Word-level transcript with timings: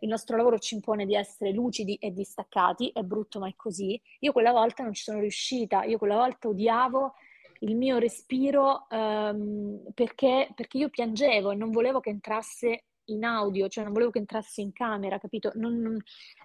il 0.00 0.08
nostro 0.08 0.36
lavoro 0.36 0.58
ci 0.58 0.74
impone 0.74 1.06
di 1.06 1.14
essere 1.14 1.52
lucidi 1.52 1.96
e 1.96 2.12
distaccati, 2.12 2.90
è 2.92 3.02
brutto 3.02 3.38
ma 3.38 3.48
è 3.48 3.54
così. 3.56 4.00
Io 4.20 4.32
quella 4.32 4.52
volta 4.52 4.82
non 4.82 4.92
ci 4.92 5.02
sono 5.02 5.20
riuscita, 5.20 5.84
io 5.84 5.98
quella 5.98 6.16
volta 6.16 6.48
odiavo 6.48 7.14
il 7.60 7.76
mio 7.76 7.98
respiro 7.98 8.86
ehm, 8.90 9.92
perché, 9.94 10.50
perché 10.54 10.78
io 10.78 10.88
piangevo 10.90 11.50
e 11.50 11.54
non 11.54 11.70
volevo 11.70 12.00
che 12.00 12.10
entrasse 12.10 12.84
in 13.06 13.24
audio, 13.24 13.68
cioè 13.68 13.84
non 13.84 13.92
volevo 13.92 14.10
che 14.10 14.18
entrasse 14.18 14.60
in 14.60 14.72
camera, 14.72 15.18
capito? 15.18 15.52
Non, 15.54 15.78
non, 15.80 15.96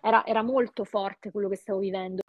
era, 0.02 0.26
era 0.26 0.44
molto 0.44 0.84
forte 0.84 1.32
quello 1.32 1.50
che 1.50 1.56
stavo 1.56 1.80
vivendo. 1.80 2.21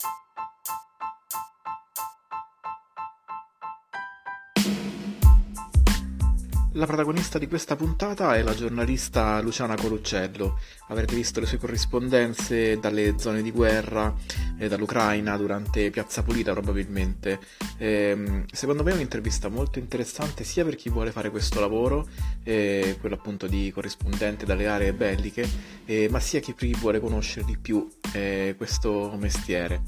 La 6.75 6.87
protagonista 6.87 7.39
di 7.39 7.49
questa 7.49 7.77
puntata 7.77 8.35
è 8.35 8.43
la 8.43 8.55
giornalista 8.55 9.43
Luciana 9.43 9.75
Coluccello. 9.75 10.59
Avrete 10.89 11.15
visto 11.15 11.39
le 11.39 11.45
sue 11.45 11.59
corrispondenze 11.59 12.79
dalle 12.79 13.19
zone 13.19 13.43
di 13.43 13.51
guerra, 13.51 14.15
eh, 14.57 14.69
dall'Ucraina, 14.69 15.37
durante 15.37 15.91
Piazza 15.91 16.23
Pulita 16.23 16.53
probabilmente. 16.53 17.41
Eh, 17.77 18.47
secondo 18.51 18.83
me 18.83 18.93
è 18.93 18.95
un'intervista 18.95 19.51
molto 19.51 19.79
interessante 19.79 20.45
sia 20.45 20.65
per 20.65 20.77
chi 20.77 20.89
vuole 20.89 21.13
fare 21.13 21.29
questo 21.29 21.61
lavoro, 21.61 22.09
eh, 22.43 22.97
quello 22.99 23.17
appunto 23.17 23.47
di 23.47 23.71
corrispondente 23.71 24.47
dalle 24.47 24.67
aree 24.67 24.95
belliche, 24.95 25.47
eh, 25.85 26.09
ma 26.09 26.21
sia 26.21 26.41
chi 26.41 26.55
vuole 26.79 27.01
conoscere 27.01 27.45
di 27.45 27.59
più 27.59 27.87
eh, 28.15 28.55
questo 28.57 29.15
mestiere. 29.19 29.83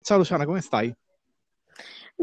Ciao 0.00 0.18
Luciana, 0.18 0.44
come 0.44 0.60
stai? 0.60 0.94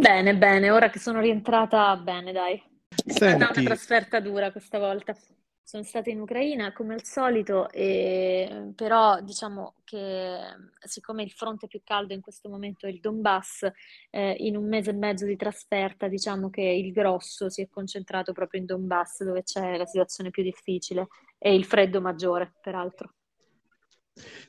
Bene, 0.02 0.36
bene, 0.36 0.72
ora 0.72 0.90
che 0.90 0.98
sono 0.98 1.20
rientrata, 1.20 1.96
bene, 1.96 2.32
dai. 2.32 2.56
È 2.56 3.12
stata 3.12 3.36
una 3.36 3.46
Senti, 3.54 3.64
trasferta 3.66 4.20
dura 4.20 4.52
questa 4.52 4.80
volta. 4.80 5.16
Sono 5.62 5.84
stata 5.84 6.10
in 6.10 6.20
Ucraina 6.20 6.74
come 6.74 6.96
al 6.96 7.04
solito, 7.04 7.70
e, 7.70 8.72
però 8.76 9.22
diciamo 9.22 9.76
che 9.84 10.40
siccome 10.80 11.22
il 11.22 11.30
fronte 11.30 11.68
più 11.68 11.82
caldo 11.84 12.16
in 12.16 12.22
questo 12.22 12.50
momento 12.50 12.88
è 12.88 12.90
il 12.90 13.00
Donbass, 13.00 13.70
eh, 14.10 14.36
in 14.40 14.58
un 14.58 14.68
mese 14.68 14.90
e 14.90 14.94
mezzo 14.94 15.28
di 15.28 15.36
trasferta, 15.36 16.08
diciamo 16.08 16.50
che 16.50 16.64
il 16.64 16.92
grosso 16.92 17.52
si 17.52 17.62
è 17.62 17.70
concentrato 17.70 18.34
proprio 18.34 18.60
in 18.60 18.66
Donbass, 18.66 19.24
dove 19.24 19.44
c'è 19.44 19.78
la 19.78 19.86
situazione 19.86 20.32
più 20.32 20.42
difficile 20.42 21.10
e 21.38 21.54
il 21.54 21.64
freddo 21.64 22.02
maggiore, 22.02 22.56
peraltro. 22.60 23.14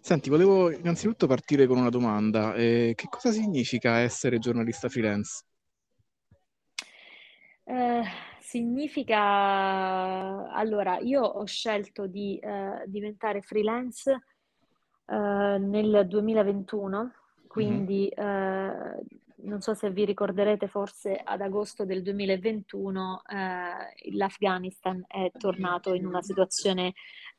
Senti, 0.01 0.31
volevo 0.31 0.71
innanzitutto 0.71 1.27
partire 1.27 1.67
con 1.67 1.79
una 1.79 1.91
domanda. 1.91 2.55
Eh, 2.55 2.93
che 2.97 3.09
cosa 3.09 3.31
significa 3.31 3.99
essere 3.99 4.39
giornalista 4.39 4.89
freelance? 4.89 5.45
Eh, 7.65 8.03
significa, 8.41 10.51
allora, 10.53 10.99
io 10.99 11.23
ho 11.23 11.45
scelto 11.47 12.07
di 12.07 12.39
eh, 12.39 12.83
diventare 12.87 13.41
freelance 13.41 14.25
eh, 15.07 15.59
nel 15.59 16.07
2021, 16.09 17.03
Mhm. 17.03 17.11
quindi 17.47 18.09
eh, 18.09 18.73
non 19.45 19.61
so 19.61 19.75
se 19.75 19.91
vi 19.91 20.05
ricorderete, 20.05 20.69
forse 20.69 21.21
ad 21.23 21.41
agosto 21.41 21.85
del 21.85 22.03
2021 22.03 23.23
eh, 23.27 24.11
l'Afghanistan 24.13 25.05
è 25.07 25.31
tornato 25.37 25.95
in 25.95 26.07
una 26.07 26.23
situazione 26.23 26.95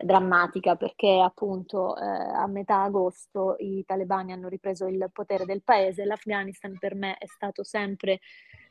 drammatica 0.06 0.76
perché 0.76 1.20
appunto 1.20 1.98
eh, 1.98 2.04
a 2.04 2.46
metà 2.48 2.84
agosto 2.84 3.56
i 3.60 3.84
talebani 3.86 4.32
hanno 4.32 4.48
ripreso 4.48 4.88
il 4.88 5.10
potere 5.12 5.46
del 5.46 5.64
paese. 5.64 6.06
L'Afghanistan 6.06 6.78
per 6.78 6.96
me 6.96 7.16
è 7.18 7.26
stato 7.28 7.64
sempre 7.64 8.20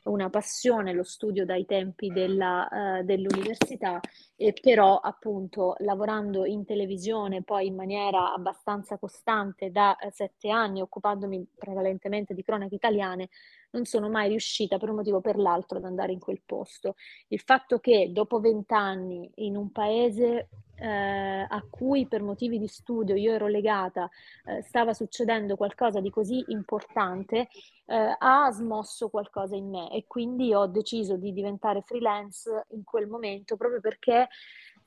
una 0.03 0.29
passione, 0.29 0.93
lo 0.93 1.03
studio 1.03 1.45
dai 1.45 1.65
tempi 1.65 2.11
della, 2.11 2.99
eh, 2.99 3.03
dell'università, 3.03 3.99
e 4.35 4.53
però 4.53 4.97
appunto 4.97 5.75
lavorando 5.79 6.45
in 6.45 6.65
televisione 6.65 7.43
poi 7.43 7.67
in 7.67 7.75
maniera 7.75 8.33
abbastanza 8.33 8.97
costante 8.97 9.71
da 9.71 9.95
eh, 9.97 10.11
sette 10.11 10.49
anni, 10.49 10.81
occupandomi 10.81 11.47
prevalentemente 11.57 12.33
di 12.33 12.43
cronache 12.43 12.75
italiane, 12.75 13.29
non 13.71 13.85
sono 13.85 14.09
mai 14.09 14.29
riuscita 14.29 14.77
per 14.77 14.89
un 14.89 14.97
motivo 14.97 15.17
o 15.17 15.21
per 15.21 15.37
l'altro 15.37 15.77
ad 15.77 15.85
andare 15.85 16.11
in 16.11 16.19
quel 16.19 16.41
posto. 16.45 16.95
Il 17.29 17.39
fatto 17.39 17.79
che 17.79 18.11
dopo 18.11 18.39
vent'anni 18.39 19.29
in 19.35 19.57
un 19.57 19.71
paese 19.71 20.49
eh, 20.75 21.45
a 21.47 21.65
cui 21.69 22.07
per 22.07 22.21
motivi 22.21 22.59
di 22.59 22.67
studio 22.67 23.15
io 23.15 23.33
ero 23.33 23.47
legata, 23.47 24.09
eh, 24.45 24.61
stava 24.63 24.93
succedendo 24.93 25.55
qualcosa 25.55 25.99
di 26.01 26.09
così 26.09 26.43
importante, 26.47 27.47
eh, 27.85 28.15
ha 28.17 28.51
smosso 28.51 29.09
qualcosa 29.09 29.55
in 29.55 29.69
me 29.69 29.89
e 29.93 30.05
quindi 30.07 30.53
ho 30.53 30.65
deciso 30.67 31.17
di 31.17 31.31
diventare 31.31 31.81
freelance 31.81 32.65
in 32.71 32.83
quel 32.83 33.07
momento 33.07 33.55
proprio 33.55 33.79
perché 33.79 34.27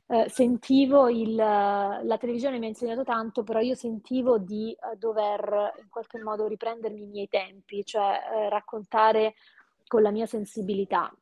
eh, 0.08 0.28
sentivo 0.28 1.08
il, 1.08 1.34
la 1.34 2.16
televisione 2.18 2.58
mi 2.58 2.66
ha 2.66 2.68
insegnato 2.68 3.02
tanto, 3.02 3.42
però 3.42 3.58
io 3.60 3.74
sentivo 3.74 4.38
di 4.38 4.70
eh, 4.72 4.96
dover 4.96 5.72
in 5.80 5.88
qualche 5.88 6.22
modo 6.22 6.46
riprendermi 6.46 7.02
i 7.02 7.06
miei 7.06 7.28
tempi, 7.28 7.84
cioè 7.84 8.20
eh, 8.32 8.48
raccontare 8.48 9.34
con 9.86 10.02
la 10.02 10.10
mia 10.10 10.26
sensibilità. 10.26 11.12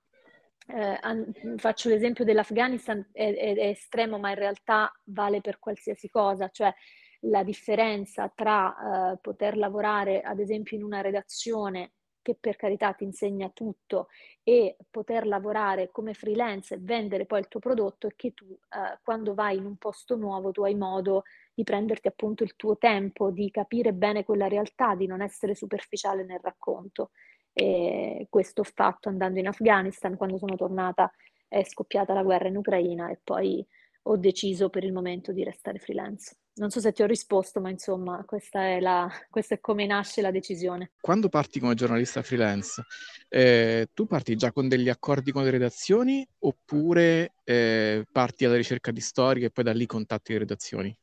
Eh, 0.66 0.98
an- 1.00 1.32
faccio 1.56 1.88
l'esempio 1.88 2.24
dell'Afghanistan, 2.24 3.06
è, 3.12 3.34
è- 3.34 3.54
è 3.56 3.66
estremo, 3.68 4.18
ma 4.18 4.30
in 4.30 4.36
realtà 4.36 4.92
vale 5.04 5.40
per 5.40 5.58
qualsiasi 5.58 6.08
cosa, 6.10 6.48
cioè 6.48 6.72
la 7.20 7.42
differenza 7.42 8.30
tra 8.34 9.12
eh, 9.12 9.18
poter 9.20 9.56
lavorare, 9.56 10.20
ad 10.20 10.40
esempio, 10.40 10.76
in 10.76 10.84
una 10.84 11.00
redazione 11.00 11.92
che 12.24 12.34
per 12.40 12.56
carità 12.56 12.92
ti 12.94 13.04
insegna 13.04 13.50
tutto 13.50 14.08
e 14.42 14.76
poter 14.90 15.26
lavorare 15.26 15.90
come 15.92 16.14
freelance 16.14 16.74
e 16.74 16.78
vendere 16.80 17.26
poi 17.26 17.40
il 17.40 17.48
tuo 17.48 17.60
prodotto 17.60 18.08
è 18.08 18.14
che 18.16 18.32
tu 18.32 18.46
eh, 18.50 18.98
quando 19.04 19.34
vai 19.34 19.58
in 19.58 19.66
un 19.66 19.76
posto 19.76 20.16
nuovo 20.16 20.50
tu 20.50 20.62
hai 20.62 20.74
modo 20.74 21.24
di 21.54 21.62
prenderti 21.62 22.08
appunto 22.08 22.42
il 22.42 22.56
tuo 22.56 22.78
tempo, 22.78 23.30
di 23.30 23.50
capire 23.50 23.92
bene 23.92 24.24
quella 24.24 24.48
realtà, 24.48 24.94
di 24.94 25.06
non 25.06 25.20
essere 25.20 25.54
superficiale 25.54 26.24
nel 26.24 26.40
racconto. 26.42 27.10
E 27.52 28.26
questo 28.30 28.62
ho 28.62 28.64
fatto 28.64 29.08
andando 29.08 29.38
in 29.38 29.46
Afghanistan, 29.46 30.16
quando 30.16 30.38
sono 30.38 30.56
tornata 30.56 31.12
è 31.46 31.62
scoppiata 31.62 32.14
la 32.14 32.24
guerra 32.24 32.48
in 32.48 32.56
Ucraina 32.56 33.10
e 33.10 33.20
poi 33.22 33.64
ho 34.06 34.16
deciso 34.16 34.70
per 34.70 34.82
il 34.82 34.92
momento 34.92 35.32
di 35.32 35.44
restare 35.44 35.78
freelance. 35.78 36.36
Non 36.56 36.70
so 36.70 36.78
se 36.78 36.92
ti 36.92 37.02
ho 37.02 37.06
risposto, 37.06 37.60
ma 37.60 37.68
insomma, 37.68 38.22
questa 38.24 38.62
è 38.62 38.78
la, 38.78 39.10
questa 39.28 39.56
è 39.56 39.60
come 39.60 39.86
nasce 39.86 40.20
la 40.20 40.30
decisione. 40.30 40.92
Quando 41.00 41.28
parti 41.28 41.58
come 41.58 41.74
giornalista 41.74 42.22
freelance, 42.22 42.82
eh, 43.28 43.88
tu 43.92 44.06
parti 44.06 44.36
già 44.36 44.52
con 44.52 44.68
degli 44.68 44.88
accordi 44.88 45.32
con 45.32 45.42
le 45.42 45.50
redazioni 45.50 46.24
oppure 46.40 47.34
eh, 47.42 48.04
parti 48.10 48.44
alla 48.44 48.54
ricerca 48.54 48.92
di 48.92 49.00
storie 49.00 49.46
e 49.46 49.50
poi 49.50 49.64
da 49.64 49.72
lì 49.72 49.86
contatti 49.86 50.32
le 50.32 50.38
redazioni? 50.38 50.96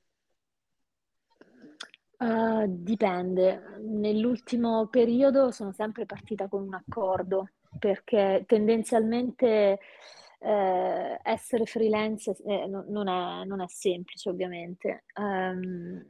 Uh, 2.18 2.66
dipende. 2.68 3.79
Nell'ultimo 3.81 4.88
periodo 4.88 5.51
sono 5.51 5.73
sempre 5.73 6.06
partita 6.06 6.47
con 6.47 6.62
un 6.62 6.75
accordo 6.75 7.50
perché 7.78 8.44
tendenzialmente 8.47 9.79
eh, 10.41 11.19
essere 11.24 11.66
freelance 11.66 12.35
eh, 12.46 12.66
no- 12.68 12.85
non 12.88 13.07
è, 13.07 13.46
non 13.46 13.62
è 13.62 13.68
semplice, 13.68 14.29
ovviamente. 14.29 15.06
Ehm, 15.16 16.03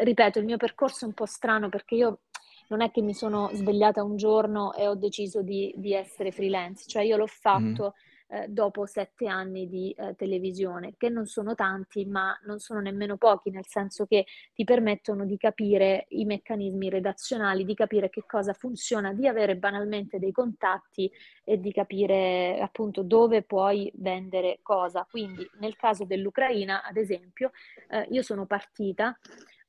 ripeto, 0.00 0.38
il 0.38 0.44
mio 0.44 0.56
percorso 0.56 1.04
è 1.04 1.08
un 1.08 1.14
po' 1.14 1.26
strano 1.26 1.68
perché 1.68 1.94
io 1.94 2.20
non 2.68 2.80
è 2.80 2.90
che 2.90 3.02
mi 3.02 3.14
sono 3.14 3.50
svegliata 3.52 4.02
un 4.02 4.16
giorno 4.16 4.72
e 4.74 4.88
ho 4.88 4.94
deciso 4.94 5.42
di, 5.42 5.72
di 5.76 5.92
essere 5.94 6.32
freelance, 6.32 6.84
cioè 6.86 7.02
io 7.02 7.16
l'ho 7.16 7.24
Mhm. 7.24 7.28
fatto 7.28 7.94
eh, 8.32 8.46
dopo 8.48 8.86
sette 8.86 9.26
anni 9.26 9.68
di 9.68 9.90
eh, 9.92 10.14
televisione, 10.14 10.94
che 10.96 11.10
non 11.10 11.26
sono 11.26 11.54
tanti, 11.54 12.06
ma 12.06 12.34
non 12.44 12.58
sono 12.60 12.80
nemmeno 12.80 13.18
pochi, 13.18 13.50
nel 13.50 13.66
senso 13.66 14.06
che 14.06 14.24
ti 14.54 14.64
permettono 14.64 15.26
di 15.26 15.36
capire 15.36 16.06
i 16.08 16.24
meccanismi 16.24 16.88
redazionali, 16.88 17.66
di 17.66 17.74
capire 17.74 18.08
che 18.08 18.24
cosa 18.26 18.54
funziona, 18.54 19.12
di 19.12 19.26
avere 19.26 19.56
banalmente 19.56 20.18
dei 20.18 20.32
contatti 20.32 21.10
e 21.44 21.60
di 21.60 21.72
capire 21.72 22.58
appunto 22.58 23.02
dove 23.02 23.42
puoi 23.42 23.92
vendere 23.96 24.60
cosa. 24.62 25.06
Quindi 25.10 25.46
nel 25.58 25.76
caso 25.76 26.06
dell'Ucraina, 26.06 26.82
ad 26.84 26.96
esempio, 26.96 27.50
eh, 27.90 28.06
io 28.08 28.22
sono 28.22 28.46
partita, 28.46 29.14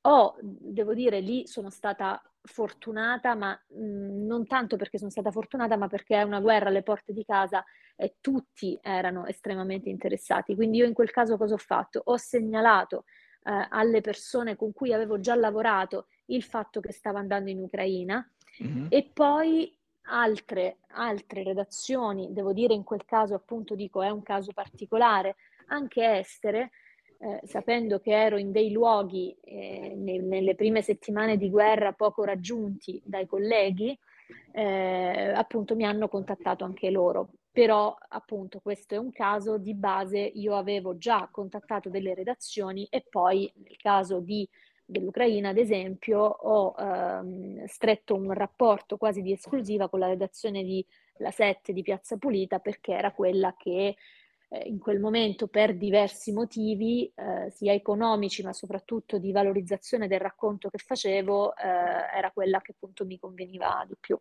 ho, 0.05 0.37
devo 0.41 0.93
dire, 0.93 1.19
lì 1.19 1.47
sono 1.47 1.69
stata 1.69 2.21
fortunata, 2.43 3.35
ma 3.35 3.51
mh, 3.69 4.25
non 4.25 4.45
tanto 4.45 4.75
perché 4.75 4.97
sono 4.97 5.09
stata 5.09 5.31
fortunata, 5.31 5.77
ma 5.77 5.87
perché 5.87 6.17
è 6.17 6.23
una 6.23 6.39
guerra 6.41 6.69
alle 6.69 6.83
porte 6.83 7.13
di 7.13 7.23
casa 7.23 7.63
e 7.95 8.17
tutti 8.19 8.77
erano 8.81 9.25
estremamente 9.25 9.89
interessati. 9.89 10.55
Quindi 10.55 10.77
io 10.77 10.85
in 10.85 10.93
quel 10.93 11.11
caso 11.11 11.37
cosa 11.37 11.53
ho 11.53 11.57
fatto? 11.57 12.01
Ho 12.05 12.17
segnalato 12.17 13.05
eh, 13.43 13.67
alle 13.69 14.01
persone 14.01 14.55
con 14.55 14.73
cui 14.73 14.93
avevo 14.93 15.19
già 15.19 15.35
lavorato 15.35 16.07
il 16.27 16.43
fatto 16.43 16.79
che 16.79 16.91
stavo 16.91 17.17
andando 17.17 17.49
in 17.49 17.59
Ucraina 17.59 18.25
Mhm. 18.59 18.85
e 18.89 19.09
poi 19.11 19.75
altre, 20.03 20.77
altre 20.89 21.41
redazioni, 21.43 22.31
devo 22.33 22.53
dire 22.53 22.73
in 22.75 22.83
quel 22.83 23.03
caso 23.03 23.33
appunto 23.33 23.73
dico 23.73 24.03
è 24.03 24.09
un 24.09 24.21
caso 24.21 24.51
particolare, 24.53 25.37
anche 25.67 26.19
estere, 26.19 26.69
eh, 27.23 27.39
sapendo 27.47 27.99
che 27.99 28.11
ero 28.11 28.37
in 28.37 28.51
dei 28.51 28.71
luoghi 28.71 29.33
eh, 29.41 29.93
ne- 29.95 30.19
nelle 30.19 30.55
prime 30.55 30.81
settimane 30.81 31.37
di 31.37 31.49
guerra 31.49 31.93
poco 31.93 32.25
raggiunti 32.25 33.01
dai 33.05 33.25
colleghi, 33.25 33.97
eh, 34.51 35.31
appunto 35.33 35.75
mi 35.75 35.85
hanno 35.85 36.07
contattato 36.09 36.65
anche 36.65 36.89
loro. 36.89 37.29
però 37.53 37.95
appunto 38.09 38.59
questo 38.61 38.95
è 38.95 38.97
un 38.97 39.11
caso 39.11 39.59
di 39.59 39.75
base, 39.75 40.17
io 40.17 40.55
avevo 40.55 40.97
già 40.97 41.29
contattato 41.31 41.87
delle 41.89 42.15
redazioni 42.15 42.87
e 42.89 43.05
poi 43.07 43.51
nel 43.57 43.77
caso 43.77 44.19
di, 44.19 44.47
dell'Ucraina, 44.83 45.49
ad 45.49 45.57
esempio, 45.57 46.19
ho 46.19 46.73
ehm, 46.75 47.63
stretto 47.65 48.15
un 48.15 48.33
rapporto 48.33 48.97
quasi 48.97 49.21
di 49.21 49.33
esclusiva 49.33 49.87
con 49.87 49.99
la 49.99 50.07
redazione 50.07 50.63
di 50.63 50.83
La 51.17 51.29
7 51.29 51.73
di 51.73 51.83
Piazza 51.83 52.17
Pulita 52.17 52.57
perché 52.57 52.93
era 52.93 53.11
quella 53.11 53.53
che 53.55 53.95
eh, 54.53 54.67
in 54.67 54.77
quel 54.77 54.99
momento 54.99 55.47
per 55.47 55.75
diversi 55.75 56.31
motivi, 56.31 57.11
eh, 57.15 57.49
sia 57.49 57.73
economici 57.73 58.43
ma 58.43 58.53
soprattutto 58.53 59.17
di 59.17 59.31
valorizzazione 59.31 60.07
del 60.07 60.19
racconto 60.19 60.69
che 60.69 60.77
facevo, 60.77 61.55
eh, 61.55 61.67
era 62.15 62.31
quella 62.31 62.61
che 62.61 62.73
appunto 62.75 63.03
mi 63.05 63.17
conveniva 63.17 63.83
di 63.87 63.95
più. 63.99 64.17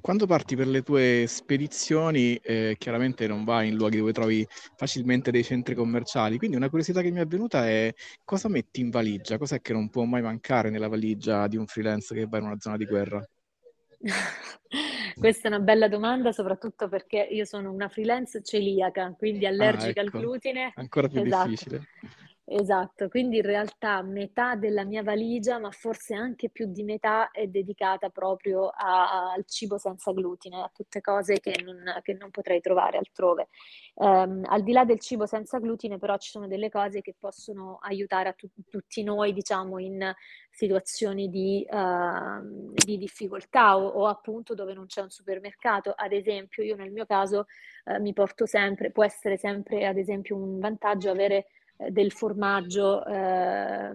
Quando 0.00 0.26
parti 0.26 0.54
per 0.54 0.66
le 0.66 0.82
tue 0.82 1.24
spedizioni, 1.26 2.36
eh, 2.36 2.74
chiaramente 2.78 3.26
non 3.26 3.44
vai 3.44 3.68
in 3.68 3.76
luoghi 3.76 3.98
dove 3.98 4.12
trovi 4.12 4.46
facilmente 4.76 5.30
dei 5.30 5.44
centri 5.44 5.74
commerciali, 5.74 6.36
quindi 6.36 6.56
una 6.56 6.68
curiosità 6.68 7.00
che 7.00 7.10
mi 7.10 7.20
è 7.20 7.26
venuta 7.26 7.66
è 7.66 7.94
cosa 8.24 8.48
metti 8.48 8.80
in 8.80 8.90
valigia? 8.90 9.38
Cos'è 9.38 9.60
che 9.60 9.72
non 9.72 9.88
può 9.88 10.04
mai 10.04 10.20
mancare 10.20 10.68
nella 10.68 10.88
valigia 10.88 11.46
di 11.46 11.56
un 11.56 11.66
freelance 11.66 12.12
che 12.14 12.26
va 12.26 12.38
in 12.38 12.44
una 12.44 12.58
zona 12.58 12.76
di 12.76 12.84
guerra? 12.84 13.24
Questa 15.18 15.48
è 15.48 15.50
una 15.50 15.60
bella 15.60 15.88
domanda, 15.88 16.32
soprattutto 16.32 16.88
perché 16.88 17.26
io 17.30 17.44
sono 17.44 17.70
una 17.70 17.88
freelance 17.88 18.42
celiaca, 18.42 19.14
quindi 19.16 19.46
allergica 19.46 20.00
ah, 20.00 20.04
ecco. 20.04 20.16
al 20.16 20.22
glutine. 20.22 20.72
Ancora 20.74 21.08
più 21.08 21.22
esatto. 21.22 21.48
difficile. 21.48 21.86
Esatto, 22.54 23.08
quindi 23.08 23.36
in 23.38 23.44
realtà 23.44 24.02
metà 24.02 24.56
della 24.56 24.84
mia 24.84 25.02
valigia, 25.02 25.58
ma 25.58 25.70
forse 25.70 26.12
anche 26.14 26.50
più 26.50 26.66
di 26.70 26.82
metà, 26.82 27.30
è 27.30 27.46
dedicata 27.46 28.10
proprio 28.10 28.68
a- 28.68 29.32
al 29.32 29.46
cibo 29.46 29.78
senza 29.78 30.12
glutine, 30.12 30.60
a 30.60 30.70
tutte 30.74 31.00
cose 31.00 31.40
che 31.40 31.54
non, 31.64 31.82
che 32.02 32.12
non 32.12 32.30
potrei 32.30 32.60
trovare 32.60 32.98
altrove. 32.98 33.48
Um, 33.94 34.42
al 34.46 34.62
di 34.62 34.72
là 34.72 34.84
del 34.84 35.00
cibo 35.00 35.24
senza 35.24 35.58
glutine, 35.60 35.96
però, 35.98 36.18
ci 36.18 36.28
sono 36.30 36.46
delle 36.46 36.68
cose 36.68 37.00
che 37.00 37.14
possono 37.18 37.78
aiutare 37.80 38.28
a 38.28 38.32
tu- 38.34 38.50
tutti 38.68 39.02
noi, 39.02 39.32
diciamo, 39.32 39.78
in 39.78 40.12
situazioni 40.50 41.30
di, 41.30 41.66
uh, 41.70 42.72
di 42.74 42.98
difficoltà 42.98 43.78
o, 43.78 43.86
o, 43.86 44.06
appunto 44.08 44.54
dove 44.54 44.74
non 44.74 44.84
c'è 44.86 45.00
un 45.00 45.10
supermercato. 45.10 45.92
Ad 45.96 46.12
esempio, 46.12 46.62
io 46.62 46.76
nel 46.76 46.90
mio 46.92 47.06
caso 47.06 47.46
uh, 47.86 47.98
mi 48.00 48.12
porto 48.12 48.44
sempre, 48.44 48.90
può 48.90 49.04
essere 49.04 49.38
sempre, 49.38 49.86
ad 49.86 49.96
esempio, 49.96 50.36
un 50.36 50.58
vantaggio 50.58 51.08
avere 51.10 51.46
del 51.90 52.12
formaggio, 52.12 53.04
eh, 53.04 53.92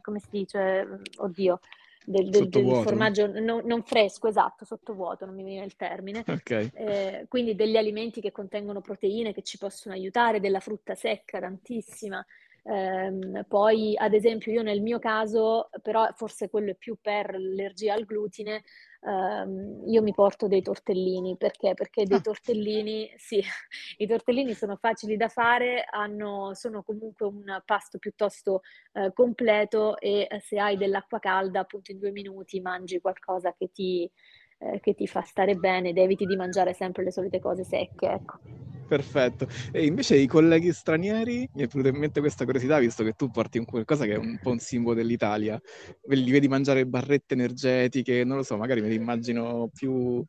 come 0.00 0.18
si 0.18 0.28
dice, 0.30 1.00
oddio, 1.16 1.60
del, 2.06 2.28
del, 2.28 2.48
del 2.48 2.82
formaggio 2.82 3.26
non, 3.26 3.62
non, 3.64 3.82
fresco, 3.82 4.28
esatto, 4.28 4.64
sottovuoto, 4.64 5.24
non 5.24 5.34
mi 5.34 5.44
viene 5.44 5.64
il 5.64 5.76
termine. 5.76 6.22
Okay. 6.26 6.70
Eh, 6.74 7.26
quindi 7.28 7.54
degli 7.54 7.76
alimenti 7.76 8.20
che 8.20 8.32
contengono 8.32 8.80
proteine 8.80 9.32
che 9.32 9.42
ci 9.42 9.58
possono 9.58 9.94
aiutare, 9.94 10.40
della 10.40 10.60
frutta 10.60 10.94
secca 10.94 11.40
tantissima. 11.40 12.24
Eh, 12.66 13.44
poi, 13.46 13.94
ad 13.96 14.14
esempio, 14.14 14.52
io 14.52 14.62
nel 14.62 14.80
mio 14.80 14.98
caso, 14.98 15.68
però 15.82 16.08
forse 16.14 16.48
quello 16.48 16.70
è 16.70 16.74
più 16.74 16.96
per 17.00 17.32
l'allergia 17.32 17.94
al 17.94 18.04
glutine, 18.04 18.64
ehm, 19.04 19.82
io 19.86 20.02
mi 20.02 20.12
porto 20.12 20.48
dei 20.48 20.62
tortellini. 20.62 21.36
Perché? 21.36 21.74
Perché 21.74 22.04
dei 22.04 22.18
ah. 22.18 22.20
tortellini, 22.20 23.12
sì, 23.16 23.40
i 23.98 24.06
tortellini 24.06 24.54
sono 24.54 24.76
facili 24.76 25.16
da 25.16 25.28
fare, 25.28 25.84
hanno, 25.90 26.54
sono 26.54 26.82
comunque 26.82 27.26
un 27.26 27.62
pasto 27.64 27.98
piuttosto 27.98 28.62
eh, 28.92 29.12
completo 29.12 29.98
e 29.98 30.26
eh, 30.30 30.40
se 30.40 30.58
hai 30.58 30.76
dell'acqua 30.76 31.18
calda, 31.18 31.60
appunto 31.60 31.92
in 31.92 31.98
due 31.98 32.10
minuti 32.10 32.60
mangi 32.60 33.00
qualcosa 33.00 33.54
che 33.56 33.70
ti, 33.72 34.10
eh, 34.58 34.80
che 34.80 34.94
ti 34.94 35.06
fa 35.06 35.22
stare 35.22 35.54
bene 35.56 35.90
ed 35.90 35.98
eviti 35.98 36.24
di 36.26 36.36
mangiare 36.36 36.72
sempre 36.72 37.04
le 37.04 37.12
solite 37.12 37.40
cose 37.40 37.64
secche, 37.64 38.06
ecco. 38.06 38.73
Perfetto. 38.86 39.48
E 39.72 39.86
invece 39.86 40.16
i 40.16 40.26
colleghi 40.26 40.72
stranieri, 40.72 41.48
mi 41.54 41.62
è 41.62 41.66
venuta 41.66 41.88
in 41.88 41.96
mente 41.96 42.20
questa 42.20 42.44
curiosità, 42.44 42.78
visto 42.78 43.02
che 43.02 43.12
tu 43.12 43.30
porti 43.30 43.58
un 43.58 43.64
qualcosa 43.64 44.04
che 44.04 44.12
è 44.12 44.16
un 44.16 44.38
po' 44.40 44.50
un 44.50 44.58
simbolo 44.58 44.94
dell'Italia, 44.94 45.60
li 46.08 46.30
vedi 46.30 46.48
mangiare 46.48 46.86
barrette 46.86 47.34
energetiche, 47.34 48.24
non 48.24 48.36
lo 48.36 48.42
so, 48.42 48.56
magari 48.58 48.82
me 48.82 48.88
li 48.88 48.94
immagino 48.96 49.70
più 49.72 50.22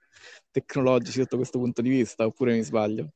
tecnologici 0.52 1.20
sotto 1.20 1.36
questo 1.36 1.60
punto 1.60 1.82
di 1.82 1.90
vista, 1.90 2.26
oppure 2.26 2.54
mi 2.54 2.64
sbaglio? 2.64 3.10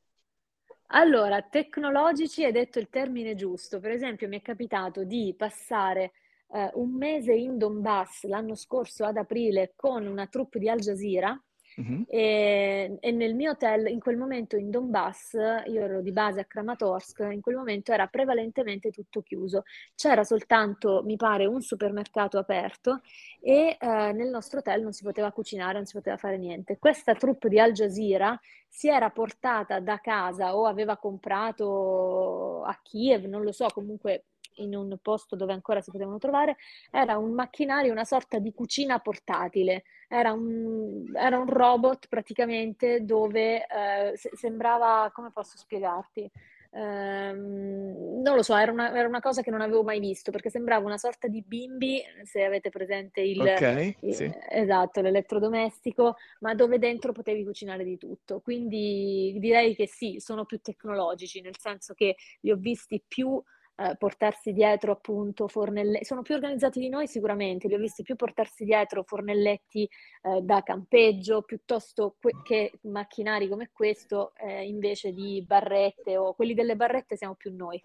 Allora, 0.91 1.41
tecnologici 1.41 2.43
hai 2.43 2.51
detto 2.51 2.79
il 2.79 2.89
termine 2.89 3.35
giusto. 3.35 3.79
Per 3.79 3.91
esempio, 3.91 4.27
mi 4.27 4.39
è 4.39 4.41
capitato 4.41 5.03
di 5.03 5.33
passare 5.37 6.11
eh, 6.51 6.69
un 6.73 6.91
mese 6.95 7.33
in 7.33 7.57
Donbass 7.57 8.25
l'anno 8.25 8.55
scorso 8.55 9.05
ad 9.05 9.17
aprile 9.17 9.73
con 9.75 10.05
una 10.05 10.27
troupe 10.27 10.59
di 10.59 10.67
Al 10.67 10.79
Jazeera 10.79 11.39
Uh-huh. 11.75 12.03
E, 12.07 12.97
e, 12.99 13.11
nel 13.11 13.35
mio 13.35 13.51
hotel, 13.51 13.87
in 13.87 13.99
quel 13.99 14.17
momento 14.17 14.57
in 14.57 14.69
Donbass, 14.69 15.33
io 15.33 15.81
ero 15.81 16.01
di 16.01 16.11
base 16.11 16.41
a 16.41 16.45
Kramatorsk, 16.45 17.27
in 17.31 17.41
quel 17.41 17.55
momento 17.55 17.91
era 17.91 18.07
prevalentemente 18.07 18.91
tutto 18.91 19.21
chiuso. 19.21 19.63
C'era 19.95 20.23
soltanto, 20.23 21.01
mi 21.05 21.15
pare, 21.15 21.45
un 21.45 21.61
supermercato 21.61 22.37
aperto 22.37 23.01
e 23.39 23.77
eh, 23.79 24.11
nel 24.13 24.29
nostro 24.29 24.59
hotel 24.59 24.81
non 24.81 24.93
si 24.93 25.03
poteva 25.03 25.31
cucinare, 25.31 25.73
non 25.73 25.85
si 25.85 25.93
poteva 25.93 26.17
fare 26.17 26.37
niente. 26.37 26.77
Questa 26.77 27.13
troupe 27.15 27.49
di 27.49 27.59
Al 27.59 27.71
Jazeera 27.71 28.39
si 28.67 28.87
era 28.87 29.09
portata 29.09 29.79
da 29.79 29.99
casa 29.99 30.55
o 30.55 30.65
aveva 30.65 30.97
comprato 30.97 32.63
a 32.63 32.77
Kiev, 32.81 33.25
non 33.25 33.43
lo 33.43 33.51
so, 33.51 33.67
comunque 33.73 34.25
in 34.59 34.75
un 34.75 34.97
posto 35.01 35.35
dove 35.35 35.53
ancora 35.53 35.81
si 35.81 35.91
potevano 35.91 36.17
trovare, 36.17 36.57
era 36.91 37.17
un 37.17 37.33
macchinario, 37.33 37.91
una 37.91 38.05
sorta 38.05 38.39
di 38.39 38.53
cucina 38.53 38.99
portatile, 38.99 39.83
era 40.07 40.31
un, 40.31 41.11
era 41.15 41.37
un 41.37 41.47
robot 41.47 42.07
praticamente 42.07 43.05
dove 43.05 43.65
eh, 43.65 44.13
se- 44.15 44.31
sembrava, 44.33 45.11
come 45.13 45.31
posso 45.31 45.57
spiegarti? 45.57 46.29
Um, 46.71 48.21
non 48.21 48.35
lo 48.35 48.43
so, 48.43 48.55
era 48.55 48.71
una, 48.71 48.95
era 48.95 49.07
una, 49.07 49.21
cosa 49.21 49.41
che 49.41 49.49
non 49.49 49.61
avevo 49.61 49.81
mai 49.81 49.99
visto 49.99 50.29
perché 50.29 50.51
sembrava 50.51 50.85
una 50.85 50.99
sorta 50.99 51.27
di 51.27 51.41
bimbi, 51.41 51.99
se 52.23 52.43
avete 52.43 52.69
presente 52.69 53.21
il, 53.21 53.41
okay, 53.41 53.95
il 54.01 54.13
sì. 54.13 54.31
esatto, 54.49 55.01
l'elettrodomestico, 55.01 56.17
ma 56.41 56.53
dove 56.53 56.77
dentro 56.77 57.11
potevi 57.11 57.43
cucinare 57.43 57.83
di 57.83 57.97
tutto. 57.97 58.39
Quindi 58.41 59.35
direi 59.39 59.73
che 59.73 59.87
sì, 59.87 60.19
sono 60.19 60.45
più 60.45 60.59
tecnologici, 60.61 61.41
nel 61.41 61.57
senso 61.57 61.95
che 61.95 62.15
li 62.41 62.51
ho 62.51 62.55
visti 62.55 63.03
più 63.05 63.41
eh, 63.79 63.95
portarsi 63.97 64.51
dietro 64.51 64.91
appunto 64.91 65.47
fornelletti, 65.47 66.05
sono 66.05 66.21
più 66.21 66.35
organizzati 66.35 66.79
di 66.79 66.89
noi 66.89 67.07
sicuramente, 67.07 67.67
li 67.67 67.75
ho 67.75 67.77
visti 67.77 68.03
più 68.03 68.15
portarsi 68.15 68.65
dietro 68.65 69.03
fornelletti 69.03 69.89
eh, 70.23 70.41
da 70.41 70.61
campeggio 70.63 71.41
piuttosto 71.43 72.15
que- 72.19 72.41
che 72.43 72.73
macchinari 72.83 73.47
come 73.47 73.69
questo 73.71 74.33
eh, 74.35 74.65
invece 74.65 75.13
di 75.13 75.43
barrette 75.45 76.17
o 76.17 76.33
quelli 76.33 76.53
delle 76.53 76.75
barrette 76.75 77.15
siamo 77.15 77.35
più 77.35 77.55
noi. 77.55 77.81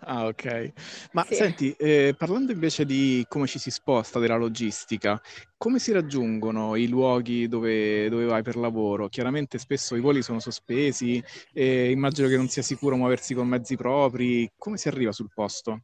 Ah, 0.00 0.26
ok. 0.26 0.72
Ma 1.12 1.24
sì. 1.24 1.34
senti, 1.34 1.72
eh, 1.72 2.14
parlando 2.16 2.52
invece 2.52 2.84
di 2.84 3.24
come 3.28 3.46
ci 3.46 3.58
si 3.58 3.70
sposta 3.70 4.18
della 4.18 4.36
logistica, 4.36 5.20
come 5.56 5.78
si 5.78 5.90
raggiungono 5.90 6.76
i 6.76 6.86
luoghi 6.86 7.48
dove, 7.48 8.08
dove 8.08 8.26
vai 8.26 8.42
per 8.42 8.56
lavoro? 8.56 9.08
Chiaramente 9.08 9.58
spesso 9.58 9.96
i 9.96 10.00
voli 10.00 10.22
sono 10.22 10.38
sospesi, 10.38 11.22
eh, 11.52 11.90
immagino 11.90 12.28
che 12.28 12.36
non 12.36 12.48
sia 12.48 12.62
sicuro 12.62 12.96
muoversi 12.96 13.34
con 13.34 13.48
mezzi 13.48 13.76
propri. 13.76 14.50
Come 14.56 14.76
si 14.76 14.88
arriva 14.88 15.12
sul 15.12 15.30
posto? 15.34 15.80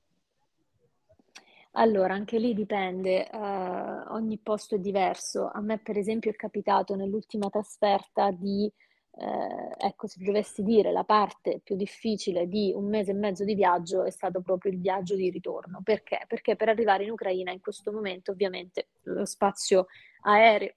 Allora, 1.73 2.13
anche 2.13 2.39
lì 2.39 2.53
dipende, 2.53 3.31
uh, 3.33 4.13
ogni 4.13 4.39
posto 4.43 4.75
è 4.75 4.79
diverso. 4.79 5.51
A 5.51 5.63
me, 5.63 5.79
per 5.79 5.97
esempio, 5.97 6.31
è 6.31 6.35
capitato 6.35 6.95
nell'ultima 6.95 7.49
trasferta 7.49 8.31
di 8.31 8.71
eh, 9.15 9.87
ecco, 9.87 10.07
se 10.07 10.23
dovessi 10.25 10.63
dire 10.63 10.91
la 10.91 11.05
parte 11.05 11.61
più 11.63 11.77
difficile 11.77 12.49
di 12.49 12.73
un 12.75 12.89
mese 12.89 13.11
e 13.11 13.15
mezzo 13.15 13.45
di 13.45 13.55
viaggio 13.55 14.05
è 14.05 14.11
stato 14.11 14.41
proprio 14.41 14.73
il 14.73 14.81
viaggio 14.81 15.15
di 15.15 15.29
ritorno. 15.29 15.81
Perché? 15.83 16.25
Perché 16.27 16.57
per 16.57 16.69
arrivare 16.71 17.05
in 17.05 17.11
Ucraina 17.11 17.53
in 17.53 17.61
questo 17.61 17.93
momento 17.93 18.31
ovviamente 18.31 18.89
lo 19.03 19.27
spazio 19.27 19.87
aereo, 20.23 20.75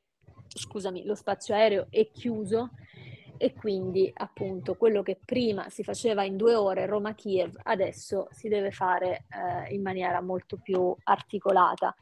scusami, 0.48 1.06
lo 1.06 1.16
spazio 1.16 1.56
aereo 1.56 1.88
è 1.90 2.10
chiuso 2.12 2.72
e 3.38 3.54
quindi 3.54 4.12
appunto 4.14 4.76
quello 4.76 5.02
che 5.02 5.20
prima 5.24 5.70
si 5.70 5.84
faceva 5.84 6.24
in 6.24 6.38
due 6.38 6.56
ore 6.56 6.86
Roma-Kiev 6.86 7.60
adesso 7.64 8.30
si 8.32 8.48
deve 8.48 8.72
fare 8.72 9.26
eh, 9.30 9.74
in 9.74 9.82
maniera 9.82 10.22
molto 10.22 10.58
più 10.58 10.94
articolata. 11.04 11.96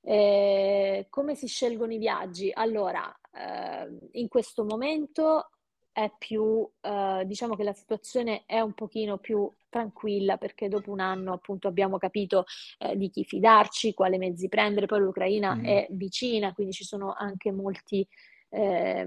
Eh, 0.00 1.06
come 1.08 1.34
si 1.34 1.46
scelgono 1.46 1.92
i 1.92 1.98
viaggi? 1.98 2.50
Allora, 2.52 3.02
eh, 3.32 4.18
in 4.18 4.28
questo 4.28 4.64
momento 4.64 5.48
è 5.94 6.10
più, 6.18 6.68
eh, 6.80 7.22
diciamo 7.24 7.54
che 7.54 7.62
la 7.62 7.72
situazione 7.72 8.42
è 8.46 8.58
un 8.58 8.74
pochino 8.74 9.18
più 9.18 9.48
tranquilla 9.68 10.36
perché 10.36 10.68
dopo 10.68 10.90
un 10.90 10.98
anno 10.98 11.32
appunto 11.32 11.68
abbiamo 11.68 11.98
capito 11.98 12.46
eh, 12.78 12.96
di 12.96 13.10
chi 13.10 13.24
fidarci, 13.24 13.94
quale 13.94 14.18
mezzi 14.18 14.48
prendere, 14.48 14.86
poi 14.86 14.98
l'Ucraina 14.98 15.54
mm. 15.54 15.64
è 15.64 15.86
vicina, 15.90 16.52
quindi 16.52 16.72
ci 16.72 16.82
sono 16.82 17.14
anche 17.16 17.52
molti 17.52 18.06
eh, 18.54 19.04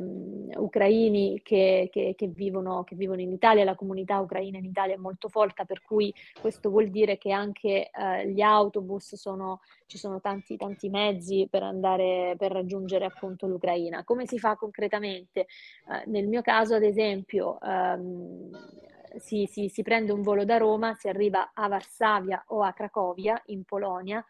ucraini 0.55 1.39
che, 1.41 1.87
che, 1.91 2.13
che, 2.17 2.27
vivono, 2.27 2.83
che, 2.83 2.95
vivono, 2.95 3.21
in 3.21 3.31
Italia, 3.31 3.63
la 3.63 3.75
comunità 3.75 4.19
ucraina 4.19 4.57
in 4.57 4.65
Italia 4.65 4.95
è 4.95 4.97
molto 4.97 5.29
forte, 5.29 5.65
per 5.65 5.81
cui 5.81 6.13
questo 6.39 6.69
vuol 6.69 6.89
dire 6.89 7.17
che 7.17 7.31
anche 7.31 7.89
eh, 7.89 8.29
gli 8.29 8.41
autobus 8.41 9.15
sono, 9.15 9.61
ci 9.85 9.97
sono 9.97 10.19
tanti, 10.19 10.57
tanti 10.57 10.89
mezzi 10.89 11.47
per 11.49 11.63
andare, 11.63 12.35
per 12.37 12.51
raggiungere 12.51 13.05
appunto 13.05 13.47
l'Ucraina. 13.47 14.03
Come 14.03 14.27
si 14.27 14.37
fa 14.37 14.55
concretamente? 14.55 15.41
Eh, 15.41 16.03
nel 16.07 16.27
mio 16.27 16.41
caso, 16.41 16.75
ad 16.75 16.83
esempio, 16.83 17.59
ehm, 17.61 18.49
si, 19.15 19.47
si, 19.49 19.69
si 19.69 19.81
prende 19.81 20.11
un 20.11 20.21
volo 20.21 20.43
da 20.43 20.57
Roma, 20.57 20.93
si 20.93 21.07
arriva 21.07 21.51
a 21.53 21.67
Varsavia 21.67 22.43
o 22.47 22.61
a 22.61 22.73
Cracovia 22.73 23.41
in 23.47 23.63
Polonia 23.63 24.23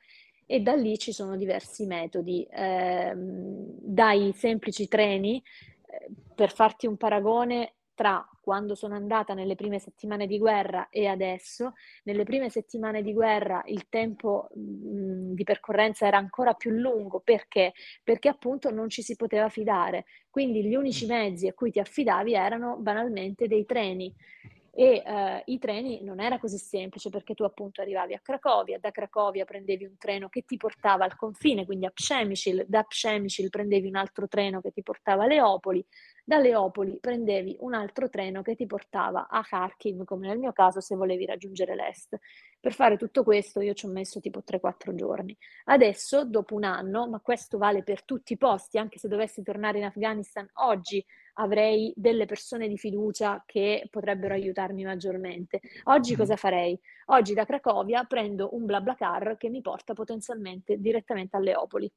e 0.48 0.62
da 0.62 0.74
lì 0.74 0.98
ci 0.98 1.12
sono 1.12 1.36
diversi 1.36 1.86
metodi, 1.86 2.44
eh, 2.50 3.14
dai 3.16 4.32
semplici 4.34 4.88
treni, 4.88 5.44
eh, 5.86 6.08
per 6.34 6.52
farti 6.52 6.88
un 6.88 6.98
paragone 6.98 7.74
tra 7.94 8.26
quando 8.40 8.76
sono 8.76 8.96
andata 8.96 9.34
nelle 9.34 9.56
prime 9.56 9.80
settimane 9.80 10.26
di 10.26 10.38
guerra 10.38 10.88
e 10.90 11.08
adesso, 11.08 11.74
nelle 12.04 12.24
prime 12.24 12.50
settimane 12.50 13.02
di 13.02 13.12
guerra 13.12 13.62
il 13.66 13.90
tempo 13.90 14.48
mh, 14.54 15.34
di 15.34 15.44
percorrenza 15.44 16.06
era 16.08 16.18
ancora 16.18 16.54
più 16.54 16.72
lungo. 16.72 17.20
Perché? 17.20 17.74
Perché 18.04 18.30
appunto 18.30 18.72
non 18.72 18.88
ci 18.88 19.02
si 19.02 19.16
poteva 19.18 19.50
fidare, 19.50 20.06
quindi 20.30 20.64
gli 20.64 20.76
unici 20.76 21.06
mezzi 21.08 21.48
a 21.48 21.54
cui 21.54 21.72
ti 21.72 21.80
affidavi 21.80 22.36
erano 22.36 22.78
banalmente 22.78 23.48
dei 23.48 23.66
treni 23.66 24.14
e 24.80 25.02
eh, 25.04 25.42
i 25.48 25.58
treni 25.58 26.04
non 26.04 26.20
era 26.20 26.38
così 26.38 26.60
semplice 26.60 27.10
perché 27.10 27.34
tu 27.34 27.42
appunto 27.42 27.82
arrivavi 27.82 28.14
a 28.14 28.20
Cracovia, 28.20 28.78
da 28.78 28.92
Cracovia 28.92 29.44
prendevi 29.44 29.86
un 29.86 29.98
treno 29.98 30.30
che 30.30 30.44
ti 30.46 30.56
portava 30.56 31.04
al 31.04 31.16
confine, 31.16 31.66
quindi 31.66 31.88
a 31.88 31.90
Przemyśl, 31.90 32.64
da 32.68 32.84
Przemyśl 32.84 33.50
prendevi 33.50 33.88
un 33.88 33.96
altro 33.96 34.28
treno 34.28 34.62
che 34.62 34.70
ti 34.70 34.84
portava 34.84 35.24
a 35.24 35.26
Leopoli, 35.26 35.84
da 36.28 36.40
Leopoli 36.40 36.98
prendevi 37.00 37.56
un 37.62 37.74
altro 37.74 38.10
treno 38.10 38.42
che 38.42 38.54
ti 38.54 38.66
portava 38.66 39.30
a 39.30 39.42
Kharkiv, 39.42 40.04
come 40.04 40.28
nel 40.28 40.38
mio 40.38 40.52
caso 40.52 40.82
se 40.82 40.94
volevi 40.94 41.26
raggiungere 41.26 41.74
l'est. 41.74 42.20
Per 42.60 42.74
fare 42.74 42.98
tutto 42.98 43.24
questo 43.24 43.62
io 43.62 43.74
ci 43.74 43.86
ho 43.86 43.90
messo 43.90 44.20
tipo 44.20 44.44
3-4 44.46 44.94
giorni. 44.94 45.38
Adesso, 45.68 46.26
dopo 46.26 46.54
un 46.56 46.66
anno, 46.66 47.08
ma 47.08 47.22
questo 47.22 47.58
vale 47.58 47.82
per 47.82 48.04
tutti 48.04 48.34
i 48.34 48.38
posti, 48.38 48.78
anche 48.78 49.00
se 49.00 49.08
dovessi 49.08 49.42
tornare 49.42 49.78
in 49.78 49.86
Afghanistan 49.86 50.46
oggi, 50.56 51.02
avrei 51.36 51.94
delle 51.96 52.26
persone 52.26 52.68
di 52.68 52.78
fiducia 52.78 53.42
che 53.46 53.88
potrebbero 53.90 54.34
aiutarmi 54.34 54.84
maggiormente. 54.84 55.62
Oggi 55.86 56.14
cosa 56.18 56.36
farei? 56.36 56.78
Oggi 57.06 57.36
da 57.36 57.46
Cracovia 57.46 58.04
prendo 58.04 58.50
un 58.52 58.66
BlaBlaCar 58.66 59.38
che 59.38 59.48
mi 59.48 59.62
porta 59.62 59.94
potenzialmente 59.94 60.76
direttamente 60.78 61.38
a 61.38 61.40
Leopoli. 61.40 61.90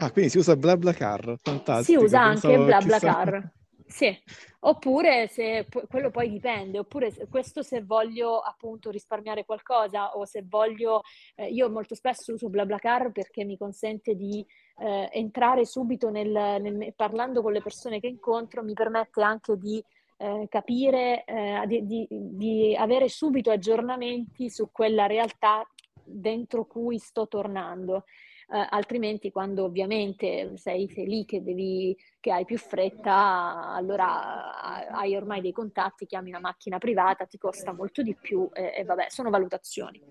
Ah, 0.00 0.10
quindi 0.10 0.28
si 0.30 0.36
usa 0.36 0.54
BlaBlaCar, 0.54 1.36
fantastico. 1.40 1.98
Si 1.98 2.04
usa 2.04 2.20
anche 2.20 2.58
BlaBlaCar. 2.58 3.52
Sì, 3.90 4.16
oppure 4.60 5.26
se 5.26 5.66
quello 5.88 6.10
poi 6.10 6.30
dipende, 6.30 6.78
oppure 6.78 7.12
questo 7.28 7.62
se 7.62 7.82
voglio 7.82 8.38
appunto 8.38 8.88
risparmiare 8.88 9.44
qualcosa 9.44 10.16
o 10.16 10.24
se 10.24 10.44
voglio, 10.48 11.02
eh, 11.34 11.48
io 11.48 11.68
molto 11.68 11.96
spesso 11.96 12.32
uso 12.32 12.48
BlaBlaCar 12.48 13.10
perché 13.10 13.44
mi 13.44 13.56
consente 13.56 14.14
di 14.14 14.46
eh, 14.78 15.08
entrare 15.12 15.66
subito 15.66 16.08
nel, 16.08 16.30
nel, 16.30 16.94
parlando 16.94 17.42
con 17.42 17.52
le 17.52 17.62
persone 17.62 17.98
che 17.98 18.06
incontro, 18.06 18.62
mi 18.62 18.74
permette 18.74 19.22
anche 19.22 19.56
di 19.56 19.82
eh, 20.18 20.46
capire, 20.48 21.24
eh, 21.24 21.64
di, 21.66 21.84
di, 21.84 22.06
di 22.08 22.76
avere 22.76 23.08
subito 23.08 23.50
aggiornamenti 23.50 24.48
su 24.50 24.70
quella 24.70 25.06
realtà 25.06 25.68
dentro 26.04 26.64
cui 26.64 26.98
sto 26.98 27.26
tornando 27.26 28.04
eh, 28.52 28.66
altrimenti 28.70 29.30
quando 29.30 29.64
ovviamente 29.64 30.56
sei, 30.56 30.88
sei 30.88 31.06
lì 31.06 31.24
che, 31.24 31.42
devi, 31.42 31.96
che 32.18 32.32
hai 32.32 32.44
più 32.44 32.58
fretta, 32.58 33.72
allora 33.72 34.60
hai 34.90 35.14
ormai 35.14 35.40
dei 35.40 35.52
contatti, 35.52 36.06
chiami 36.06 36.30
una 36.30 36.40
macchina 36.40 36.78
privata, 36.78 37.26
ti 37.26 37.38
costa 37.38 37.72
molto 37.72 38.02
di 38.02 38.16
più 38.20 38.48
e, 38.52 38.74
e 38.78 38.84
vabbè, 38.84 39.06
sono 39.08 39.30
valutazioni. 39.30 40.02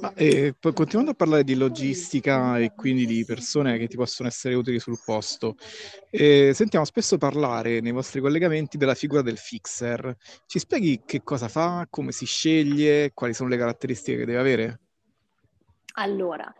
Ma, 0.00 0.12
eh, 0.14 0.54
continuando 0.74 1.12
a 1.12 1.14
parlare 1.14 1.42
di 1.42 1.54
logistica 1.54 2.58
e 2.58 2.72
quindi 2.74 3.06
di 3.06 3.24
persone 3.24 3.78
che 3.78 3.88
ti 3.88 3.96
possono 3.96 4.28
essere 4.28 4.54
utili 4.54 4.78
sul 4.78 4.98
posto, 5.02 5.56
eh, 6.10 6.52
sentiamo 6.52 6.84
spesso 6.84 7.16
parlare 7.16 7.80
nei 7.80 7.92
vostri 7.92 8.20
collegamenti 8.20 8.76
della 8.76 8.94
figura 8.94 9.22
del 9.22 9.38
fixer. 9.38 10.14
Ci 10.46 10.58
spieghi 10.58 11.02
che 11.06 11.22
cosa 11.22 11.48
fa, 11.48 11.86
come 11.88 12.12
si 12.12 12.26
sceglie, 12.26 13.12
quali 13.14 13.32
sono 13.32 13.48
le 13.48 13.56
caratteristiche 13.56 14.18
che 14.18 14.24
deve 14.26 14.38
avere? 14.38 14.80
Allora, 15.96 16.52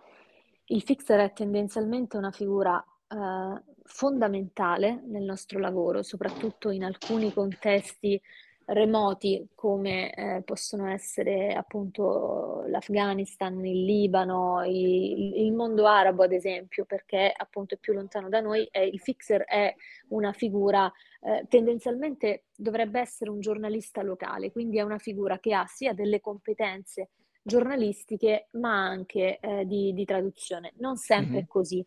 il 0.66 0.83
fixer 0.83 1.21
è 1.21 1.33
tendenzialmente 1.33 2.16
una 2.16 2.30
figura 2.30 2.83
eh, 3.09 3.62
fondamentale 3.85 5.02
nel 5.06 5.23
nostro 5.23 5.59
lavoro, 5.59 6.02
soprattutto 6.02 6.71
in 6.71 6.85
alcuni 6.85 7.33
contesti 7.33 8.21
remoti 8.66 9.47
come 9.54 10.14
eh, 10.14 10.42
possono 10.42 10.88
essere 10.88 11.52
appunto 11.52 12.64
l'Afghanistan, 12.66 13.62
il 13.64 13.85
Libano, 13.85 14.64
il, 14.64 15.35
il, 15.37 15.52
mondo 15.52 15.87
arabo 15.87 16.23
ad 16.23 16.33
esempio, 16.33 16.87
perché 16.87 17.33
appunto 17.37 17.75
è 17.75 17.78
più 17.78 17.92
lontano 17.92 18.28
da 18.30 18.40
noi 18.40 18.64
e 18.71 18.87
il 18.87 19.00
fixer 19.00 19.44
è 19.44 19.75
una 20.09 20.33
figura 20.33 20.90
eh, 21.21 21.44
tendenzialmente 21.49 22.44
dovrebbe 22.56 23.00
essere 23.00 23.30
un 23.30 23.40
giornalista 23.40 24.02
locale, 24.02 24.50
quindi 24.50 24.78
è 24.78 24.83
una 24.83 24.99
figura 24.99 25.38
che 25.38 25.52
ha 25.52 25.66
sia 25.66 25.92
delle 25.92 26.21
competenze 26.21 27.11
giornalistiche, 27.44 28.48
ma 28.52 28.86
anche 28.86 29.38
eh, 29.38 29.66
di, 29.66 29.92
di, 29.92 30.04
traduzione. 30.04 30.72
Non 30.78 30.96
sempre 30.96 31.32
mm-hmm. 31.32 31.42
è 31.42 31.46
così. 31.46 31.86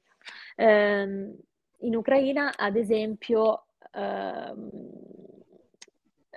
Eh, 0.56 1.36
in 1.82 1.96
Ucraina, 1.96 2.54
ad 2.56 2.76
esempio, 2.76 3.66
ehm, 3.92 4.70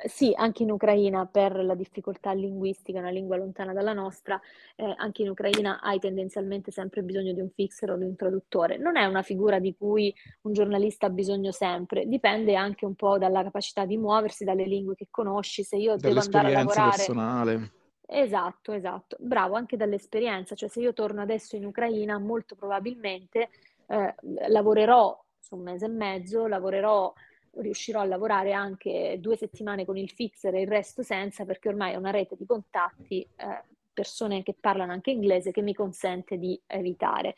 sì, 0.07 0.33
anche 0.35 0.63
in 0.63 0.71
Ucraina 0.71 1.27
per 1.27 1.63
la 1.63 1.75
difficoltà 1.75 2.33
linguistica, 2.33 3.01
una 3.01 3.11
lingua 3.11 3.37
lontana 3.37 3.75
dalla 3.75 3.93
nostra, 3.93 4.41
eh, 4.77 4.95
anche 4.97 5.23
in 5.23 5.29
Ucraina 5.29 5.81
hai 5.81 5.99
tendenzialmente 5.99 6.71
sempre 6.71 7.03
bisogno 7.03 7.35
di 7.35 7.41
un 7.41 7.51
fixer 7.51 7.91
o 7.91 7.97
di 7.99 8.05
un 8.05 8.17
traduttore. 8.17 8.79
Non 8.79 8.97
è 8.97 9.05
una 9.05 9.23
figura 9.23 9.59
di 9.59 9.75
cui 9.77 10.15
un 10.43 10.53
giornalista 10.55 11.07
ha 11.07 11.11
bisogno 11.11 11.53
sempre, 11.53 12.07
dipende 12.07 12.55
anche 12.55 12.87
un 12.87 12.95
po' 12.95 13.19
dalla 13.19 13.43
capacità 13.43 13.85
di 13.85 13.99
muoversi, 13.99 14.45
dalle 14.45 14.65
lingue 14.65 14.95
che 14.95 15.09
conosci. 15.11 15.63
Se 15.63 15.77
io 15.77 15.97
devo 15.97 16.21
andare 16.21 16.49
a 16.49 16.59
lavorare... 16.59 16.97
personale 16.97 17.71
Esatto, 18.13 18.73
esatto. 18.73 19.17
Bravo, 19.21 19.55
anche 19.55 19.77
dall'esperienza. 19.77 20.57
Cioè, 20.57 20.69
se 20.69 20.81
io 20.81 20.93
torno 20.93 21.23
adesso 21.23 21.55
in 21.55 21.65
Ucraina, 21.65 22.19
molto 22.19 22.57
probabilmente 22.57 23.51
eh, 23.87 24.15
lavorerò 24.49 25.17
su 25.39 25.55
un 25.55 25.63
mese 25.63 25.85
e 25.85 25.89
mezzo, 25.89 26.49
lavorerò, 26.49 27.13
riuscirò 27.59 28.01
a 28.01 28.05
lavorare 28.05 28.53
anche 28.53 29.17
due 29.21 29.37
settimane 29.37 29.85
con 29.85 29.97
il 29.97 30.11
fixer 30.11 30.55
e 30.55 30.63
il 30.63 30.67
resto 30.69 31.03
senza, 31.05 31.45
perché 31.45 31.69
ormai 31.69 31.93
è 31.93 31.97
una 31.97 32.11
rete 32.11 32.35
di 32.37 32.47
contatti, 32.47 33.21
eh, 33.37 33.63
persone 33.93 34.43
che 34.43 34.57
parlano 34.59 34.91
anche 34.93 35.13
inglese, 35.13 35.53
che 35.53 35.63
mi 35.63 35.73
consente 35.75 36.37
di 36.37 36.61
evitare. 36.67 37.37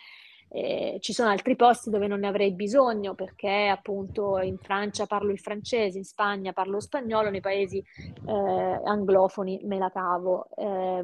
Eh, 0.55 0.99
ci 1.01 1.15
sono 1.15 1.31
altri 1.31 1.57
posti 1.57 1.89
dove 1.89 2.07
non 2.07 2.21
ne 2.21 2.27
avrei 2.27 2.53
bisogno 2.53 3.15
perché 3.15 3.69
appunto 3.69 4.39
in 4.39 4.59
Francia 4.59 5.07
parlo 5.07 5.33
il 5.33 5.39
francese, 5.39 5.97
in 5.97 6.05
Spagna 6.05 6.53
parlo 6.53 6.73
lo 6.73 6.81
spagnolo, 6.81 7.31
nei 7.31 7.41
paesi 7.41 7.79
eh, 7.79 8.81
anglofoni 8.85 9.61
me 9.65 9.79
la 9.79 9.91
cavo. 9.91 10.49
Eh, 10.55 11.03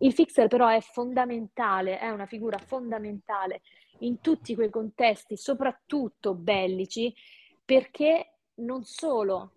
il 0.00 0.12
fixer 0.12 0.48
però 0.48 0.68
è 0.68 0.80
fondamentale, 0.80 1.98
è 1.98 2.10
una 2.10 2.26
figura 2.26 2.58
fondamentale 2.58 3.62
in 4.00 4.20
tutti 4.20 4.54
quei 4.54 4.68
contesti, 4.68 5.38
soprattutto 5.38 6.34
bellici, 6.34 7.14
perché 7.64 8.34
non 8.56 8.84
solo 8.84 9.52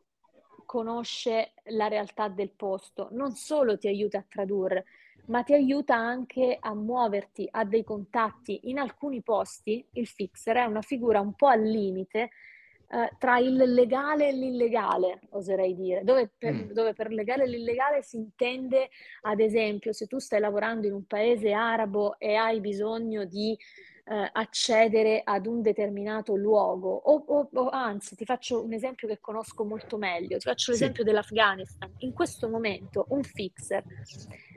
conosce 0.65 1.51
la 1.65 1.89
realtà 1.89 2.29
del 2.29 2.51
posto, 2.51 3.09
non 3.11 3.33
solo 3.33 3.77
ti 3.77 3.89
aiuta 3.89 4.19
a 4.19 4.25
tradurre, 4.25 4.85
ma 5.25 5.43
ti 5.43 5.53
aiuta 5.53 5.95
anche 5.95 6.57
a 6.59 6.73
muoverti, 6.73 7.47
a 7.51 7.63
dei 7.63 7.83
contatti. 7.83 8.61
In 8.63 8.79
alcuni 8.79 9.21
posti 9.21 9.85
il 9.93 10.07
fixer 10.07 10.57
è 10.57 10.65
una 10.65 10.81
figura 10.81 11.19
un 11.19 11.33
po' 11.33 11.47
al 11.47 11.61
limite 11.61 12.29
eh, 12.93 13.09
tra 13.17 13.37
il 13.37 13.55
legale 13.55 14.27
e 14.27 14.33
l'illegale, 14.33 15.21
oserei 15.29 15.73
dire, 15.75 16.03
dove 16.03 16.29
per, 16.37 16.53
mm. 16.53 16.71
dove 16.71 16.93
per 16.93 17.09
legale 17.09 17.43
e 17.43 17.47
l'illegale 17.47 18.01
si 18.01 18.17
intende, 18.17 18.89
ad 19.21 19.39
esempio, 19.39 19.93
se 19.93 20.07
tu 20.07 20.19
stai 20.19 20.41
lavorando 20.41 20.87
in 20.87 20.93
un 20.93 21.05
paese 21.05 21.53
arabo 21.53 22.19
e 22.19 22.35
hai 22.35 22.59
bisogno 22.59 23.23
di 23.23 23.57
eh, 24.03 24.29
accedere 24.33 25.21
ad 25.23 25.45
un 25.45 25.61
determinato 25.61 26.35
luogo, 26.35 26.89
o, 26.89 27.23
o, 27.27 27.49
o, 27.53 27.69
anzi 27.69 28.17
ti 28.17 28.25
faccio 28.25 28.61
un 28.61 28.73
esempio 28.73 29.07
che 29.07 29.19
conosco 29.21 29.63
molto 29.63 29.97
meglio, 29.97 30.37
ti 30.37 30.47
faccio 30.47 30.71
l'esempio 30.71 31.03
sì. 31.03 31.09
dell'Afghanistan. 31.09 31.93
In 31.99 32.11
questo 32.11 32.49
momento 32.49 33.05
un 33.09 33.23
fixer 33.23 33.85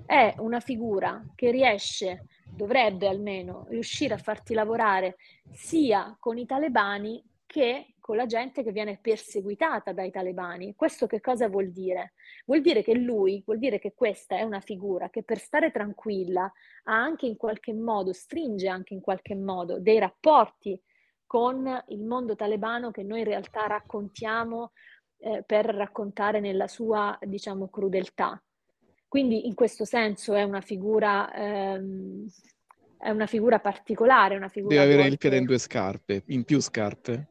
è 0.07 0.35
una 0.39 0.61
figura 0.61 1.25
che 1.35 1.51
riesce, 1.51 2.27
dovrebbe 2.45 3.09
almeno 3.09 3.67
riuscire 3.69 4.15
a 4.15 4.19
farti 4.19 4.55
lavorare 4.55 5.17
sia 5.53 6.17
con 6.19 6.39
i 6.39 6.47
talebani 6.47 7.23
che 7.47 7.95
con 8.01 8.17
la 8.17 8.27
gente 8.27 8.63
che 8.63 8.71
viene 8.71 8.99
perseguitata 9.01 9.93
dai 9.93 10.11
talebani. 10.11 10.75
Questo 10.75 11.07
che 11.07 11.21
cosa 11.21 11.49
vuol 11.49 11.71
dire? 11.71 12.13
Vuol 12.45 12.61
dire 12.61 12.83
che 12.83 12.95
lui, 12.95 13.43
vuol 13.47 13.59
dire 13.59 13.79
che 13.79 13.95
questa 13.95 14.37
è 14.37 14.43
una 14.43 14.61
figura 14.61 15.09
che 15.09 15.23
per 15.23 15.39
stare 15.39 15.71
tranquilla 15.71 16.43
ha 16.43 16.93
anche 16.93 17.25
in 17.25 17.39
qualche 17.39 17.73
modo, 17.73 18.13
stringe 18.13 18.69
anche 18.69 18.93
in 18.93 19.01
qualche 19.01 19.35
modo 19.35 19.79
dei 19.81 19.99
rapporti 19.99 20.79
con 21.27 21.83
il 21.89 22.03
mondo 22.03 22.37
talebano 22.37 22.91
che 22.91 23.03
noi 23.03 23.21
in 23.21 23.25
realtà 23.25 23.67
raccontiamo 23.67 24.73
eh, 25.19 25.43
per 25.47 25.65
raccontare 25.65 26.41
nella 26.41 26.69
sua, 26.69 27.19
diciamo, 27.23 27.69
crudeltà. 27.69 28.39
Quindi 29.15 29.47
in 29.47 29.55
questo 29.55 29.85
senso 29.85 30.35
è 30.35 30.43
una 30.43 30.61
figura, 30.61 31.33
ehm, 31.33 32.27
è 32.99 33.11
una 33.11 33.27
figura 33.27 33.61
particolare, 33.61 34.35
una 34.35 34.49
figura 34.49 34.75
Deve 34.75 34.85
avere 34.87 35.03
volte... 35.03 35.13
il 35.13 35.19
piede 35.19 35.37
in 35.37 35.45
due 35.45 35.59
scarpe, 35.59 36.25
in 36.27 36.43
più 36.43 36.61
scarpe. 36.61 37.29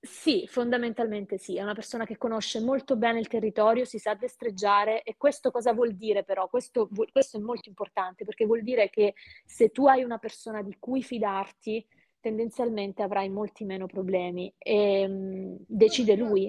Sì, 0.00 0.46
fondamentalmente 0.46 1.36
sì, 1.36 1.56
è 1.56 1.62
una 1.64 1.74
persona 1.74 2.06
che 2.06 2.16
conosce 2.16 2.60
molto 2.60 2.94
bene 2.94 3.18
il 3.18 3.26
territorio, 3.26 3.84
si 3.84 3.98
sa 3.98 4.14
destreggiare 4.14 5.02
e 5.02 5.16
questo 5.16 5.50
cosa 5.50 5.72
vuol 5.72 5.96
dire 5.96 6.22
però? 6.22 6.48
Questo, 6.48 6.88
questo, 7.10 7.36
è 7.36 7.40
molto 7.40 7.68
importante 7.68 8.24
perché 8.24 8.46
vuol 8.46 8.62
dire 8.62 8.88
che 8.88 9.14
se 9.44 9.70
tu 9.70 9.88
hai 9.88 10.04
una 10.04 10.18
persona 10.18 10.62
di 10.62 10.76
cui 10.78 11.02
fidarti, 11.02 11.84
tendenzialmente 12.20 13.02
avrai 13.02 13.28
molti 13.28 13.64
meno 13.64 13.86
problemi 13.86 14.54
e 14.56 15.04
um, 15.04 15.56
decide 15.66 16.14
lui. 16.14 16.48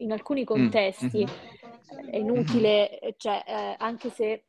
In 0.00 0.12
alcuni 0.12 0.42
mm, 0.42 0.44
contesti 0.44 1.24
mm-hmm. 1.24 2.08
è 2.10 2.16
inutile, 2.16 3.14
cioè 3.16 3.42
eh, 3.46 3.74
anche 3.78 4.10
se 4.10 4.44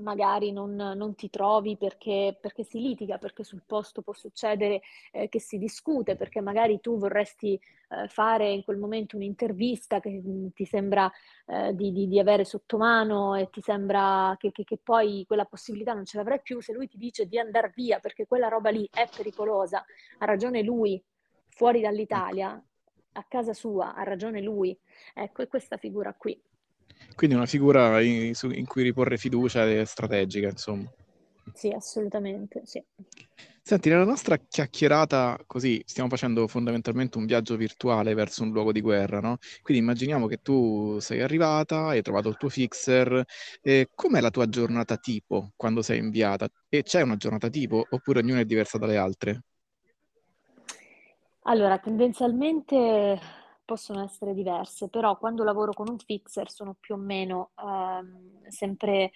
magari 0.00 0.52
non, 0.52 0.74
non 0.74 1.14
ti 1.14 1.30
trovi 1.30 1.76
perché, 1.76 2.36
perché, 2.40 2.64
si 2.64 2.80
litiga, 2.80 3.18
perché 3.18 3.44
sul 3.44 3.62
posto 3.66 4.02
può 4.02 4.12
succedere 4.12 4.80
eh, 5.12 5.28
che 5.28 5.40
si 5.40 5.58
discute, 5.58 6.16
perché 6.16 6.40
magari 6.40 6.80
tu 6.80 6.98
vorresti 6.98 7.54
eh, 7.54 8.08
fare 8.08 8.50
in 8.50 8.64
quel 8.64 8.78
momento 8.78 9.16
un'intervista 9.16 10.00
che 10.00 10.10
mm, 10.10 10.48
ti 10.54 10.64
sembra 10.64 11.10
eh, 11.46 11.74
di, 11.74 11.92
di, 11.92 12.08
di, 12.08 12.18
avere 12.18 12.44
sotto 12.44 12.76
mano 12.76 13.34
e 13.34 13.48
ti 13.50 13.60
sembra 13.60 14.34
che, 14.38 14.50
che, 14.52 14.64
che, 14.64 14.78
poi 14.82 15.24
quella 15.26 15.44
possibilità 15.44 15.92
non 15.92 16.04
ce 16.04 16.16
l'avrai 16.16 16.40
più, 16.42 16.60
se 16.60 16.72
lui 16.72 16.88
ti 16.88 16.98
dice 16.98 17.26
di 17.26 17.38
andare 17.38 17.72
via 17.74 17.98
perché 17.98 18.26
quella 18.26 18.48
roba 18.48 18.70
lì 18.70 18.88
è 18.92 19.08
pericolosa, 19.14 19.84
ha 20.18 20.24
ragione 20.24 20.62
lui, 20.62 21.02
fuori 21.48 21.80
dall'Italia, 21.80 22.62
a 23.20 23.26
casa 23.28 23.52
sua, 23.52 23.94
ha 23.94 24.02
ragione 24.02 24.42
lui. 24.42 24.76
Ecco, 25.14 25.42
è 25.42 25.48
questa 25.48 25.76
figura 25.76 26.12
qui. 26.14 26.40
Quindi 27.14 27.36
una 27.36 27.46
figura 27.46 28.00
in, 28.00 28.32
in 28.52 28.66
cui 28.66 28.82
riporre 28.82 29.16
fiducia 29.16 29.68
è 29.68 29.84
strategica, 29.84 30.48
insomma. 30.48 30.90
Sì, 31.52 31.70
assolutamente, 31.70 32.62
sì. 32.64 32.82
Senti, 33.62 33.88
nella 33.90 34.04
nostra 34.04 34.36
chiacchierata, 34.36 35.38
così, 35.46 35.82
stiamo 35.84 36.08
facendo 36.08 36.46
fondamentalmente 36.48 37.18
un 37.18 37.26
viaggio 37.26 37.56
virtuale 37.56 38.14
verso 38.14 38.42
un 38.42 38.52
luogo 38.52 38.72
di 38.72 38.80
guerra, 38.80 39.20
no? 39.20 39.36
Quindi 39.62 39.82
immaginiamo 39.82 40.26
che 40.26 40.38
tu 40.38 40.98
sei 40.98 41.20
arrivata, 41.20 41.88
hai 41.88 42.02
trovato 42.02 42.28
il 42.28 42.36
tuo 42.36 42.48
fixer, 42.48 43.22
e 43.60 43.88
com'è 43.94 44.20
la 44.20 44.30
tua 44.30 44.48
giornata 44.48 44.96
tipo 44.96 45.52
quando 45.56 45.82
sei 45.82 45.98
inviata? 45.98 46.48
E 46.68 46.82
c'è 46.82 47.02
una 47.02 47.16
giornata 47.16 47.48
tipo 47.48 47.84
oppure 47.90 48.20
ognuna 48.20 48.40
è 48.40 48.44
diversa 48.44 48.78
dalle 48.78 48.96
altre? 48.96 49.42
Allora, 51.44 51.78
tendenzialmente 51.78 53.18
possono 53.64 54.02
essere 54.02 54.34
diverse, 54.34 54.88
però 54.88 55.16
quando 55.16 55.42
lavoro 55.44 55.72
con 55.72 55.88
un 55.88 55.98
fixer 55.98 56.50
sono 56.50 56.76
più 56.78 56.94
o 56.94 56.98
meno 56.98 57.52
ehm, 57.56 58.46
sempre, 58.48 59.12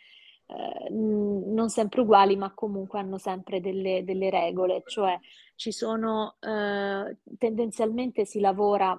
eh, 0.47 0.89
non 0.91 1.69
sempre 1.69 2.01
uguali, 2.01 2.37
ma 2.37 2.53
comunque 2.55 2.99
hanno 2.99 3.19
sempre 3.19 3.61
delle, 3.61 4.05
delle 4.05 4.31
regole, 4.31 4.83
cioè 4.87 5.19
ci 5.55 5.71
sono, 5.73 6.37
eh, 6.41 7.19
tendenzialmente 7.39 8.25
si 8.25 8.41
lavora 8.41 8.99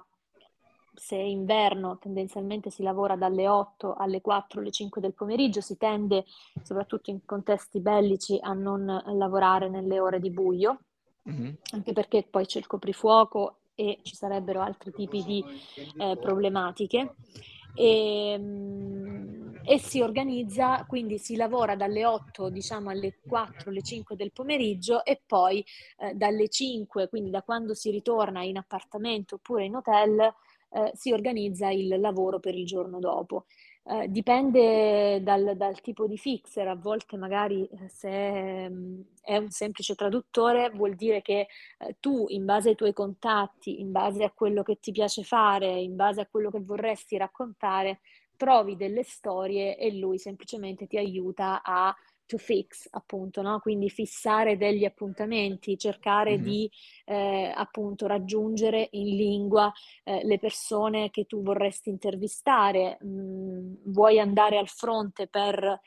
se 0.94 1.16
è 1.16 1.20
inverno 1.20 1.98
tendenzialmente 1.98 2.70
si 2.70 2.82
lavora 2.82 3.16
dalle 3.16 3.48
8 3.48 3.94
alle 3.94 4.22
4, 4.22 4.60
alle 4.60 4.70
5 4.70 5.00
del 5.00 5.12
pomeriggio, 5.14 5.60
si 5.60 5.76
tende, 5.76 6.24
soprattutto 6.62 7.10
in 7.10 7.24
contesti 7.24 7.80
bellici, 7.80 8.38
a 8.40 8.52
non 8.54 8.84
lavorare 9.08 9.68
nelle 9.68 10.00
ore 10.00 10.20
di 10.20 10.30
buio, 10.30 10.80
mm-hmm. 11.28 11.52
anche 11.72 11.92
perché 11.92 12.26
poi 12.28 12.46
c'è 12.46 12.58
il 12.58 12.66
coprifuoco 12.66 13.56
e 13.74 13.98
ci 14.02 14.14
sarebbero 14.14 14.60
altri 14.60 14.92
tipi 14.92 15.22
di 15.22 15.44
eh, 15.98 16.16
problematiche. 16.16 17.14
E, 17.74 18.30
ehm, 18.32 19.60
e, 19.62 19.78
si 19.78 20.00
organizza, 20.00 20.84
quindi 20.86 21.18
si 21.18 21.36
lavora 21.36 21.76
dalle 21.76 22.06
8 22.06 22.48
diciamo 22.48 22.88
alle 22.88 23.18
4, 23.26 23.70
alle 23.70 23.82
5 23.82 24.16
del 24.16 24.32
pomeriggio 24.32 25.04
e 25.04 25.20
poi 25.24 25.64
eh, 25.98 26.14
dalle 26.14 26.48
5, 26.48 27.08
quindi 27.08 27.30
da 27.30 27.42
quando 27.42 27.74
si 27.74 27.90
ritorna 27.90 28.42
in 28.42 28.56
appartamento 28.56 29.34
oppure 29.36 29.66
in 29.66 29.76
hotel, 29.76 30.20
eh, 30.20 30.92
si 30.94 31.12
organizza 31.12 31.68
il 31.68 32.00
lavoro 32.00 32.40
per 32.40 32.54
il 32.54 32.64
giorno 32.64 32.98
dopo. 32.98 33.44
Eh, 33.88 34.08
dipende 34.10 35.22
dal, 35.22 35.56
dal, 35.56 35.80
tipo 35.80 36.08
di 36.08 36.18
fixer, 36.18 36.66
a 36.66 36.74
volte 36.74 37.16
magari 37.16 37.68
eh, 37.68 37.88
se 37.88 38.08
è, 38.08 38.68
mm, 38.68 39.00
è 39.22 39.36
un 39.36 39.50
semplice 39.50 39.94
traduttore 39.94 40.70
vuol 40.70 40.96
dire 40.96 41.22
che 41.22 41.46
eh, 41.78 41.96
tu 42.00 42.24
in 42.30 42.44
base 42.44 42.70
ai 42.70 42.74
tuoi 42.74 42.92
contatti, 42.92 43.80
in 43.80 43.92
base 43.92 44.24
a 44.24 44.32
quello 44.32 44.64
che 44.64 44.80
ti 44.80 44.90
piace 44.90 45.22
fare, 45.22 45.68
in 45.68 45.94
base 45.94 46.20
a 46.20 46.26
quello 46.26 46.50
che 46.50 46.60
vorresti 46.60 47.16
raccontare, 47.16 48.00
trovi 48.36 48.74
delle 48.74 49.04
storie 49.04 49.76
e 49.76 49.94
lui 49.96 50.18
semplicemente 50.18 50.88
ti 50.88 50.96
aiuta 50.96 51.62
a 51.62 51.94
to 52.26 52.38
fix, 52.38 52.88
appunto, 52.90 53.42
no? 53.42 53.60
Quindi 53.60 53.88
fissare 53.88 54.56
degli 54.56 54.84
appuntamenti, 54.84 55.78
cercare 55.78 56.32
mm-hmm. 56.32 56.42
di 56.42 56.70
eh, 57.04 57.52
appunto 57.54 58.06
raggiungere 58.06 58.88
in 58.92 59.16
lingua 59.16 59.72
eh, 60.04 60.20
le 60.24 60.38
persone 60.38 61.10
che 61.10 61.24
tu 61.24 61.42
vorresti 61.42 61.88
intervistare. 61.88 62.98
Mm, 63.04 63.74
vuoi 63.84 64.18
andare 64.18 64.58
al 64.58 64.68
fronte 64.68 65.28
per 65.28 65.80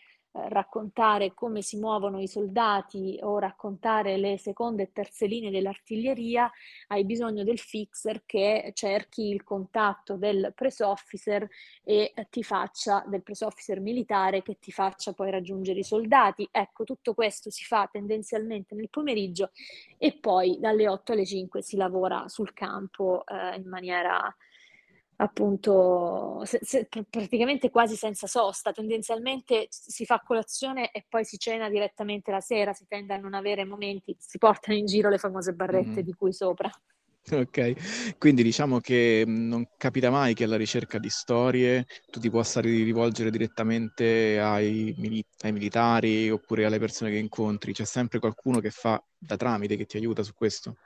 raccontare 0.48 1.34
come 1.34 1.62
si 1.62 1.78
muovono 1.78 2.20
i 2.22 2.28
soldati 2.28 3.20
o 3.22 3.40
raccontare 3.40 4.18
le 4.18 4.38
seconde 4.38 4.84
e 4.84 4.92
terze 4.94 5.26
linee 5.26 5.52
dell'artiglieria, 5.52 6.50
hai 6.88 7.04
bisogno 7.06 7.44
del 7.44 7.60
fixer 7.60 8.24
che 8.26 8.72
cerchi 8.74 9.30
il 9.30 9.44
contatto 9.44 10.16
del 10.16 10.54
press 10.56 10.80
officer 10.80 11.48
e 11.84 12.14
ti 12.30 12.44
faccia, 12.44 13.04
del 13.08 13.24
press 13.24 13.42
officer 13.42 13.80
militare 13.80 14.42
che 14.42 14.58
ti 14.60 14.72
faccia 14.72 15.14
poi 15.14 15.32
raggiungere 15.32 15.80
i 15.80 15.84
soldati. 15.84 16.48
Ecco, 16.52 16.84
tutto 16.84 17.14
questo 17.14 17.50
si 17.50 17.64
fa 17.64 17.88
tendenzialmente 17.92 18.76
nel 18.76 18.90
pomeriggio 18.90 19.52
e 19.98 20.18
poi 20.18 20.58
dalle 20.60 20.88
8 20.88 21.12
alle 21.12 21.26
5 21.26 21.62
si 21.62 21.76
lavora 21.76 22.28
sul 22.28 22.54
campo 22.54 23.24
eh, 23.26 23.56
in 23.58 23.68
maniera 23.68 24.34
appunto 25.22 26.44
se, 26.46 26.60
se, 26.62 26.88
praticamente 27.10 27.70
quasi 27.70 27.96
senza 27.96 28.28
sosta, 28.28 28.72
tendenzialmente 28.72 29.68
si 29.70 30.06
fa 30.06 30.22
colazione 30.26 30.92
e 30.92 31.06
poi 31.08 31.26
si 31.26 31.38
cena 31.38 31.70
direttamente 31.70 32.32
la 32.32 32.40
sera, 32.40 32.74
si 32.74 32.86
tende 32.88 33.14
a 33.14 33.18
non 33.18 33.34
avere 33.34 33.66
momenti, 33.66 34.16
si 34.18 34.38
portano 34.38 34.78
in 34.78 34.86
giro 34.86 35.10
le 35.10 35.18
famose 35.18 35.54
barrette 35.54 35.90
mm-hmm. 35.90 36.00
di 36.04 36.14
cui 36.14 36.34
sopra. 36.34 36.70
Ok, 37.32 38.16
quindi 38.18 38.42
diciamo 38.42 38.80
che 38.80 39.24
non 39.28 39.68
capita 39.78 40.10
mai 40.10 40.34
che 40.34 40.46
alla 40.46 40.56
ricerca 40.56 40.98
di 40.98 41.10
storie 41.10 41.86
tu 42.10 42.20
ti 42.20 42.30
possa 42.30 42.60
rivolgere 42.60 43.30
direttamente 43.30 44.40
ai, 44.40 44.96
mili- 44.98 45.24
ai 45.42 45.52
militari 45.52 46.32
oppure 46.32 46.66
alle 46.66 46.80
persone 46.80 47.12
che 47.12 47.18
incontri, 47.18 47.74
c'è 47.74 47.86
sempre 47.86 48.20
qualcuno 48.20 48.60
che 48.60 48.72
fa 48.72 49.04
da 49.16 49.36
tramite, 49.36 49.76
che 49.76 49.86
ti 49.86 49.98
aiuta 49.98 50.24
su 50.24 50.34
questo. 50.34 50.78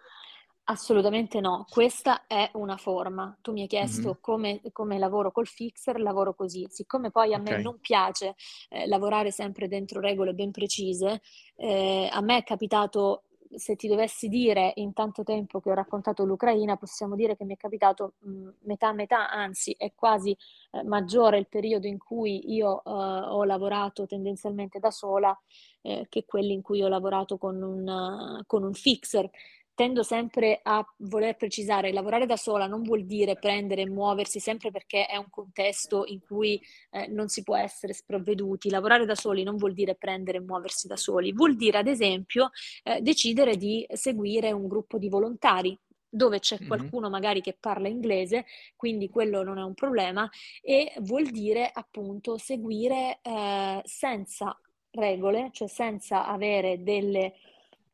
Assolutamente 0.66 1.42
no, 1.42 1.66
questa 1.70 2.26
è 2.26 2.50
una 2.54 2.78
forma. 2.78 3.38
Tu 3.42 3.52
mi 3.52 3.62
hai 3.62 3.68
chiesto 3.68 4.08
mm-hmm. 4.08 4.18
come, 4.22 4.62
come, 4.72 4.98
lavoro 4.98 5.32
col 5.34 5.46
fixer, 5.46 6.00
lavoro 6.00 6.34
così. 6.34 6.66
Siccome 6.70 7.12
poi 7.12 7.34
a 7.34 7.40
okay. 7.40 7.58
me 7.58 7.62
non 7.62 7.80
piace 7.82 8.36
eh, 8.70 8.88
lavorare 8.88 9.30
sempre 9.32 9.68
dentro 9.68 10.00
regole 10.00 10.34
ben 10.34 10.52
precise, 10.52 11.22
eh, 11.58 12.10
a 12.10 12.22
me 12.22 12.38
è 12.38 12.44
capitato, 12.44 13.24
se 13.56 13.76
ti 13.76 13.90
dovessi 13.90 14.30
dire 14.30 14.72
in 14.76 14.94
tanto 14.94 15.24
tempo 15.24 15.60
che 15.60 15.70
ho 15.70 15.74
raccontato 15.74 16.24
l'Ucraina, 16.24 16.78
possiamo 16.78 17.16
dire 17.16 17.36
che 17.36 17.44
mi 17.44 17.56
è 17.56 17.58
capitato 17.58 18.14
mh, 18.20 18.50
metà 18.62 18.94
metà, 18.94 19.30
anzi 19.30 19.76
è 19.78 19.92
quasi 19.94 20.36
eh, 20.72 20.84
maggiore 20.84 21.40
il 21.40 21.48
periodo 21.50 21.88
in 21.88 21.98
cui 21.98 22.54
io 22.54 22.78
eh, 22.86 22.90
ho 22.90 23.44
lavorato 23.44 24.06
tendenzialmente 24.06 24.80
da 24.80 24.92
sola 24.92 25.38
eh, 25.82 26.06
che 26.08 26.24
quelli 26.24 26.54
in 26.54 26.62
cui 26.62 26.82
ho 26.82 26.88
lavorato 26.88 27.38
con 27.38 27.62
un, 27.62 28.42
con 28.48 28.64
un 28.64 28.74
fixer 28.74 29.30
tendo 29.76 30.04
sempre 30.04 30.60
a 30.62 30.86
voler 30.98 31.36
precisare, 31.36 31.92
lavorare 31.92 32.26
da 32.26 32.36
sola 32.36 32.68
non 32.68 32.84
vuol 32.84 33.06
dire 33.06 33.36
prendere 33.36 33.82
e 33.82 33.90
muoversi 33.90 34.40
sempre 34.40 34.72
perché 34.72 35.06
è 35.06 35.18
un 35.18 35.30
contesto 35.30 36.06
in 36.06 36.20
cui 36.20 36.62
eh, 36.92 37.08
non 37.08 37.28
si 37.28 37.44
può 37.44 37.56
essere 37.56 37.94
sprovveduti. 37.94 38.70
Lavorare 38.70 39.06
da 39.06 39.16
soli 39.16 39.44
non 39.44 39.58
vuol 39.58 39.74
dire 39.74 39.96
prendere 39.96 40.38
e 40.38 40.42
muoversi 40.42 40.88
da 40.88 40.96
soli, 40.96 41.34
vuol 41.34 41.56
dire 41.56 41.78
ad 41.80 41.88
esempio 41.88 42.52
eh, 42.84 43.02
decidere 43.02 43.58
di 43.58 43.86
seguire 43.94 44.52
un 44.52 44.68
gruppo 44.68 44.98
di 44.98 45.10
volontari 45.10 45.78
dove 46.14 46.38
c'è 46.38 46.60
qualcuno 46.68 47.10
magari 47.10 47.42
che 47.42 47.58
parla 47.60 47.88
inglese, 47.88 48.46
quindi 48.76 49.10
quello 49.10 49.42
non 49.42 49.58
è 49.58 49.64
un 49.64 49.74
problema, 49.74 50.30
e 50.62 50.94
vuol 51.00 51.26
dire 51.26 51.68
appunto 51.74 52.38
seguire 52.38 53.18
eh, 53.24 53.82
senza 53.84 54.56
regole, 54.92 55.50
cioè 55.52 55.68
senza 55.68 56.28
avere 56.28 56.84
delle 56.84 57.34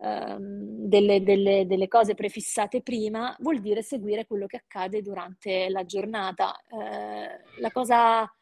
delle, 0.01 1.21
delle, 1.23 1.65
delle, 1.67 1.88
cose 1.89 2.15
prefissate 2.15 2.81
prima, 2.81 3.35
vuol 3.39 3.59
dire 3.59 3.81
seguire 3.81 4.25
quello 4.25 4.45
che 4.45 4.55
accade 4.57 5.01
durante 5.01 5.69
la 5.69 5.83
giornata. 5.85 6.55
Eh, 6.69 7.59
la 7.59 7.71
cosa, 7.71 8.33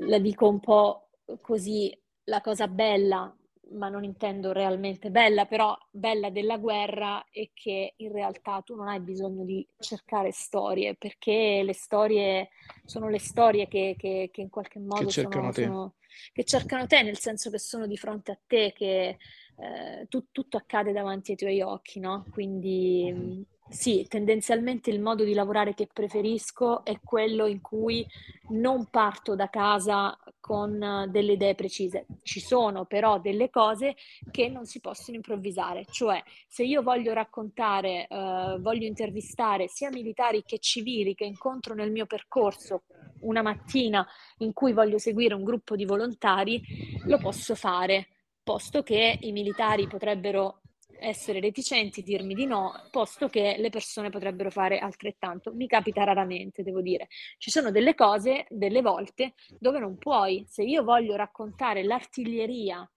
la 0.00 0.18
dico 0.18 0.48
un 0.48 0.60
po' 0.60 1.08
così, 1.40 1.98
la 2.24 2.42
cosa 2.42 2.68
bella 2.68 3.34
ma 3.70 3.88
non 3.88 4.04
intendo 4.04 4.52
realmente 4.52 5.10
bella, 5.10 5.44
però 5.44 5.76
bella 5.90 6.30
della 6.30 6.56
guerra 6.56 7.24
è 7.30 7.50
che 7.52 7.94
in 7.96 8.12
realtà 8.12 8.62
tu 8.64 8.74
non 8.74 8.88
hai 8.88 9.00
bisogno 9.00 9.44
di 9.44 9.66
cercare 9.78 10.32
storie, 10.32 10.94
perché 10.94 11.62
le 11.62 11.74
storie 11.74 12.48
sono 12.84 13.08
le 13.08 13.18
storie 13.18 13.68
che, 13.68 13.94
che, 13.98 14.30
che 14.32 14.40
in 14.40 14.48
qualche 14.48 14.78
modo 14.78 15.04
che 15.04 15.10
cercano, 15.10 15.52
sono, 15.52 15.66
sono, 15.66 15.94
che 16.32 16.44
cercano 16.44 16.86
te, 16.86 17.02
nel 17.02 17.18
senso 17.18 17.50
che 17.50 17.58
sono 17.58 17.86
di 17.86 17.96
fronte 17.96 18.32
a 18.32 18.38
te, 18.46 18.72
che 18.74 19.18
eh, 19.58 20.06
tu, 20.08 20.26
tutto 20.30 20.56
accade 20.56 20.92
davanti 20.92 21.32
ai 21.32 21.36
tuoi 21.36 21.60
occhi, 21.60 22.00
no? 22.00 22.24
Quindi 22.30 23.12
mm-hmm. 23.12 23.42
Sì, 23.70 24.06
tendenzialmente 24.08 24.88
il 24.88 24.98
modo 24.98 25.24
di 25.24 25.34
lavorare 25.34 25.74
che 25.74 25.88
preferisco 25.92 26.84
è 26.86 26.98
quello 27.04 27.44
in 27.46 27.60
cui 27.60 28.04
non 28.48 28.86
parto 28.86 29.34
da 29.34 29.50
casa 29.50 30.16
con 30.40 31.06
delle 31.10 31.32
idee 31.32 31.54
precise. 31.54 32.06
Ci 32.22 32.40
sono 32.40 32.86
però 32.86 33.20
delle 33.20 33.50
cose 33.50 33.94
che 34.30 34.48
non 34.48 34.64
si 34.64 34.80
possono 34.80 35.16
improvvisare, 35.16 35.84
cioè 35.90 36.22
se 36.46 36.64
io 36.64 36.82
voglio 36.82 37.12
raccontare, 37.12 38.06
eh, 38.08 38.56
voglio 38.58 38.86
intervistare 38.86 39.68
sia 39.68 39.90
militari 39.90 40.44
che 40.46 40.58
civili 40.60 41.14
che 41.14 41.24
incontro 41.24 41.74
nel 41.74 41.90
mio 41.90 42.06
percorso 42.06 42.84
una 43.20 43.42
mattina 43.42 44.06
in 44.38 44.54
cui 44.54 44.72
voglio 44.72 44.96
seguire 44.96 45.34
un 45.34 45.44
gruppo 45.44 45.76
di 45.76 45.84
volontari, 45.84 46.62
lo 47.04 47.18
posso 47.18 47.54
fare, 47.54 48.06
posto 48.48 48.82
che 48.82 49.18
i 49.20 49.30
militari 49.30 49.86
potrebbero 49.86 50.62
essere 51.00 51.38
reticenti, 51.38 52.02
dirmi 52.02 52.32
di 52.32 52.46
no, 52.46 52.72
posto 52.90 53.28
che 53.28 53.56
le 53.58 53.68
persone 53.68 54.08
potrebbero 54.08 54.50
fare 54.50 54.78
altrettanto. 54.78 55.52
Mi 55.52 55.66
capita 55.66 56.02
raramente, 56.02 56.62
devo 56.62 56.80
dire. 56.80 57.08
Ci 57.36 57.50
sono 57.50 57.70
delle 57.70 57.94
cose, 57.94 58.46
delle 58.48 58.80
volte, 58.80 59.34
dove 59.58 59.78
non 59.80 59.98
puoi. 59.98 60.46
Se 60.48 60.62
io 60.62 60.82
voglio 60.82 61.14
raccontare 61.14 61.84
l'artiglieria, 61.84 62.90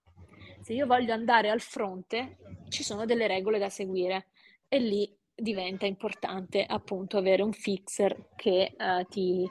se 0.62 0.72
io 0.72 0.86
voglio 0.86 1.12
andare 1.12 1.50
al 1.50 1.60
fronte, 1.60 2.38
ci 2.70 2.82
sono 2.82 3.04
delle 3.04 3.26
regole 3.26 3.58
da 3.58 3.68
seguire 3.68 4.28
e 4.68 4.78
lì 4.78 5.14
diventa 5.34 5.84
importante 5.84 6.64
appunto 6.64 7.18
avere 7.18 7.42
un 7.42 7.52
fixer 7.52 8.30
che 8.36 8.74
uh, 8.74 9.06
ti, 9.06 9.46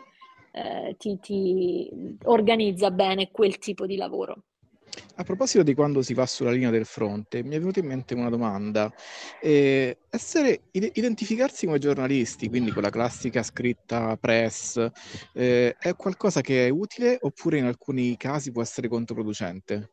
uh, 0.53 0.95
ti, 0.97 1.19
ti 1.19 2.17
organizza 2.23 2.89
bene 2.89 3.29
quel 3.29 3.59
tipo 3.59 3.85
di 3.85 3.97
lavoro. 3.97 4.45
A 5.15 5.23
proposito 5.23 5.63
di 5.63 5.73
quando 5.73 6.01
si 6.01 6.13
va 6.13 6.25
sulla 6.25 6.51
linea 6.51 6.69
del 6.69 6.85
fronte, 6.85 7.43
mi 7.43 7.55
è 7.55 7.59
venuta 7.59 7.79
in 7.79 7.85
mente 7.85 8.13
una 8.13 8.29
domanda. 8.29 8.91
Eh, 9.39 9.99
essere, 10.09 10.63
identificarsi 10.71 11.65
come 11.65 11.79
giornalisti, 11.79 12.49
quindi 12.49 12.71
con 12.71 12.81
la 12.81 12.89
classica 12.89 13.43
scritta 13.43 14.17
press, 14.17 14.85
eh, 15.33 15.75
è 15.77 15.95
qualcosa 15.95 16.41
che 16.41 16.67
è 16.67 16.69
utile 16.69 17.17
oppure 17.21 17.57
in 17.57 17.65
alcuni 17.65 18.17
casi 18.17 18.51
può 18.51 18.61
essere 18.61 18.87
controproducente? 18.87 19.91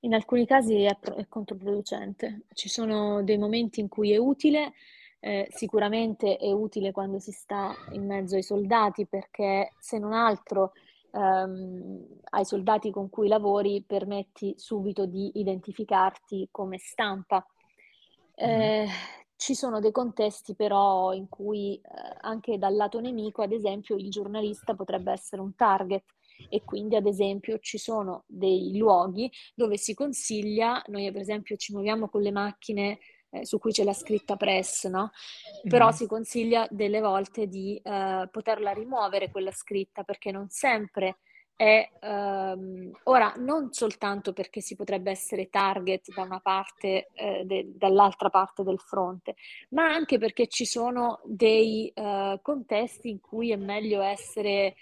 In 0.00 0.14
alcuni 0.14 0.46
casi 0.46 0.82
è, 0.82 0.98
è 0.98 1.26
controproducente. 1.28 2.42
Ci 2.54 2.68
sono 2.68 3.22
dei 3.22 3.36
momenti 3.36 3.80
in 3.80 3.88
cui 3.88 4.12
è 4.12 4.16
utile, 4.16 4.72
eh, 5.20 5.48
sicuramente 5.50 6.38
è 6.38 6.50
utile 6.50 6.92
quando 6.92 7.18
si 7.18 7.32
sta 7.32 7.74
in 7.92 8.06
mezzo 8.06 8.36
ai 8.36 8.42
soldati 8.42 9.06
perché 9.06 9.72
se 9.78 9.98
non 9.98 10.14
altro 10.14 10.72
ehm, 11.12 12.06
ai 12.30 12.44
soldati 12.44 12.90
con 12.90 13.08
cui 13.08 13.28
lavori 13.28 13.84
permetti 13.86 14.54
subito 14.56 15.06
di 15.06 15.30
identificarti 15.34 16.48
come 16.50 16.78
stampa. 16.78 17.44
Eh, 18.34 18.86
ci 19.36 19.54
sono 19.54 19.80
dei 19.80 19.90
contesti 19.90 20.54
però 20.54 21.12
in 21.12 21.28
cui 21.28 21.76
eh, 21.76 21.80
anche 22.20 22.58
dal 22.58 22.74
lato 22.74 23.00
nemico, 23.00 23.42
ad 23.42 23.52
esempio, 23.52 23.96
il 23.96 24.10
giornalista 24.10 24.74
potrebbe 24.74 25.12
essere 25.12 25.40
un 25.40 25.54
target 25.54 26.04
e 26.48 26.62
quindi 26.64 26.96
ad 26.96 27.06
esempio 27.06 27.58
ci 27.58 27.78
sono 27.78 28.24
dei 28.26 28.76
luoghi 28.76 29.30
dove 29.54 29.76
si 29.76 29.94
consiglia, 29.94 30.82
noi 30.88 31.10
per 31.12 31.20
esempio 31.20 31.56
ci 31.56 31.72
muoviamo 31.72 32.08
con 32.08 32.22
le 32.22 32.32
macchine 32.32 32.98
eh, 33.30 33.46
su 33.46 33.58
cui 33.58 33.72
c'è 33.72 33.84
la 33.84 33.92
scritta 33.92 34.36
press, 34.36 34.86
no? 34.86 35.10
Però 35.68 35.86
mm-hmm. 35.86 35.94
si 35.94 36.06
consiglia 36.06 36.66
delle 36.70 37.00
volte 37.00 37.46
di 37.46 37.80
eh, 37.82 38.28
poterla 38.30 38.72
rimuovere 38.72 39.30
quella 39.30 39.52
scritta 39.52 40.02
perché 40.02 40.30
non 40.30 40.48
sempre 40.48 41.18
è 41.60 41.90
ehm, 42.00 42.90
ora 43.02 43.34
non 43.36 43.70
soltanto 43.70 44.32
perché 44.32 44.62
si 44.62 44.76
potrebbe 44.76 45.10
essere 45.10 45.50
target 45.50 46.10
da 46.14 46.22
una 46.22 46.40
parte, 46.40 47.10
eh, 47.12 47.42
de- 47.44 47.72
dall'altra 47.76 48.30
parte 48.30 48.62
del 48.62 48.78
fronte, 48.78 49.34
ma 49.70 49.84
anche 49.92 50.16
perché 50.16 50.46
ci 50.46 50.64
sono 50.64 51.20
dei 51.26 51.92
eh, 51.94 52.38
contesti 52.40 53.10
in 53.10 53.20
cui 53.20 53.50
è 53.52 53.56
meglio 53.56 54.00
essere 54.00 54.74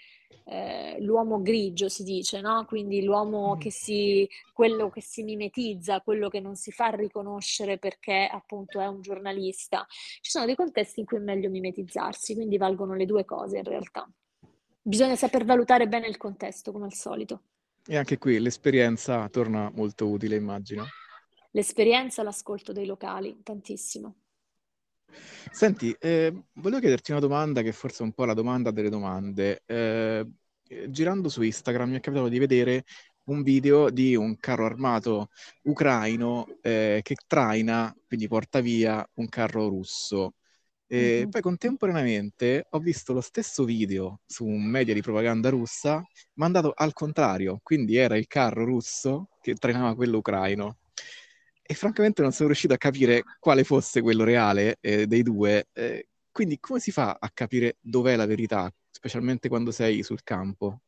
eh, 0.45 0.97
l'uomo 1.01 1.41
grigio, 1.41 1.89
si 1.89 2.03
dice, 2.03 2.41
no? 2.41 2.65
Quindi 2.65 3.03
l'uomo 3.03 3.55
mm. 3.55 3.59
che 3.59 3.71
si, 3.71 4.27
quello 4.53 4.89
che 4.89 5.01
si 5.01 5.23
mimetizza, 5.23 6.01
quello 6.01 6.29
che 6.29 6.39
non 6.39 6.55
si 6.55 6.71
fa 6.71 6.87
riconoscere 6.89 7.77
perché 7.77 8.27
appunto 8.31 8.79
è 8.79 8.87
un 8.87 9.01
giornalista. 9.01 9.85
Ci 9.89 10.31
sono 10.31 10.45
dei 10.45 10.55
contesti 10.55 11.01
in 11.01 11.05
cui 11.05 11.17
è 11.17 11.21
meglio 11.21 11.49
mimetizzarsi, 11.49 12.33
quindi 12.33 12.57
valgono 12.57 12.95
le 12.95 13.05
due 13.05 13.25
cose 13.25 13.57
in 13.57 13.63
realtà. 13.63 14.09
Bisogna 14.81 15.15
saper 15.15 15.45
valutare 15.45 15.87
bene 15.87 16.07
il 16.07 16.17
contesto, 16.17 16.71
come 16.71 16.85
al 16.85 16.93
solito. 16.93 17.41
E 17.85 17.97
anche 17.97 18.17
qui 18.17 18.39
l'esperienza 18.39 19.27
torna 19.29 19.71
molto 19.73 20.07
utile, 20.07 20.35
immagino. 20.35 20.85
L'esperienza, 21.51 22.23
l'ascolto 22.23 22.71
dei 22.71 22.85
locali, 22.85 23.41
tantissimo. 23.43 24.15
Senti, 25.51 25.95
eh, 25.99 26.33
volevo 26.53 26.79
chiederti 26.79 27.11
una 27.11 27.19
domanda 27.19 27.61
che 27.61 27.71
forse 27.71 28.03
è 28.03 28.05
un 28.05 28.13
po' 28.13 28.25
la 28.25 28.33
domanda 28.33 28.71
delle 28.71 28.89
domande. 28.89 29.63
Eh, 29.65 30.25
girando 30.87 31.29
su 31.29 31.41
Instagram 31.41 31.89
mi 31.89 31.97
è 31.97 31.99
capitato 31.99 32.29
di 32.29 32.39
vedere 32.39 32.83
un 33.25 33.43
video 33.43 33.89
di 33.89 34.15
un 34.15 34.37
carro 34.37 34.65
armato 34.65 35.29
ucraino 35.63 36.47
eh, 36.61 37.01
che 37.03 37.15
traina, 37.27 37.95
quindi 38.07 38.27
porta 38.27 38.59
via 38.59 39.07
un 39.15 39.27
carro 39.29 39.67
russo. 39.67 40.33
E 40.87 41.19
mm-hmm. 41.19 41.29
poi 41.29 41.41
contemporaneamente 41.41 42.65
ho 42.71 42.79
visto 42.79 43.13
lo 43.13 43.21
stesso 43.21 43.63
video 43.63 44.21
su 44.25 44.45
un 44.45 44.63
media 44.63 44.93
di 44.95 45.01
propaganda 45.01 45.49
russa 45.49 46.03
mandato 46.33 46.73
al 46.75 46.93
contrario, 46.93 47.59
quindi 47.61 47.95
era 47.95 48.17
il 48.17 48.25
carro 48.25 48.65
russo 48.65 49.29
che 49.39 49.53
trainava 49.53 49.93
quello 49.95 50.17
ucraino 50.17 50.78
e 51.71 51.75
francamente 51.75 52.23
non 52.23 52.31
sono 52.31 52.47
riuscito 52.47 52.73
a 52.73 52.77
capire 52.77 53.23
quale 53.37 53.63
fosse 53.63 54.01
quello 54.01 54.23
reale 54.23 54.77
eh, 54.81 55.05
dei 55.05 55.21
due. 55.21 55.67
Eh, 55.71 56.07
quindi 56.31 56.59
come 56.59 56.79
si 56.79 56.89
fa 56.89 57.17
a 57.19 57.29
capire 57.31 57.77
dov'è 57.79 58.15
la 58.15 58.25
verità, 58.25 58.73
specialmente 58.89 59.49
quando 59.49 59.69
sei 59.69 60.01
sul 60.01 60.23
campo? 60.23 60.79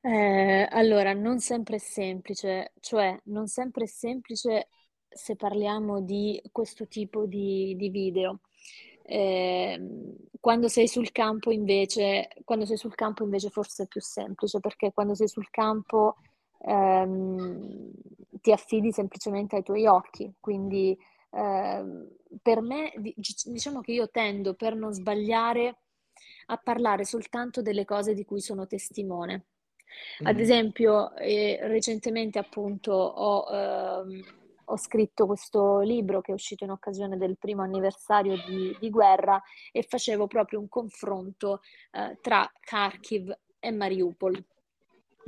Eh, 0.00 0.66
allora, 0.72 1.12
non 1.12 1.38
sempre 1.38 1.76
è 1.76 1.78
semplice, 1.78 2.72
cioè 2.80 3.16
non 3.26 3.46
sempre 3.46 3.84
è 3.84 3.86
semplice 3.86 4.70
se 5.08 5.36
parliamo 5.36 6.00
di 6.00 6.42
questo 6.50 6.88
tipo 6.88 7.26
di, 7.26 7.76
di 7.76 7.90
video. 7.90 8.40
Eh, 9.04 9.80
quando 10.40 10.66
sei 10.66 10.88
sul 10.88 11.12
campo 11.12 11.52
invece, 11.52 12.28
quando 12.42 12.66
sei 12.66 12.76
sul 12.76 12.96
campo 12.96 13.22
invece 13.22 13.50
forse 13.50 13.84
è 13.84 13.86
più 13.86 14.00
semplice 14.00 14.58
perché 14.58 14.90
quando 14.92 15.14
sei 15.14 15.28
sul 15.28 15.48
campo 15.48 16.16
ehm, 16.58 17.90
ti 18.40 18.52
affidi 18.52 18.92
semplicemente 18.92 19.56
ai 19.56 19.62
tuoi 19.62 19.86
occhi. 19.86 20.32
Quindi 20.40 20.96
ehm, 21.30 22.08
per 22.42 22.60
me, 22.60 22.92
diciamo 23.44 23.80
che 23.80 23.92
io 23.92 24.10
tendo 24.10 24.54
per 24.54 24.74
non 24.74 24.92
sbagliare 24.92 25.78
a 26.46 26.56
parlare 26.56 27.04
soltanto 27.04 27.62
delle 27.62 27.84
cose 27.84 28.14
di 28.14 28.24
cui 28.24 28.40
sono 28.40 28.66
testimone. 28.66 29.46
Ad 30.22 30.34
mm-hmm. 30.34 30.42
esempio, 30.42 31.14
eh, 31.16 31.58
recentemente 31.62 32.38
appunto 32.38 32.92
ho, 32.92 33.46
ehm, 33.50 34.22
ho, 34.64 34.76
scritto 34.76 35.26
questo 35.26 35.80
libro 35.80 36.20
che 36.20 36.32
è 36.32 36.34
uscito 36.34 36.64
in 36.64 36.70
occasione 36.70 37.16
del 37.16 37.38
primo 37.38 37.62
anniversario 37.62 38.36
di, 38.46 38.76
di 38.78 38.90
guerra 38.90 39.40
e 39.72 39.82
facevo 39.82 40.26
proprio 40.26 40.60
un 40.60 40.68
confronto 40.68 41.62
eh, 41.92 42.18
tra 42.20 42.50
Kharkiv 42.60 43.34
e 43.58 43.70
Mariupol. 43.70 44.44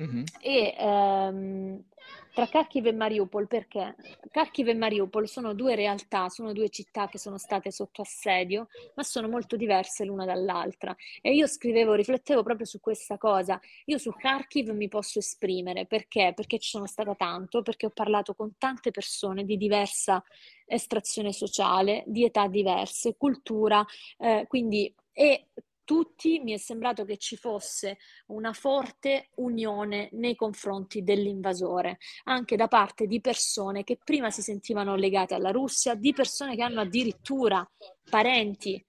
Mm-hmm. 0.01 0.23
E 0.41 0.75
ehm, 0.79 1.85
tra 2.33 2.47
Kharkiv 2.47 2.87
e 2.87 2.93
Mariupol, 2.93 3.49
perché 3.49 3.95
Kharkiv 4.31 4.69
e 4.69 4.75
Mariupol 4.75 5.29
sono 5.29 5.53
due 5.53 5.75
realtà, 5.75 6.29
sono 6.29 6.53
due 6.53 6.69
città 6.71 7.09
che 7.09 7.19
sono 7.19 7.39
state 7.39 7.71
sotto 7.71 8.03
assedio, 8.03 8.69
ma 8.95 9.03
sono 9.03 9.29
molto 9.29 9.57
diverse 9.57 10.05
l'una 10.05 10.25
dall'altra. 10.25 10.95
E 11.21 11.35
io 11.35 11.47
scrivevo, 11.47 11.95
riflettevo 11.95 12.43
proprio 12.43 12.67
su 12.67 12.81
questa 12.81 13.19
cosa. 13.19 13.61
Io 13.87 13.99
su 13.99 14.13
Kharkiv 14.13 14.71
mi 14.71 14.89
posso 14.89 15.19
esprimere, 15.19 15.87
perché? 15.87 16.33
Perché 16.35 16.59
ci 16.59 16.71
sono 16.71 16.87
stata 16.87 17.15
tanto, 17.15 17.63
perché 17.63 17.87
ho 17.87 17.91
parlato 17.91 18.35
con 18.35 18.55
tante 18.59 18.91
persone 18.93 19.45
di 19.45 19.57
diversa 19.57 20.23
estrazione 20.67 21.33
sociale, 21.33 22.05
di 22.07 22.25
età 22.25 22.47
diverse, 22.47 23.17
cultura, 23.17 23.85
eh, 24.19 24.45
quindi 24.49 24.95
e 25.13 25.49
tutti 25.91 26.39
mi 26.39 26.53
è 26.53 26.57
sembrato 26.57 27.05
che 27.05 27.17
ci 27.17 27.37
fosse 27.37 27.99
una 28.27 28.53
forte 28.53 29.31
unione 29.39 30.09
nei 30.13 30.37
confronti 30.37 31.03
dell'invasore, 31.03 31.99
anche 32.27 32.55
da 32.55 32.69
parte 32.69 33.09
di 33.09 33.21
persone 33.21 33.83
che 33.83 33.99
prima 33.99 34.31
si 34.31 34.41
sentivano 34.41 34.95
legate 34.95 35.35
alla 35.35 35.51
Russia, 35.51 35.97
di 35.97 36.13
persone 36.13 36.55
che 36.55 36.63
hanno 36.63 36.83
addirittura 36.83 37.69
parenti, 38.09 38.81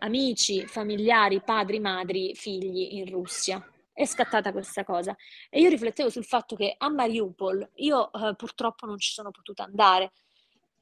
amici, 0.00 0.66
familiari, 0.66 1.40
padri, 1.40 1.78
madri, 1.78 2.34
figli 2.34 2.96
in 2.96 3.08
Russia. 3.08 3.64
è 3.92 4.04
scattata 4.04 4.50
questa 4.50 4.82
cosa. 4.82 5.14
E 5.48 5.60
io 5.60 5.68
riflettevo 5.68 6.10
sul 6.10 6.24
fatto 6.24 6.56
che 6.56 6.74
a 6.76 6.88
Mariupol 6.88 7.70
io 7.74 8.10
eh, 8.12 8.34
purtroppo 8.34 8.86
non 8.86 8.98
ci 8.98 9.12
sono 9.12 9.30
potuta 9.30 9.62
andare. 9.62 10.10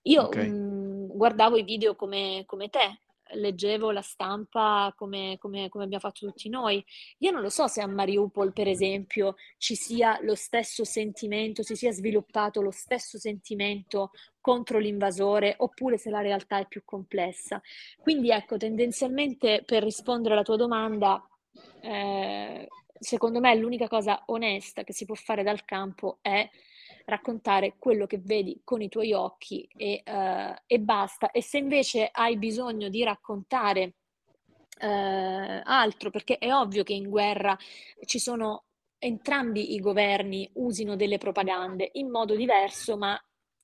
Io 0.05 0.23
Ok. 0.23 0.37
mh, 0.37 0.49
mm, 0.49 1.07
guardavo 1.09 1.59
i 1.59 1.63
video 1.63 1.95
come, 1.95 2.45
come 2.47 2.71
te, 2.71 3.01
leggevo 3.33 3.91
la 3.91 4.03
stampa 4.03 4.93
come, 4.97 5.37
come, 5.39 5.69
come 5.69 5.85
abbiamo 5.85 6.03
fatto 6.03 6.27
tutti 6.27 6.49
noi. 6.49 6.85
Io 7.19 7.31
non 7.31 7.43
lo 7.43 7.51
so 7.51 7.67
se 7.67 7.81
a 7.81 7.87
Mariupol, 7.87 8.53
per 8.53 8.69
esempio, 8.69 9.37
ci 9.59 9.75
sia 9.75 10.19
lo 10.23 10.35
stesso 10.35 10.85
sentimento, 10.85 11.63
si 11.63 11.77
sia 11.77 11.93
sviluppato 11.93 12.61
lo 12.61 12.71
stesso 12.71 13.19
sentimento 13.19 14.11
contro 14.41 14.79
l'invasore 14.79 15.55
oppure 15.59 15.99
se 15.99 16.11
la 16.11 16.21
realtà 16.21 16.59
è 16.59 16.67
più 16.67 16.83
complessa. 16.85 17.61
Quindi 17.99 18.31
ecco, 18.31 18.57
tendenzialmente 18.57 19.63
per 19.65 19.83
rispondere 19.83 20.35
alla 20.35 20.43
tua 20.43 20.57
domanda, 20.57 21.23
eh, 21.81 22.69
secondo 22.99 23.41
me 23.41 23.55
l'unica 23.55 23.89
cosa 23.89 24.23
onesta 24.27 24.85
che 24.85 24.93
si 24.93 25.05
può 25.05 25.15
fare 25.15 25.43
dal 25.43 25.65
campo 25.65 26.19
è 26.21 26.49
raccontare 27.09 27.77
quello 27.79 28.07
che 28.07 28.19
vedi 28.19 28.61
con 28.65 28.83
i 28.83 28.89
tuoi 28.89 29.13
occhi 29.13 29.67
e, 29.77 30.03
uh, 30.05 30.55
e 30.67 30.79
basta. 30.79 31.31
E 31.31 31.43
se 31.43 31.59
invece 31.59 32.09
hai 32.13 32.37
bisogno 32.37 32.89
di 32.89 33.03
raccontare 33.03 33.95
uh, 34.81 35.61
altro, 35.65 36.11
perché 36.11 36.37
è 36.37 36.53
ovvio 36.53 36.83
che 36.85 36.93
in 36.93 37.09
guerra 37.09 37.57
ci 38.05 38.19
sono 38.19 38.65
entrambi 38.99 39.75
i 39.75 39.81
governi 39.81 40.49
usino 40.55 40.97
delle 40.97 41.19
propagande 41.19 41.89
in 41.95 42.11
modo 42.11 42.35
diverso, 42.37 42.99
ma 42.99 43.19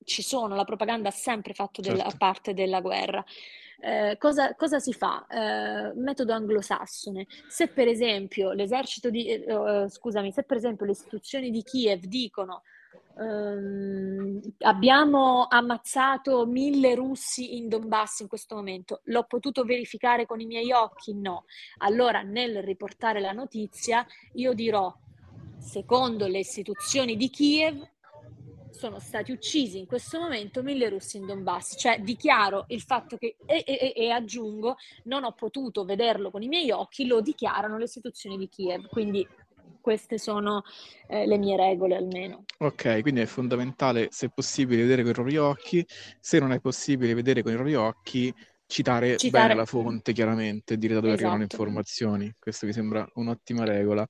ci 0.04 0.22
sono, 0.22 0.54
la 0.54 0.64
propaganda 0.64 1.08
ha 1.08 1.12
sempre 1.12 1.52
fatto 1.52 1.80
della 1.80 2.04
certo. 2.04 2.16
parte 2.16 2.54
della 2.54 2.80
guerra. 2.80 3.22
Eh, 3.80 4.16
cosa, 4.18 4.54
cosa, 4.54 4.78
si 4.78 4.92
fa? 4.94 5.26
Eh, 5.26 5.92
metodo 5.96 6.32
anglosassone. 6.32 7.26
Se 7.48 7.68
per 7.68 7.88
esempio 7.88 8.52
l'esercito 8.52 9.10
di, 9.10 9.26
eh, 9.26 9.86
scusami, 9.88 10.32
se 10.32 10.44
per 10.44 10.56
esempio 10.56 10.86
le 10.86 10.92
istituzioni 10.92 11.50
di 11.50 11.62
Kiev 11.62 12.04
dicono 12.04 12.62
Um, 13.16 14.40
abbiamo 14.58 15.46
ammazzato 15.48 16.46
mille 16.46 16.96
russi 16.96 17.56
in 17.56 17.68
Donbass 17.68 18.20
in 18.20 18.28
questo 18.28 18.56
momento. 18.56 19.02
L'ho 19.04 19.24
potuto 19.24 19.64
verificare 19.64 20.26
con 20.26 20.40
i 20.40 20.46
miei 20.46 20.72
occhi? 20.72 21.14
No. 21.14 21.44
Allora, 21.78 22.22
nel 22.22 22.62
riportare 22.62 23.20
la 23.20 23.32
notizia, 23.32 24.04
io 24.32 24.52
dirò, 24.52 24.92
secondo 25.58 26.26
le 26.26 26.40
istituzioni 26.40 27.16
di 27.16 27.30
Kiev, 27.30 27.88
sono 28.74 28.98
stati 28.98 29.30
uccisi 29.30 29.78
in 29.78 29.86
questo 29.86 30.18
momento 30.18 30.62
mille 30.62 30.88
russi 30.88 31.16
in 31.16 31.26
Donbass, 31.26 31.78
cioè 31.78 32.00
dichiaro 32.00 32.64
il 32.68 32.82
fatto 32.82 33.16
che, 33.16 33.36
e, 33.46 33.62
e, 33.64 33.92
e, 33.94 34.10
aggiungo, 34.10 34.76
non 35.04 35.22
ho 35.24 35.32
potuto 35.32 35.84
vederlo 35.84 36.30
con 36.30 36.42
i 36.42 36.48
miei 36.48 36.70
occhi, 36.72 37.06
lo 37.06 37.20
dichiarano 37.20 37.78
le 37.78 37.84
istituzioni 37.84 38.36
di 38.36 38.48
Kiev, 38.48 38.88
quindi 38.88 39.26
queste 39.84 40.16
sono 40.16 40.62
eh, 41.06 41.26
le 41.26 41.36
mie 41.36 41.58
regole 41.58 41.94
almeno. 41.94 42.46
Ok, 42.60 43.02
quindi 43.02 43.20
è 43.20 43.26
fondamentale, 43.26 44.08
se 44.10 44.30
possibile, 44.30 44.80
vedere 44.80 45.02
con 45.02 45.10
i 45.10 45.14
propri 45.14 45.36
occhi, 45.36 45.86
se 46.18 46.38
non 46.38 46.52
è 46.52 46.60
possibile 46.60 47.12
vedere 47.12 47.42
con 47.42 47.52
i 47.52 47.54
propri 47.54 47.74
occhi, 47.74 48.34
citare, 48.66 49.18
citare... 49.18 49.48
bene 49.48 49.60
la 49.60 49.66
fonte, 49.66 50.14
chiaramente, 50.14 50.78
dire 50.78 50.94
da 50.94 51.00
dove 51.00 51.12
esatto. 51.12 51.28
arrivano 51.28 51.46
le 51.46 51.54
informazioni. 51.54 52.34
Questo 52.38 52.64
mi 52.64 52.72
sembra 52.72 53.06
un'ottima 53.16 53.64
regola. 53.64 54.08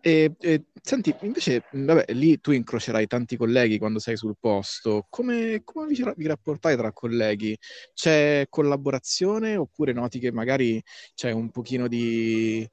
E, 0.00 0.34
e, 0.40 0.64
senti, 0.80 1.14
invece, 1.20 1.64
vabbè, 1.70 2.14
lì 2.14 2.40
tu 2.40 2.52
incrocerai 2.52 3.06
tanti 3.06 3.36
colleghi 3.36 3.76
quando 3.76 3.98
sei 3.98 4.16
sul 4.16 4.36
posto. 4.40 5.04
Come, 5.10 5.60
come 5.62 5.88
vi, 5.88 6.02
vi 6.16 6.26
rapportate 6.26 6.74
tra 6.74 6.90
colleghi? 6.94 7.54
C'è 7.92 8.46
collaborazione 8.48 9.56
oppure 9.56 9.92
noti 9.92 10.18
che 10.18 10.32
magari 10.32 10.82
c'è 11.14 11.32
un 11.32 11.50
pochino 11.50 11.86
di 11.86 12.66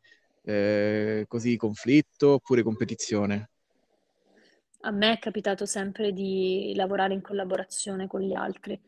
eh, 0.46 1.26
così 1.28 1.58
conflitto 1.58 2.34
oppure 2.34 2.64
competizione? 2.64 3.50
A 4.82 4.92
me 4.92 5.14
è 5.14 5.20
capitato 5.20 5.66
sempre 5.66 6.12
di 6.12 6.74
lavorare 6.76 7.14
in 7.14 7.22
collaborazione 7.22 8.08
con 8.08 8.22
gli 8.22 8.34
altri, 8.34 8.80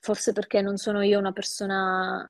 forse 0.00 0.32
perché 0.32 0.60
non 0.60 0.76
sono 0.76 1.02
io 1.02 1.20
una 1.20 1.32
persona, 1.32 2.26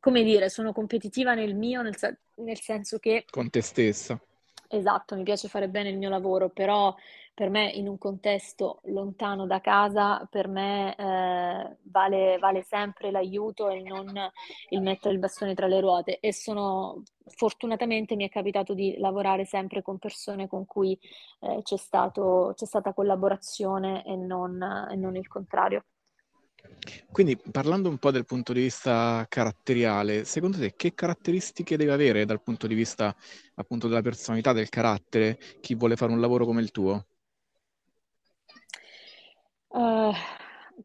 come 0.00 0.24
dire, 0.24 0.48
sono 0.48 0.72
competitiva 0.72 1.34
nel 1.34 1.54
mio, 1.54 1.82
nel, 1.82 1.94
nel 2.36 2.60
senso 2.60 2.98
che... 2.98 3.24
Con 3.30 3.50
te 3.50 3.60
stessa. 3.60 4.20
Esatto, 4.68 5.14
mi 5.14 5.22
piace 5.22 5.48
fare 5.48 5.68
bene 5.68 5.90
il 5.90 5.96
mio 5.98 6.08
lavoro, 6.08 6.48
però 6.50 6.94
per 7.34 7.50
me 7.50 7.68
in 7.70 7.86
un 7.86 7.98
contesto 7.98 8.80
lontano 8.84 9.46
da 9.46 9.60
casa, 9.60 10.26
per 10.30 10.48
me 10.48 10.94
eh, 10.96 11.76
vale, 11.82 12.38
vale, 12.38 12.62
sempre 12.62 13.10
l'aiuto 13.10 13.68
e 13.68 13.80
non 13.82 14.12
il 14.70 14.80
mettere 14.80 15.14
il 15.14 15.20
bastone 15.20 15.54
tra 15.54 15.66
le 15.66 15.80
ruote. 15.80 16.18
E 16.18 16.32
sono, 16.32 17.02
fortunatamente 17.26 18.16
mi 18.16 18.24
è 18.26 18.28
capitato 18.30 18.74
di 18.74 18.96
lavorare 18.98 19.44
sempre 19.44 19.82
con 19.82 19.98
persone 19.98 20.48
con 20.48 20.66
cui 20.66 20.98
eh, 21.40 21.60
c'è, 21.62 21.76
stato, 21.76 22.52
c'è, 22.56 22.64
stata 22.64 22.92
collaborazione 22.92 24.04
e 24.04 24.16
non, 24.16 24.60
e 24.90 24.96
non 24.96 25.14
il 25.16 25.28
contrario. 25.28 25.84
Quindi 27.10 27.36
parlando 27.36 27.88
un 27.88 27.98
po' 27.98 28.10
del 28.10 28.24
punto 28.24 28.52
di 28.52 28.60
vista 28.60 29.24
caratteriale, 29.28 30.24
secondo 30.24 30.58
te 30.58 30.74
che 30.76 30.94
caratteristiche 30.94 31.76
deve 31.76 31.92
avere 31.92 32.24
dal 32.24 32.42
punto 32.42 32.66
di 32.66 32.74
vista 32.74 33.14
appunto 33.54 33.88
della 33.88 34.02
personalità, 34.02 34.52
del 34.52 34.68
carattere, 34.68 35.38
chi 35.60 35.74
vuole 35.74 35.96
fare 35.96 36.12
un 36.12 36.20
lavoro 36.20 36.44
come 36.44 36.60
il 36.60 36.70
tuo? 36.70 37.06
Uh, 39.68 40.12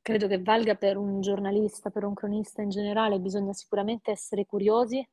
credo 0.02 0.28
che 0.28 0.42
valga 0.42 0.76
per 0.76 0.98
un 0.98 1.22
giornalista, 1.22 1.90
per 1.90 2.04
un 2.04 2.14
cronista 2.14 2.62
in 2.62 2.70
generale, 2.70 3.20
bisogna 3.20 3.54
sicuramente 3.54 4.12
essere 4.12 4.46
curiosi, 4.46 5.06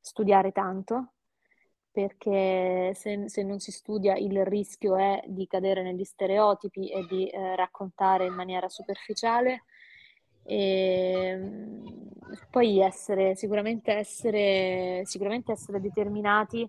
studiare 0.00 0.52
tanto, 0.52 1.12
perché 1.90 2.92
se, 2.94 3.28
se 3.28 3.42
non 3.42 3.58
si 3.58 3.72
studia 3.72 4.16
il 4.16 4.44
rischio 4.44 4.96
è 4.96 5.22
di 5.26 5.46
cadere 5.46 5.82
negli 5.82 6.04
stereotipi 6.04 6.90
e 6.90 7.06
di 7.06 7.28
eh, 7.28 7.56
raccontare 7.56 8.26
in 8.26 8.34
maniera 8.34 8.68
superficiale 8.68 9.64
e 10.48 11.28
ehm, 11.28 12.08
poi 12.50 12.80
essere, 12.80 13.36
sicuramente 13.36 13.92
essere, 13.92 15.02
sicuramente 15.04 15.52
essere 15.52 15.78
determinati, 15.78 16.68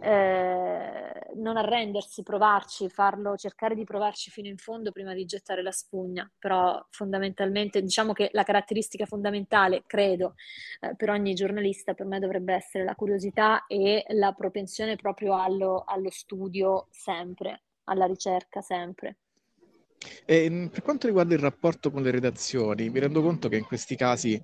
eh, 0.00 1.12
non 1.36 1.56
arrendersi, 1.56 2.22
provarci, 2.24 2.88
farlo, 2.88 3.36
cercare 3.36 3.76
di 3.76 3.84
provarci 3.84 4.30
fino 4.30 4.48
in 4.48 4.56
fondo 4.56 4.90
prima 4.90 5.14
di 5.14 5.24
gettare 5.24 5.62
la 5.62 5.70
spugna, 5.70 6.28
però 6.36 6.84
fondamentalmente 6.90 7.80
diciamo 7.80 8.12
che 8.12 8.28
la 8.32 8.42
caratteristica 8.42 9.06
fondamentale, 9.06 9.84
credo, 9.86 10.34
eh, 10.80 10.96
per 10.96 11.10
ogni 11.10 11.34
giornalista 11.34 11.94
per 11.94 12.06
me 12.06 12.18
dovrebbe 12.18 12.54
essere 12.54 12.84
la 12.84 12.94
curiosità 12.96 13.66
e 13.66 14.04
la 14.08 14.32
propensione 14.32 14.96
proprio 14.96 15.40
allo, 15.40 15.84
allo 15.86 16.10
studio 16.10 16.88
sempre, 16.90 17.62
alla 17.84 18.06
ricerca 18.06 18.60
sempre. 18.60 19.18
E 20.24 20.48
mm, 20.50 20.66
per 20.66 20.82
quanto 20.82 21.06
riguarda 21.06 21.34
il 21.34 21.40
rapporto 21.40 21.90
con 21.90 22.02
le 22.02 22.10
redazioni, 22.10 22.90
mi 22.90 22.98
rendo 23.00 23.22
conto 23.22 23.48
che 23.48 23.56
in 23.56 23.64
questi 23.64 23.96
casi 23.96 24.40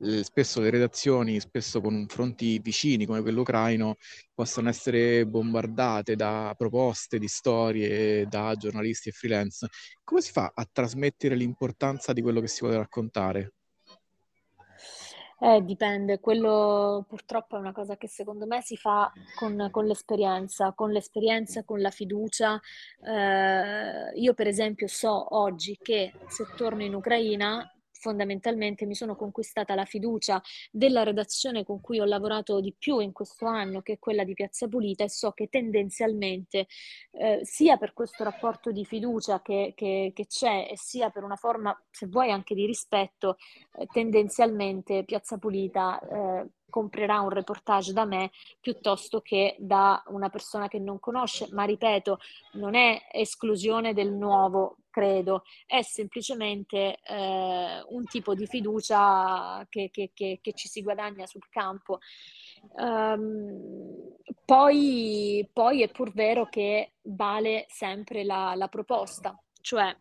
eh, 0.00 0.24
spesso 0.24 0.60
le 0.60 0.70
redazioni, 0.70 1.40
spesso 1.40 1.80
con 1.80 2.06
fronti 2.08 2.58
vicini 2.58 3.06
come 3.06 3.20
quello 3.22 3.42
ucraino, 3.42 3.96
possono 4.34 4.68
essere 4.68 5.26
bombardate 5.26 6.16
da 6.16 6.54
proposte 6.56 7.18
di 7.18 7.28
storie 7.28 8.26
da 8.26 8.54
giornalisti 8.56 9.08
e 9.10 9.12
freelance. 9.12 9.68
Come 10.02 10.20
si 10.20 10.32
fa 10.32 10.50
a 10.54 10.66
trasmettere 10.70 11.34
l'importanza 11.36 12.12
di 12.12 12.22
quello 12.22 12.40
che 12.40 12.48
si 12.48 12.60
vuole 12.60 12.76
raccontare? 12.76 13.52
Eh, 15.46 15.62
dipende, 15.62 16.20
quello 16.20 17.04
purtroppo 17.06 17.56
è 17.56 17.58
una 17.58 17.72
cosa 17.72 17.98
che 17.98 18.08
secondo 18.08 18.46
me 18.46 18.62
si 18.62 18.78
fa 18.78 19.12
con, 19.34 19.68
con 19.70 19.84
l'esperienza, 19.84 20.72
con 20.72 20.90
l'esperienza, 20.90 21.64
con 21.64 21.82
la 21.82 21.90
fiducia. 21.90 22.58
Eh, 23.02 24.18
io 24.18 24.32
per 24.32 24.46
esempio 24.46 24.86
so 24.86 25.36
oggi 25.36 25.78
che 25.82 26.14
se 26.28 26.46
torno 26.56 26.82
in 26.82 26.94
Ucraina 26.94 27.70
fondamentalmente 28.04 28.84
mi 28.84 28.94
sono 28.94 29.16
conquistata 29.16 29.74
la 29.74 29.86
fiducia 29.86 30.42
della 30.70 31.04
redazione 31.04 31.64
con 31.64 31.80
cui 31.80 32.00
ho 32.00 32.04
lavorato 32.04 32.60
di 32.60 32.74
più 32.78 32.98
in 32.98 33.12
questo 33.12 33.46
anno, 33.46 33.80
che 33.80 33.94
è 33.94 33.98
quella 33.98 34.24
di 34.24 34.34
Piazza 34.34 34.68
Pulita, 34.68 35.04
e 35.04 35.08
so 35.08 35.32
che 35.32 35.48
tendenzialmente, 35.48 36.66
eh, 37.12 37.40
sia 37.44 37.78
per 37.78 37.94
questo 37.94 38.22
rapporto 38.22 38.72
di 38.72 38.84
fiducia 38.84 39.40
che, 39.40 39.72
che, 39.74 40.12
che, 40.14 40.26
c'è, 40.26 40.68
e 40.70 40.76
sia 40.76 41.08
per 41.08 41.24
una 41.24 41.36
forma, 41.36 41.74
se 41.90 42.06
vuoi, 42.06 42.30
anche 42.30 42.54
di 42.54 42.66
rispetto, 42.66 43.38
eh, 43.78 43.86
tendenzialmente 43.86 45.04
Piazza 45.04 45.38
Pulita 45.38 45.98
eh, 46.00 46.48
comprerà 46.68 47.20
un 47.20 47.30
reportage 47.30 47.92
da 47.94 48.04
me 48.04 48.32
piuttosto 48.60 49.20
che 49.20 49.56
da 49.58 50.02
una 50.08 50.28
persona 50.28 50.68
che 50.68 50.78
non 50.78 51.00
conosce, 51.00 51.48
ma 51.52 51.64
ripeto, 51.64 52.18
non 52.54 52.74
è 52.74 53.00
esclusione 53.12 53.94
del 53.94 54.12
nuovo, 54.12 54.76
credo, 54.94 55.42
è 55.66 55.82
semplicemente 55.82 57.00
eh, 57.02 57.84
un 57.88 58.04
tipo 58.04 58.32
di 58.34 58.46
fiducia 58.46 59.66
che, 59.68 59.90
che, 59.90 60.12
che, 60.14 60.38
che, 60.40 60.52
ci 60.52 60.68
si 60.68 60.82
guadagna 60.82 61.26
sul 61.26 61.48
campo. 61.50 61.98
Um, 62.76 64.14
poi, 64.44 65.48
poi, 65.52 65.82
è 65.82 65.90
pur 65.90 66.12
vero 66.12 66.48
che 66.48 66.92
vale 67.02 67.66
sempre 67.68 68.22
la, 68.22 68.54
la 68.54 68.68
proposta, 68.68 69.36
cioè 69.60 69.94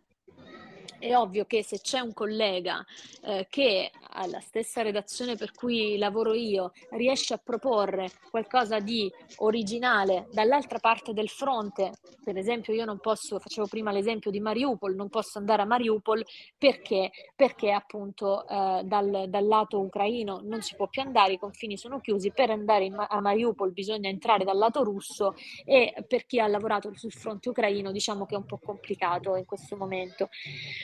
è 1.03 1.17
ovvio 1.17 1.43
che 1.45 1.63
se 1.63 1.81
c'è 1.81 1.99
un 1.99 2.13
collega 2.13 2.83
eh, 3.23 3.45
che 3.49 3.91
alla 4.11 4.39
stessa 4.39 4.81
redazione 4.81 5.35
per 5.35 5.51
cui 5.51 5.97
lavoro 5.97 6.33
io 6.33 6.71
riesce 6.91 7.33
a 7.33 7.41
proporre 7.43 8.09
qualcosa 8.29 8.79
di 8.79 9.11
originale 9.37 10.27
dall'altra 10.31 10.79
parte 10.79 11.13
del 11.13 11.27
fronte, 11.27 11.91
per 12.23 12.37
esempio 12.37 12.73
io 12.73 12.85
non 12.85 12.99
posso, 12.99 13.39
facevo 13.39 13.67
prima 13.67 13.91
l'esempio 13.91 14.31
di 14.31 14.39
Mariupol, 14.39 14.95
non 14.95 15.09
posso 15.09 15.39
andare 15.39 15.63
a 15.63 15.65
Mariupol 15.65 16.23
perché, 16.57 17.11
perché 17.35 17.71
appunto 17.71 18.47
eh, 18.47 18.81
dal, 18.85 19.25
dal, 19.27 19.45
lato 19.45 19.81
ucraino 19.81 20.39
non 20.43 20.61
si 20.61 20.75
può 20.75 20.87
più 20.87 21.01
andare, 21.01 21.33
i 21.33 21.39
confini 21.39 21.77
sono 21.77 21.99
chiusi, 21.99 22.31
per 22.31 22.49
andare 22.49 22.85
in, 22.85 22.95
a 22.95 23.19
Mariupol 23.19 23.73
bisogna 23.73 24.09
entrare 24.09 24.45
dal 24.45 24.57
lato 24.57 24.83
russo 24.83 25.35
e 25.65 25.93
per 26.07 26.25
chi 26.25 26.39
ha 26.39 26.47
lavorato 26.47 26.91
sul 26.95 27.11
fronte 27.11 27.49
ucraino 27.49 27.91
diciamo 27.91 28.25
che 28.25 28.35
è 28.35 28.37
un 28.37 28.45
po' 28.45 28.59
complicato 28.59 29.35
in 29.35 29.45
questo 29.45 29.75
momento, 29.75 30.29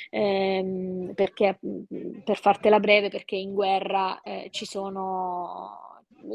ehm, 0.10 1.14
perché 1.14 1.60
per 2.24 2.38
fartela 2.38 2.80
breve, 2.80 3.10
perché 3.10 3.36
in 3.36 3.54
guerra 3.54 4.22
eh, 4.22 4.48
ci 4.52 4.66
sono 4.66 5.88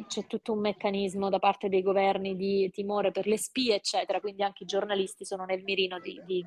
c'è 0.06 0.26
tutto 0.26 0.52
un 0.52 0.60
meccanismo 0.60 1.28
da 1.28 1.38
parte 1.38 1.68
dei 1.68 1.82
governi 1.82 2.36
di 2.36 2.70
timore 2.70 3.10
per 3.10 3.26
le 3.26 3.36
spie, 3.36 3.74
eccetera, 3.76 4.20
quindi 4.20 4.42
anche 4.42 4.64
i 4.64 4.66
giornalisti 4.66 5.24
sono 5.24 5.44
nel 5.44 5.62
mirino 5.62 5.98
di, 6.00 6.20
di, 6.24 6.44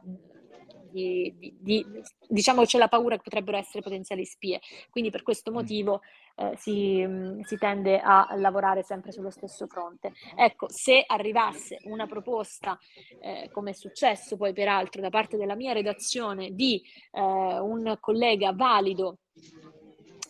di, 0.97 1.55
di 1.59 1.85
diciamo 2.27 2.61
che 2.61 2.67
c'è 2.67 2.77
la 2.77 2.87
paura 2.87 3.15
che 3.15 3.23
potrebbero 3.23 3.57
essere 3.57 3.81
potenziali 3.81 4.25
spie, 4.25 4.59
quindi 4.89 5.09
per 5.09 5.23
questo 5.23 5.51
mm. 5.51 5.53
motivo 5.53 6.01
eh, 6.35 6.55
si, 6.57 7.05
si, 7.43 7.57
tende 7.57 7.99
a 7.99 8.27
lavorare 8.35 8.83
sempre 8.83 9.11
sullo 9.11 9.31
stesso 9.31 9.67
fronte. 9.67 10.13
Ecco, 10.35 10.67
se 10.69 11.03
arrivasse 11.05 11.79
una 11.85 12.05
proposta, 12.05 12.77
eh, 13.19 13.49
come 13.51 13.71
è 13.71 13.73
successo 13.73 14.37
poi 14.37 14.53
peraltro 14.53 15.01
da 15.01 15.09
parte 15.09 15.37
della 15.37 15.55
mia 15.55 15.73
redazione, 15.73 16.51
di 16.51 16.81
eh, 17.11 17.21
un 17.21 17.97
collega 17.99 18.51
valido 18.53 19.19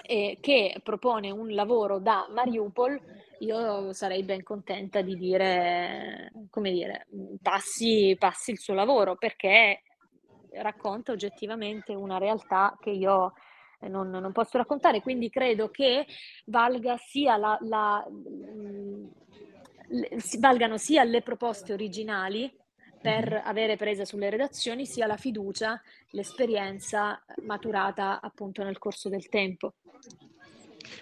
eh, 0.03 0.37
che 0.39 0.79
propone 0.83 1.31
un 1.31 1.53
lavoro 1.53 1.99
da 1.99 2.27
Mariupol, 2.33 2.99
io 3.39 3.93
sarei 3.93 4.23
ben 4.23 4.41
contenta 4.43 5.01
di 5.01 5.15
dire, 5.15 6.31
come 6.49 6.71
dire, 6.71 7.07
passi, 7.41 8.15
passi 8.17 8.51
il 8.51 8.59
suo 8.59 8.73
lavoro 8.73 9.15
perché 9.15 9.83
racconta 10.53 11.11
oggettivamente 11.11 11.93
una 11.93 12.17
realtà 12.17 12.77
che 12.79 12.91
io 12.91 13.33
eh, 13.79 13.87
non, 13.87 14.09
non 14.09 14.31
posso 14.31 14.57
raccontare, 14.57 15.01
quindi 15.01 15.29
credo 15.29 15.69
che 15.69 16.05
valga 16.45 16.97
sia 16.97 17.37
la, 17.37 17.57
la, 17.61 18.05
mh, 18.09 19.09
valgano 20.39 20.77
sia 20.77 21.03
le 21.03 21.21
proposte 21.21 21.73
originali 21.73 22.53
per 22.99 23.29
mm-hmm. 23.29 23.45
avere 23.45 23.75
presa 23.75 24.05
sulle 24.05 24.29
redazioni 24.29 24.85
sia 24.85 25.05
la 25.05 25.17
fiducia, 25.17 25.81
l'esperienza 26.11 27.23
maturata 27.43 28.19
appunto 28.21 28.63
nel 28.63 28.79
corso 28.79 29.09
del 29.09 29.29
tempo. 29.29 29.73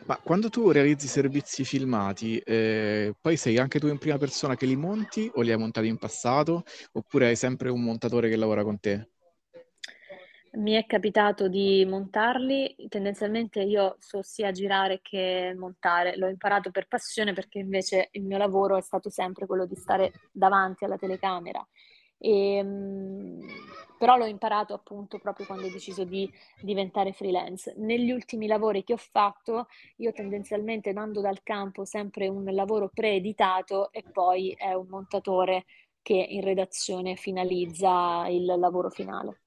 Ma 0.06 0.18
quando 0.18 0.50
tu 0.50 0.72
realizzi 0.72 1.08
servizi 1.08 1.64
filmati, 1.64 2.38
eh, 2.40 3.14
poi 3.20 3.38
sei 3.38 3.58
anche 3.58 3.80
tu 3.80 3.88
in 3.88 3.98
prima 3.98 4.18
persona 4.18 4.56
che 4.56 4.66
li 4.66 4.76
monti 4.76 5.30
o 5.36 5.42
li 5.42 5.52
hai 5.52 5.58
montati 5.58 5.88
in 5.88 5.98
passato 5.98 6.64
oppure 6.94 7.28
hai 7.28 7.36
sempre 7.36 7.70
un 7.70 7.84
montatore 7.84 8.30
che 8.30 8.36
lavora 8.36 8.64
con 8.64 8.80
te? 8.80 9.10
Mi 10.56 10.72
è 10.74 10.86
capitato 10.86 11.50
di 11.50 11.86
montarli, 11.86 12.76
tendenzialmente 12.88 13.62
io 13.62 13.98
so 14.00 14.22
sia 14.22 14.52
girare 14.52 15.02
che 15.02 15.54
montare, 15.58 16.16
l'ho 16.16 16.30
imparato 16.30 16.72
per 16.72 16.88
passione 16.88 17.34
perché 17.34 17.60
invece 17.60 18.08
il 18.12 18.24
mio 18.24 18.38
lavoro 18.38 18.78
è 18.78 18.82
stato 18.82 19.10
sempre 19.10 19.48
quello 19.48 19.66
di 19.66 19.76
stare 19.76 20.14
davanti 20.32 20.86
alla 20.86 20.98
telecamera. 20.98 21.66
E, 22.18 22.56
ehm, 22.56 23.40
però 23.98 24.16
l'ho 24.16 24.26
imparato 24.26 24.74
appunto 24.74 25.20
proprio 25.20 25.46
quando 25.46 25.68
ho 25.68 25.70
deciso 25.70 26.06
di 26.06 26.32
diventare 26.62 27.12
freelance. 27.12 27.74
Negli 27.78 28.12
ultimi 28.12 28.48
lavori 28.48 28.84
che 28.86 28.94
ho 28.94 28.98
fatto, 28.98 29.68
io 29.98 30.14
tendenzialmente 30.14 30.94
mando 30.94 31.20
dal 31.20 31.44
campo 31.44 31.84
sempre 31.84 32.30
un 32.30 32.46
lavoro 32.46 32.90
preeditato 32.94 33.92
e 33.92 34.04
poi 34.10 34.54
è 34.58 34.74
un 34.74 34.88
montatore 34.88 35.66
che 36.02 36.14
in 36.14 36.42
redazione 36.42 37.16
finalizza 37.16 38.26
il 38.30 38.46
lavoro 38.46 38.90
finale. 38.90 39.40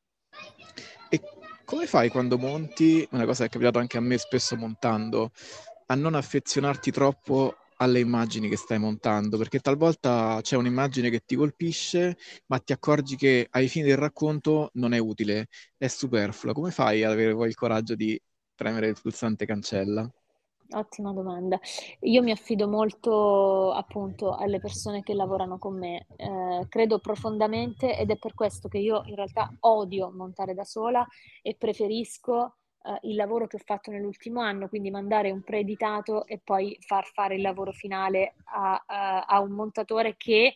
E 1.11 1.21
come 1.65 1.87
fai 1.87 2.09
quando 2.11 2.39
monti, 2.39 3.07
una 3.13 3.25
cosa 3.25 3.43
che 3.43 3.49
è 3.49 3.51
capitato 3.51 3.79
anche 3.79 3.97
a 3.99 4.01
me 4.01 4.19
spesso 4.19 4.57
montando, 4.57 5.33
a 5.87 5.95
non 5.95 6.15
affezionarti 6.15 6.91
troppo 6.91 7.57
alle 7.77 8.01
immagini 8.01 8.49
che 8.49 8.57
stai 8.57 8.79
montando? 8.79 9.39
Perché 9.39 9.61
talvolta 9.61 10.39
c'è 10.43 10.57
un'immagine 10.57 11.11
che 11.11 11.21
ti 11.25 11.37
colpisce, 11.37 12.17
ma 12.47 12.59
ti 12.59 12.73
accorgi 12.73 13.17
che 13.17 13.47
ai 13.51 13.69
fini 13.69 13.87
del 13.87 13.97
racconto 13.99 14.71
non 14.75 14.93
è 14.93 14.99
utile, 14.99 15.49
è 15.77 15.87
superflua. 15.89 16.53
Come 16.53 16.71
fai 16.71 17.05
ad 17.05 17.13
avere 17.13 17.35
poi 17.35 17.49
il 17.49 17.55
coraggio 17.55 17.95
di 17.95 18.21
premere 18.55 18.89
il 18.89 18.99
pulsante 19.01 19.47
cancella? 19.47 20.11
Ottima 20.71 21.13
domanda. 21.15 21.59
Io 22.01 22.23
mi 22.23 22.31
affido 22.31 22.69
molto 22.69 23.73
appunto 23.73 24.35
alle 24.35 24.61
persone 24.61 25.03
che 25.03 25.15
lavorano 25.15 25.57
con 25.59 25.79
me. 25.79 26.07
Eh, 26.17 26.67
credo 26.69 26.99
profondamente 26.99 27.97
ed 27.97 28.11
è 28.11 28.19
per 28.19 28.35
questo 28.35 28.69
che 28.69 28.77
io 28.77 29.03
in 29.07 29.15
realtà 29.15 29.51
odio 29.61 30.11
montare 30.11 30.53
da 30.53 30.65
sola 30.65 31.07
e 31.41 31.55
preferisco 31.55 32.57
eh, 32.83 32.99
il 33.09 33.15
lavoro 33.15 33.47
che 33.47 33.57
ho 33.57 33.63
fatto 33.65 33.91
nell'ultimo 33.91 34.43
anno, 34.43 34.69
quindi 34.69 34.91
mandare 34.91 35.31
un 35.31 35.43
preeditato 35.43 36.27
e 36.27 36.39
poi 36.39 36.77
far 36.81 37.07
fare 37.07 37.37
il 37.37 37.41
lavoro 37.41 37.73
finale 37.73 38.35
a, 38.45 38.83
a, 38.87 39.21
a 39.23 39.41
un 39.41 39.53
montatore 39.53 40.17
che 40.19 40.53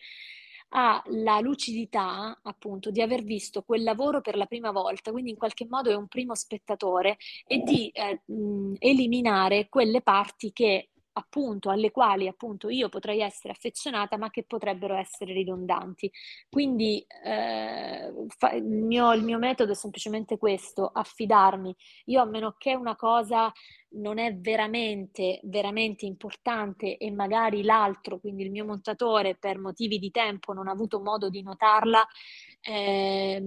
ha 0.75 1.01
la 1.07 1.39
lucidità 1.39 2.39
appunto 2.41 2.89
di 2.89 3.01
aver 3.01 3.23
visto 3.23 3.61
quel 3.61 3.83
lavoro 3.83 4.21
per 4.21 4.35
la 4.35 4.45
prima 4.45 4.71
volta, 4.71 5.11
quindi 5.11 5.29
in 5.31 5.37
qualche 5.37 5.67
modo 5.69 5.91
è 5.91 5.95
un 5.95 6.07
primo 6.07 6.33
spettatore 6.35 7.17
e 7.45 7.59
di 7.59 7.89
eh, 7.89 8.21
mh, 8.25 8.75
eliminare 8.79 9.69
quelle 9.69 10.01
parti 10.01 10.51
che 10.51 10.89
appunto 11.13 11.69
alle 11.69 11.91
quali 11.91 12.27
appunto 12.27 12.69
io 12.69 12.89
potrei 12.89 13.21
essere 13.21 13.53
affezionata 13.53 14.17
ma 14.17 14.29
che 14.29 14.43
potrebbero 14.43 14.95
essere 14.95 15.33
ridondanti. 15.33 16.11
Quindi 16.49 17.05
eh, 17.23 18.13
fa, 18.37 18.51
il, 18.51 18.63
mio, 18.63 19.13
il 19.13 19.23
mio 19.23 19.37
metodo 19.37 19.71
è 19.71 19.75
semplicemente 19.75 20.37
questo, 20.37 20.87
affidarmi. 20.87 21.75
Io 22.05 22.21
a 22.21 22.25
meno 22.25 22.55
che 22.57 22.75
una 22.75 22.95
cosa 22.95 23.51
non 23.95 24.17
è 24.17 24.35
veramente, 24.35 25.39
veramente 25.43 26.05
importante 26.05 26.97
e 26.97 27.11
magari 27.11 27.63
l'altro, 27.63 28.19
quindi 28.19 28.43
il 28.43 28.51
mio 28.51 28.65
montatore 28.65 29.35
per 29.35 29.59
motivi 29.59 29.99
di 29.99 30.09
tempo 30.09 30.53
non 30.53 30.67
ha 30.67 30.71
avuto 30.71 30.99
modo 30.99 31.29
di 31.29 31.43
notarla, 31.43 32.05
eh, 32.65 33.43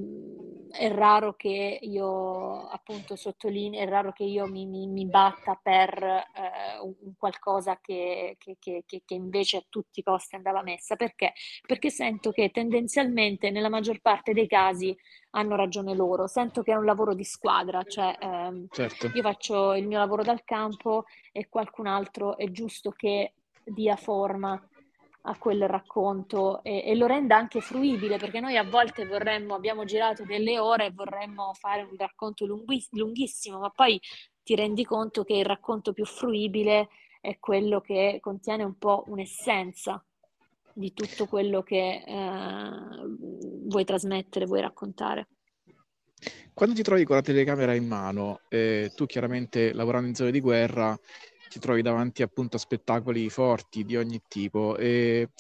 è 0.71 0.91
raro 0.93 1.35
che 1.35 1.79
io 1.81 2.69
appunto 2.69 3.17
sottolinei, 3.17 3.81
è 3.81 3.89
raro 3.89 4.13
che 4.13 4.25
io 4.25 4.47
mi, 4.47 4.67
mi, 4.67 4.87
mi 4.87 5.07
batta 5.07 5.59
per 5.61 6.03
eh, 6.03 6.79
un 6.83 7.15
qualcosa 7.17 7.79
che, 7.81 8.37
che, 8.39 8.57
che, 8.59 8.85
che, 8.85 9.15
invece 9.15 9.57
a 9.57 9.65
tutti 9.69 10.01
i 10.01 10.03
costi 10.03 10.37
andava 10.37 10.63
messa. 10.63 10.97
Perché? 10.97 11.33
Perché 11.67 11.89
sento 11.91 12.31
che 12.31 12.51
tendenzialmente 12.51 13.51
nella 13.51 13.71
maggior 13.71 14.01
parte 14.01 14.35
dei 14.35 14.47
casi 14.47 14.95
hanno 15.31 15.57
ragione 15.57 15.95
loro, 15.95 16.27
sento 16.27 16.63
che 16.63 16.73
è 16.73 16.77
un 16.77 16.85
lavoro 16.85 17.15
di 17.15 17.25
squadra, 17.25 17.83
cioè 17.83 18.15
ehm, 18.21 18.67
certo. 18.71 19.11
io 19.15 19.23
faccio 19.23 19.75
il 19.75 19.87
mio 19.87 19.99
lavoro 19.99 20.23
dal 20.23 20.45
campo 20.45 21.05
e 21.33 21.49
qualcun 21.49 21.87
altro 21.87 22.37
è 22.37 22.51
giusto 22.51 22.91
che 22.91 23.33
dia 23.65 23.97
forma 23.97 24.61
a 25.29 25.37
quel 25.39 25.67
racconto 25.69 26.63
e, 26.63 26.85
e, 26.87 26.95
lo 26.95 27.07
renda 27.07 27.37
anche 27.37 27.61
fruibile, 27.61 28.17
perché 28.17 28.41
noi 28.41 28.57
a 28.57 28.63
volte 28.63 29.07
vorremmo, 29.07 29.55
abbiamo 29.55 29.85
girato 29.85 30.25
delle 30.25 30.59
ore 30.59 30.87
e 30.87 30.93
vorremmo 30.93 31.53
fare 31.55 31.83
un 31.83 31.97
racconto 31.97 32.47
lunghiss- 32.47 32.93
lunghissimo, 32.93 33.59
ma 33.59 33.71
poi 33.71 34.01
ti 34.43 34.55
rendi 34.55 34.85
conto 34.85 35.25
che 35.25 35.35
il 35.35 35.45
racconto 35.45 35.93
più 35.93 36.05
fruibile 36.05 36.89
è 37.21 37.39
quello 37.41 37.81
che 37.81 38.19
contiene 38.21 38.63
un 38.63 38.79
po' 38.79 39.05
un'essenza 39.09 40.03
di 40.73 40.93
tutto 40.93 41.27
quello 41.27 41.63
che 41.63 42.05
eh, 42.07 42.71
vuoi 43.67 43.85
trasmettere, 43.85 44.47
vuoi 44.47 44.61
raccontare. 44.61 45.29
Quando 46.55 46.75
ti 46.75 46.83
trovi 46.83 47.05
con 47.05 47.17
la 47.17 47.23
telecamera 47.23 47.75
in 47.75 47.87
mano, 47.87 48.41
eh, 48.49 48.93
tu 48.95 49.07
chiaramente 49.07 49.73
lavorando 49.73 50.09
in 50.09 50.15
zone 50.15 50.31
di 50.31 50.41
guerra, 50.41 50.99
ti 51.49 51.59
trovi 51.59 51.83
davanti 51.83 52.23
appunto 52.23 52.57
a 52.57 52.59
spettacoli 52.59 53.29
forti 53.31 53.85
di 53.85 53.97
ogni 53.97 54.21
tipo. 54.29 54.77
E 54.77 55.31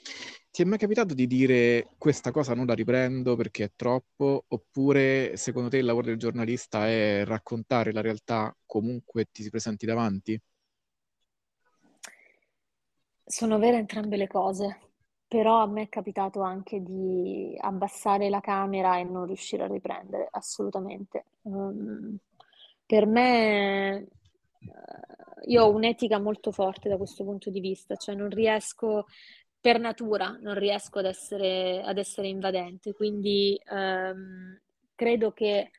ti 0.50 0.62
è 0.62 0.64
mai 0.64 0.78
capitato 0.78 1.14
di 1.14 1.26
dire 1.26 1.88
questa 1.98 2.30
cosa 2.30 2.54
non 2.54 2.66
la 2.66 2.74
riprendo 2.74 3.36
perché 3.36 3.64
è 3.64 3.72
troppo? 3.76 4.44
Oppure 4.48 5.36
secondo 5.36 5.68
te 5.68 5.78
il 5.78 5.84
lavoro 5.84 6.06
del 6.06 6.18
giornalista 6.18 6.86
è 6.88 7.24
raccontare 7.24 7.92
la 7.92 8.00
realtà 8.00 8.56
comunque 8.64 9.26
ti 9.30 9.42
si 9.42 9.50
presenti 9.50 9.84
davanti? 9.86 10.40
Sono 13.28 13.58
vere 13.58 13.78
entrambe 13.78 14.16
le 14.16 14.28
cose, 14.28 14.78
però 15.26 15.60
a 15.60 15.66
me 15.66 15.82
è 15.82 15.88
capitato 15.88 16.40
anche 16.42 16.80
di 16.80 17.56
abbassare 17.60 18.28
la 18.30 18.40
camera 18.40 18.98
e 18.98 19.04
non 19.04 19.26
riuscire 19.26 19.64
a 19.64 19.66
riprendere, 19.66 20.28
assolutamente. 20.30 21.24
Um, 21.42 22.16
per 22.86 23.04
me 23.06 24.06
io 25.46 25.64
ho 25.64 25.70
un'etica 25.70 26.18
molto 26.18 26.50
forte 26.52 26.88
da 26.88 26.96
questo 26.96 27.24
punto 27.24 27.50
di 27.50 27.60
vista, 27.60 27.96
cioè 27.96 28.14
non 28.14 28.30
riesco 28.30 29.06
per 29.60 29.78
natura, 29.80 30.36
non 30.40 30.54
riesco 30.54 30.98
ad 30.98 31.06
essere, 31.06 31.82
ad 31.82 31.98
essere 31.98 32.28
invadente, 32.28 32.92
quindi 32.92 33.60
ehm, 33.64 34.60
credo 34.94 35.32
che 35.32 35.70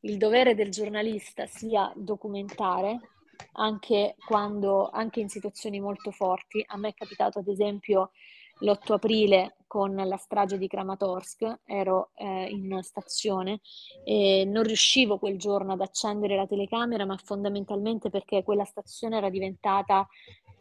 il 0.00 0.16
dovere 0.16 0.54
del 0.54 0.70
giornalista 0.70 1.46
sia 1.46 1.92
documentare 1.96 2.98
anche 3.54 4.14
quando, 4.26 4.90
anche 4.90 5.20
in 5.20 5.28
situazioni 5.28 5.80
molto 5.80 6.10
forti. 6.10 6.64
A 6.66 6.76
me 6.76 6.90
è 6.90 6.94
capitato 6.94 7.38
ad 7.38 7.48
esempio 7.48 8.10
l'8 8.58 8.92
aprile 8.92 9.56
con 9.66 9.94
la 9.94 10.16
strage 10.18 10.58
di 10.58 10.68
Kramatorsk, 10.68 11.60
ero 11.64 12.10
eh, 12.16 12.46
in 12.50 12.78
stazione 12.82 13.60
e 14.04 14.44
non 14.46 14.64
riuscivo 14.64 15.18
quel 15.18 15.38
giorno 15.38 15.72
ad 15.72 15.80
accendere 15.80 16.36
la 16.36 16.46
telecamera, 16.46 17.06
ma 17.06 17.16
fondamentalmente 17.16 18.10
perché 18.10 18.42
quella 18.42 18.64
stazione 18.64 19.16
era 19.16 19.30
diventata 19.30 20.06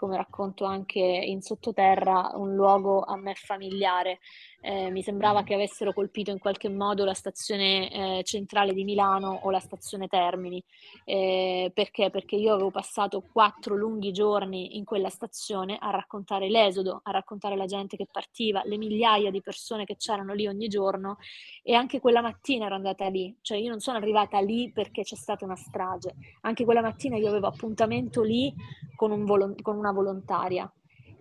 come 0.02 0.18
racconto 0.18 0.66
anche 0.66 1.00
in 1.00 1.44
sottoterra, 1.44 2.32
un 2.34 2.56
luogo 2.56 3.04
a 3.04 3.16
me 3.16 3.36
familiare. 3.36 4.18
Eh, 4.60 4.90
mi 4.90 5.04
sembrava 5.04 5.44
che 5.44 5.54
avessero 5.54 5.94
colpito 5.94 6.32
in 6.32 6.40
qualche 6.40 6.70
modo 6.70 7.06
la 7.06 7.14
stazione 7.14 8.20
eh, 8.20 8.24
centrale 8.24 8.74
di 8.74 8.84
Milano 8.84 9.42
o 9.44 9.52
la 9.52 9.60
stazione 9.60 10.08
Termini. 10.08 10.64
Eh, 11.06 11.72
perché? 11.72 12.10
Perché 12.10 12.36
io 12.36 12.54
avevo 12.54 12.72
passato 12.72 13.24
quattro 13.32 13.76
lunghi 13.76 14.12
giorni 14.12 14.76
in 14.78 14.86
quella 14.86 15.10
stazione 15.10 15.78
a 15.80 15.92
raccontare 15.92 16.50
l'esodo, 16.50 17.02
a 17.04 17.12
raccontare 17.12 17.56
la 17.56 17.66
gente 17.66 17.96
che 17.96 18.08
partiva, 18.12 18.64
le 18.66 18.78
migliaia 18.78 19.30
di 19.30 19.42
persone 19.42 19.86
che 19.86 19.98
c'erano 19.98 20.34
lì 20.34 20.48
ogni 20.48 20.68
giorno 20.68 21.18
e 21.62 21.76
anche 21.76 22.00
quella 22.00 22.22
mattina 22.22 22.66
ero 22.66 22.74
andata 22.74 23.08
lì, 23.08 23.38
cioè 23.42 23.60
io 23.60 23.70
non 23.70 23.80
sono 23.80 23.98
arrivata 23.98 24.40
lì 24.40 24.72
perché 24.72 25.04
c'è 25.04 25.16
stata 25.16 25.46
una 25.46 25.56
strage, 25.56 26.16
anche 26.42 26.66
quella 26.66 26.82
mattina 26.82 27.18
io 27.18 27.28
avevo 27.28 27.48
appuntamento 27.48 28.24
lì 28.24 28.52
con, 28.96 29.12
un 29.12 29.26
volo- 29.26 29.56
con 29.62 29.78
una 29.78 29.91
volontaria 29.92 30.72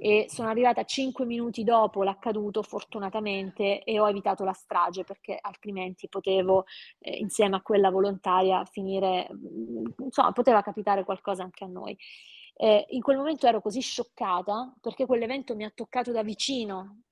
e 0.03 0.27
sono 0.31 0.49
arrivata 0.49 0.85
cinque 0.85 1.27
minuti 1.27 1.63
dopo 1.63 2.03
l'accaduto 2.03 2.63
fortunatamente 2.63 3.85
e 3.85 4.01
ho 4.01 4.09
evitato 4.09 4.45
la 4.45 4.55
strage 4.55 5.05
perché 5.05 5.37
altrimenti 5.39 6.09
potevo 6.09 6.65
eh, 7.01 7.19
insieme 7.19 7.57
a 7.57 7.61
quella 7.61 7.91
volontaria 7.91 8.65
finire, 8.65 9.29
mm, 9.31 9.85
insomma 9.99 10.33
poteva 10.33 10.63
capitare 10.63 11.05
qualcosa 11.05 11.43
anche 11.43 11.65
a 11.65 11.67
noi. 11.67 11.97
Eh, 12.55 12.87
in 12.91 13.03
quel 13.03 13.19
momento 13.19 13.47
ero 13.47 13.61
così 13.61 13.81
scioccata 13.81 14.75
perché 14.81 15.05
quell'evento 15.05 15.55
mi 15.55 15.65
ha 15.65 15.73
toccato 15.75 16.13
da 16.13 16.23
vicino 16.23 17.03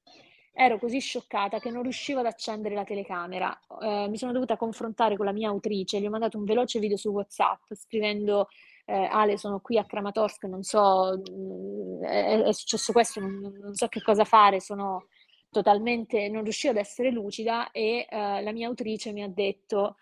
ero 0.52 0.78
così 0.78 0.98
scioccata 0.98 1.60
che 1.60 1.70
non 1.70 1.82
riuscivo 1.82 2.20
ad 2.20 2.26
accendere 2.26 2.74
la 2.74 2.84
telecamera. 2.84 3.58
Eh, 3.80 4.08
mi 4.08 4.16
sono 4.16 4.32
dovuta 4.32 4.56
confrontare 4.56 5.16
con 5.16 5.26
la 5.26 5.32
mia 5.32 5.48
autrice, 5.48 6.00
gli 6.00 6.06
ho 6.06 6.10
mandato 6.10 6.38
un 6.38 6.44
veloce 6.44 6.78
video 6.78 6.96
su 6.96 7.10
WhatsApp 7.10 7.72
scrivendo 7.74 8.48
eh, 8.88 8.94
Ale 9.04 9.36
sono 9.36 9.60
qui 9.60 9.76
a 9.76 9.84
Kramatorsk, 9.84 10.44
non 10.44 10.62
so, 10.62 11.20
mm, 11.30 12.02
è, 12.02 12.42
è 12.42 12.52
successo 12.52 12.92
questo, 12.92 13.20
non, 13.20 13.38
non, 13.60 13.74
so 13.74 13.86
che 13.88 14.00
cosa 14.00 14.24
fare, 14.24 14.60
sono 14.60 15.08
totalmente, 15.50 16.28
non 16.28 16.42
riuscivo 16.42 16.72
ad 16.72 16.78
essere 16.78 17.10
lucida 17.10 17.70
e 17.70 18.06
eh, 18.08 18.42
la 18.42 18.52
mia 18.52 18.66
autrice 18.66 19.12
mi 19.12 19.22
ha 19.22 19.28
detto, 19.28 19.96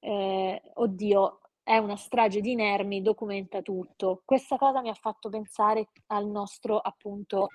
eh, 0.00 0.60
oddio, 0.74 1.40
è 1.62 1.78
una 1.78 1.96
strage 1.96 2.40
di 2.40 2.52
inermi, 2.52 3.02
documenta 3.02 3.62
tutto. 3.62 4.22
Questa 4.24 4.56
cosa 4.56 4.80
mi 4.82 4.90
ha 4.90 4.94
fatto 4.94 5.30
pensare 5.30 5.88
al 6.08 6.26
nostro 6.26 6.78
appunto 6.78 7.48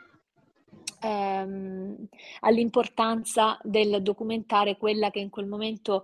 ehm, 1.00 2.08
all'importanza 2.42 3.58
del 3.64 4.02
documentare 4.02 4.78
quella 4.78 5.10
che 5.10 5.20
in 5.20 5.30
quel 5.30 5.48
momento 5.48 6.04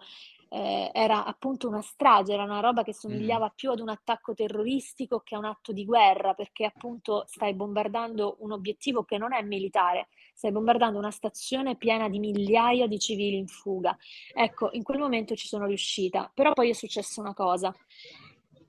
eh, 0.50 0.90
era 0.94 1.26
appunto 1.26 1.68
una 1.68 1.82
strage, 1.82 2.34
era 2.34 2.44
una 2.44 2.62
roba 2.62 2.84
che 2.84 2.94
somigliava 2.94 3.52
più 3.54 3.72
ad 3.72 3.80
un 3.80 3.90
attacco 3.90 4.34
terroristico 4.34 5.20
che 5.20 5.36
a 5.36 5.38
un 5.38 5.46
atto 5.46 5.74
di 5.74 5.86
guerra, 5.86 6.34
perché 6.34 6.66
appunto 6.66 7.26
stai 7.28 7.54
bombardando 7.54 8.38
un 8.40 8.52
obiettivo 8.52 9.04
che 9.04 9.18
non 9.18 9.34
è 9.34 9.42
militare, 9.42 10.08
stai 10.34 10.52
bombardando 10.52 10.98
una 10.98 11.12
stazione 11.12 11.76
piena 11.76 12.08
di 12.08 12.20
migliaia 12.20 12.88
di 12.88 13.00
civili 13.00 13.38
in 13.38 13.48
fuga. 13.48 13.98
Ecco, 14.34 14.70
in 14.72 14.84
quel 14.84 15.00
momento 15.00 15.36
ci 15.36 15.48
sono 15.48 15.66
riuscita, 15.66 16.32
però 16.34 16.54
poi 16.54 16.70
è 16.70 16.74
successa 16.74 17.20
una 17.22 17.34
cosa. 17.34 17.74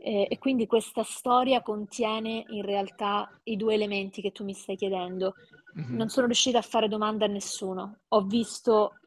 Eh, 0.06 0.28
e 0.30 0.38
quindi 0.38 0.68
questa 0.68 1.02
storia 1.02 1.62
contiene 1.62 2.44
in 2.50 2.62
realtà 2.62 3.28
i 3.42 3.56
due 3.56 3.74
elementi 3.74 4.22
che 4.22 4.30
tu 4.30 4.44
mi 4.44 4.54
stai 4.54 4.76
chiedendo. 4.76 5.34
Mm-hmm. 5.76 5.96
Non 5.96 6.08
sono 6.10 6.26
riuscita 6.26 6.58
a 6.58 6.62
fare 6.62 6.86
domande 6.86 7.24
a 7.24 7.28
nessuno. 7.28 8.02
Ho 8.10 8.20
visto 8.20 9.00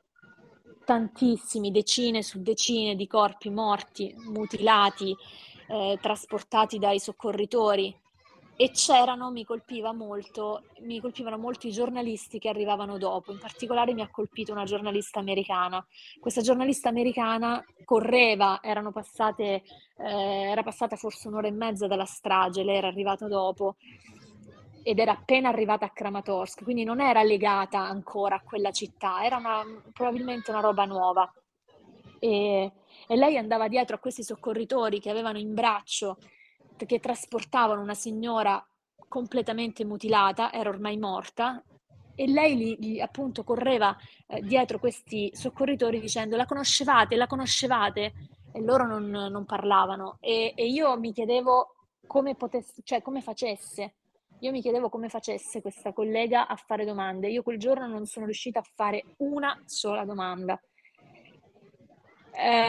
tantissimi, 0.83 1.71
decine 1.71 2.21
su 2.21 2.41
decine 2.41 2.97
di 2.97 3.07
corpi 3.07 3.49
morti, 3.49 4.13
mutilati, 4.25 5.15
eh, 5.69 5.97
trasportati 6.01 6.79
dai 6.79 6.99
soccorritori 6.99 7.95
e 8.61 8.71
c'erano, 8.71 9.31
mi 9.31 9.45
molto, 9.93 10.63
mi 10.81 10.99
colpivano 10.99 11.37
molto 11.37 11.65
i 11.65 11.71
giornalisti 11.71 12.39
che 12.39 12.49
arrivavano 12.49 12.97
dopo, 12.97 13.31
in 13.31 13.39
particolare 13.39 13.93
mi 13.93 14.01
ha 14.01 14.09
colpito 14.09 14.51
una 14.51 14.65
giornalista 14.65 15.19
americana. 15.19 15.81
Questa 16.19 16.41
giornalista 16.41 16.89
americana 16.89 17.63
correva, 17.85 18.59
passate, 18.91 19.63
eh, 19.95 20.49
era 20.49 20.61
passata 20.61 20.97
forse 20.97 21.29
un'ora 21.29 21.47
e 21.47 21.51
mezza 21.51 21.87
dalla 21.87 22.03
strage, 22.03 22.65
lei 22.65 22.75
era 22.75 22.87
arrivata 22.87 23.29
dopo 23.29 23.77
ed 24.83 24.99
era 24.99 25.13
appena 25.13 25.47
arrivata 25.47 25.85
a 25.85 25.91
Kramatorsk, 25.91 26.61
quindi 26.61 26.83
non 26.83 26.99
era 26.99 27.23
legata 27.23 27.79
ancora 27.79 28.35
a 28.35 28.41
quella 28.41 28.71
città, 28.71 29.23
era 29.23 29.37
una, 29.37 29.63
probabilmente 29.93 30.51
una 30.51 30.59
roba 30.59 30.83
nuova. 30.83 31.31
E, 32.19 32.71
e, 33.07 33.15
lei 33.15 33.37
andava 33.37 33.69
dietro 33.69 33.95
a 33.95 33.99
questi 33.99 34.21
soccorritori 34.21 34.99
che 34.99 35.09
avevano 35.09 35.37
in 35.37 35.53
braccio, 35.53 36.17
che 36.85 36.99
trasportavano 36.99 37.81
una 37.81 37.93
signora 37.93 38.63
completamente 39.07 39.85
mutilata, 39.85 40.51
era 40.51 40.69
ormai 40.69 40.97
morta, 40.97 41.63
e 42.15 42.27
lei 42.27 42.55
li, 42.55 42.77
li, 42.79 43.01
appunto 43.01 43.43
correva 43.43 43.95
eh, 44.27 44.41
dietro 44.41 44.77
questi 44.77 45.31
soccorritori 45.33 45.99
dicendo 45.99 46.35
la 46.35 46.45
conoscevate, 46.45 47.15
la 47.15 47.27
conoscevate, 47.27 48.13
e 48.51 48.61
loro 48.61 48.85
non, 48.85 49.09
non 49.09 49.45
parlavano. 49.45 50.17
E, 50.19 50.53
e, 50.55 50.67
io 50.67 50.97
mi 50.99 51.13
chiedevo 51.13 51.75
come, 52.05 52.35
potesse, 52.35 52.81
cioè, 52.83 53.01
come 53.01 53.21
facesse 53.21 53.93
io 54.41 54.51
mi 54.51 54.61
chiedevo 54.61 54.87
come 54.89 55.09
facesse 55.09 55.61
questa 55.61 55.91
collega 55.91 56.47
a 56.47 56.55
fare 56.55 56.85
domande. 56.85 57.29
Io 57.29 57.43
quel 57.43 57.59
giorno 57.59 57.87
non 57.87 58.05
sono 58.05 58.25
riuscita 58.25 58.59
a 58.59 58.65
fare 58.75 59.03
una 59.17 59.61
sola 59.65 60.05
domanda. 60.05 60.61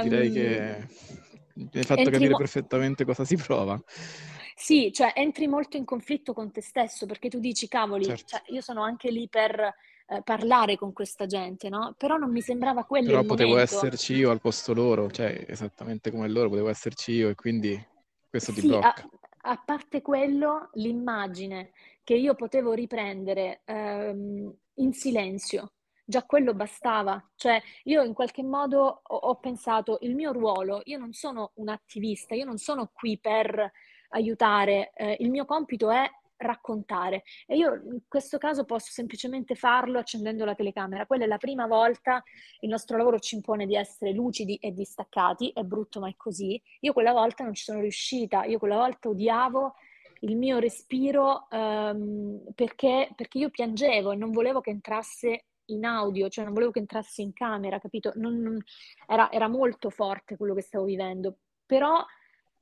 Direi 0.02 0.28
um, 0.28 0.34
che 0.34 0.88
hai 1.72 1.84
fatto 1.84 2.10
capire 2.10 2.30
mo- 2.30 2.36
perfettamente 2.36 3.04
cosa 3.04 3.24
si 3.24 3.36
prova. 3.36 3.80
Sì, 4.54 4.92
cioè 4.92 5.12
entri 5.16 5.46
molto 5.46 5.76
in 5.76 5.84
conflitto 5.84 6.32
con 6.32 6.50
te 6.50 6.60
stesso 6.60 7.06
perché 7.06 7.28
tu 7.28 7.38
dici, 7.40 7.68
cavoli, 7.68 8.04
certo. 8.04 8.24
cioè, 8.26 8.42
io 8.48 8.60
sono 8.60 8.82
anche 8.82 9.10
lì 9.10 9.28
per 9.28 9.58
eh, 9.58 10.22
parlare 10.22 10.76
con 10.76 10.92
questa 10.92 11.26
gente, 11.26 11.68
no? 11.68 11.94
Però 11.96 12.16
non 12.16 12.30
mi 12.30 12.40
sembrava 12.40 12.84
quello 12.84 13.10
Però 13.10 13.22
potevo 13.24 13.50
momento. 13.50 13.76
esserci 13.76 14.14
io 14.14 14.30
al 14.30 14.40
posto 14.40 14.74
loro, 14.74 15.10
cioè 15.10 15.44
esattamente 15.48 16.10
come 16.10 16.28
loro, 16.28 16.48
potevo 16.48 16.68
esserci 16.68 17.12
io 17.12 17.28
e 17.30 17.34
quindi 17.34 17.80
questo 18.28 18.52
sì, 18.52 18.60
ti 18.60 18.66
blocca. 18.66 19.08
A, 19.42 19.52
a 19.52 19.62
parte 19.64 20.02
quello, 20.02 20.70
l'immagine 20.74 21.70
che 22.04 22.14
io 22.14 22.34
potevo 22.34 22.72
riprendere 22.72 23.62
ehm, 23.64 24.52
in 24.74 24.92
silenzio, 24.92 25.72
già 26.10 26.24
quello 26.24 26.52
bastava. 26.52 27.22
Cioè, 27.36 27.62
io 27.84 28.02
in 28.02 28.12
qualche 28.12 28.42
modo 28.42 29.00
ho, 29.02 29.16
ho 29.16 29.36
pensato, 29.36 29.98
il 30.02 30.14
mio 30.14 30.32
ruolo, 30.32 30.82
io 30.84 30.98
non 30.98 31.12
sono 31.12 31.52
un 31.54 31.68
attivista, 31.68 32.34
io 32.34 32.44
non 32.44 32.58
sono 32.58 32.90
qui 32.92 33.18
per 33.18 33.72
aiutare, 34.10 34.90
eh, 34.94 35.16
il 35.20 35.30
mio 35.30 35.46
compito 35.46 35.90
è 35.90 36.10
raccontare. 36.36 37.22
E 37.46 37.56
io 37.56 37.74
in 37.74 38.00
questo 38.08 38.38
caso 38.38 38.64
posso 38.64 38.90
semplicemente 38.90 39.54
farlo 39.54 39.98
accendendo 39.98 40.44
la 40.44 40.54
telecamera. 40.54 41.06
Quella 41.06 41.24
è 41.24 41.26
la 41.26 41.38
prima 41.38 41.66
volta, 41.66 42.22
il 42.60 42.68
nostro 42.68 42.96
lavoro 42.96 43.18
ci 43.18 43.36
impone 43.36 43.66
di 43.66 43.76
essere 43.76 44.12
lucidi 44.12 44.56
e 44.56 44.72
distaccati, 44.72 45.50
è 45.54 45.62
brutto 45.62 46.00
ma 46.00 46.08
è 46.08 46.14
così. 46.16 46.60
Io 46.80 46.92
quella 46.92 47.12
volta 47.12 47.44
non 47.44 47.54
ci 47.54 47.64
sono 47.64 47.80
riuscita, 47.80 48.44
io 48.44 48.58
quella 48.58 48.76
volta 48.76 49.08
odiavo 49.08 49.74
il 50.22 50.36
mio 50.36 50.58
respiro 50.58 51.46
um, 51.50 52.42
perché, 52.54 53.10
perché 53.14 53.38
io 53.38 53.48
piangevo 53.48 54.12
e 54.12 54.16
non 54.16 54.32
volevo 54.32 54.60
che 54.60 54.70
entrasse 54.70 55.44
in 55.72 55.84
audio, 55.84 56.28
cioè 56.28 56.44
non 56.44 56.54
volevo 56.54 56.72
che 56.72 56.78
entrasse 56.78 57.22
in 57.22 57.32
camera, 57.32 57.78
capito? 57.78 58.12
Non, 58.16 58.40
non, 58.40 58.58
era, 59.06 59.30
era 59.30 59.48
molto 59.48 59.90
forte 59.90 60.36
quello 60.36 60.54
che 60.54 60.62
stavo 60.62 60.84
vivendo, 60.84 61.36
però 61.66 62.04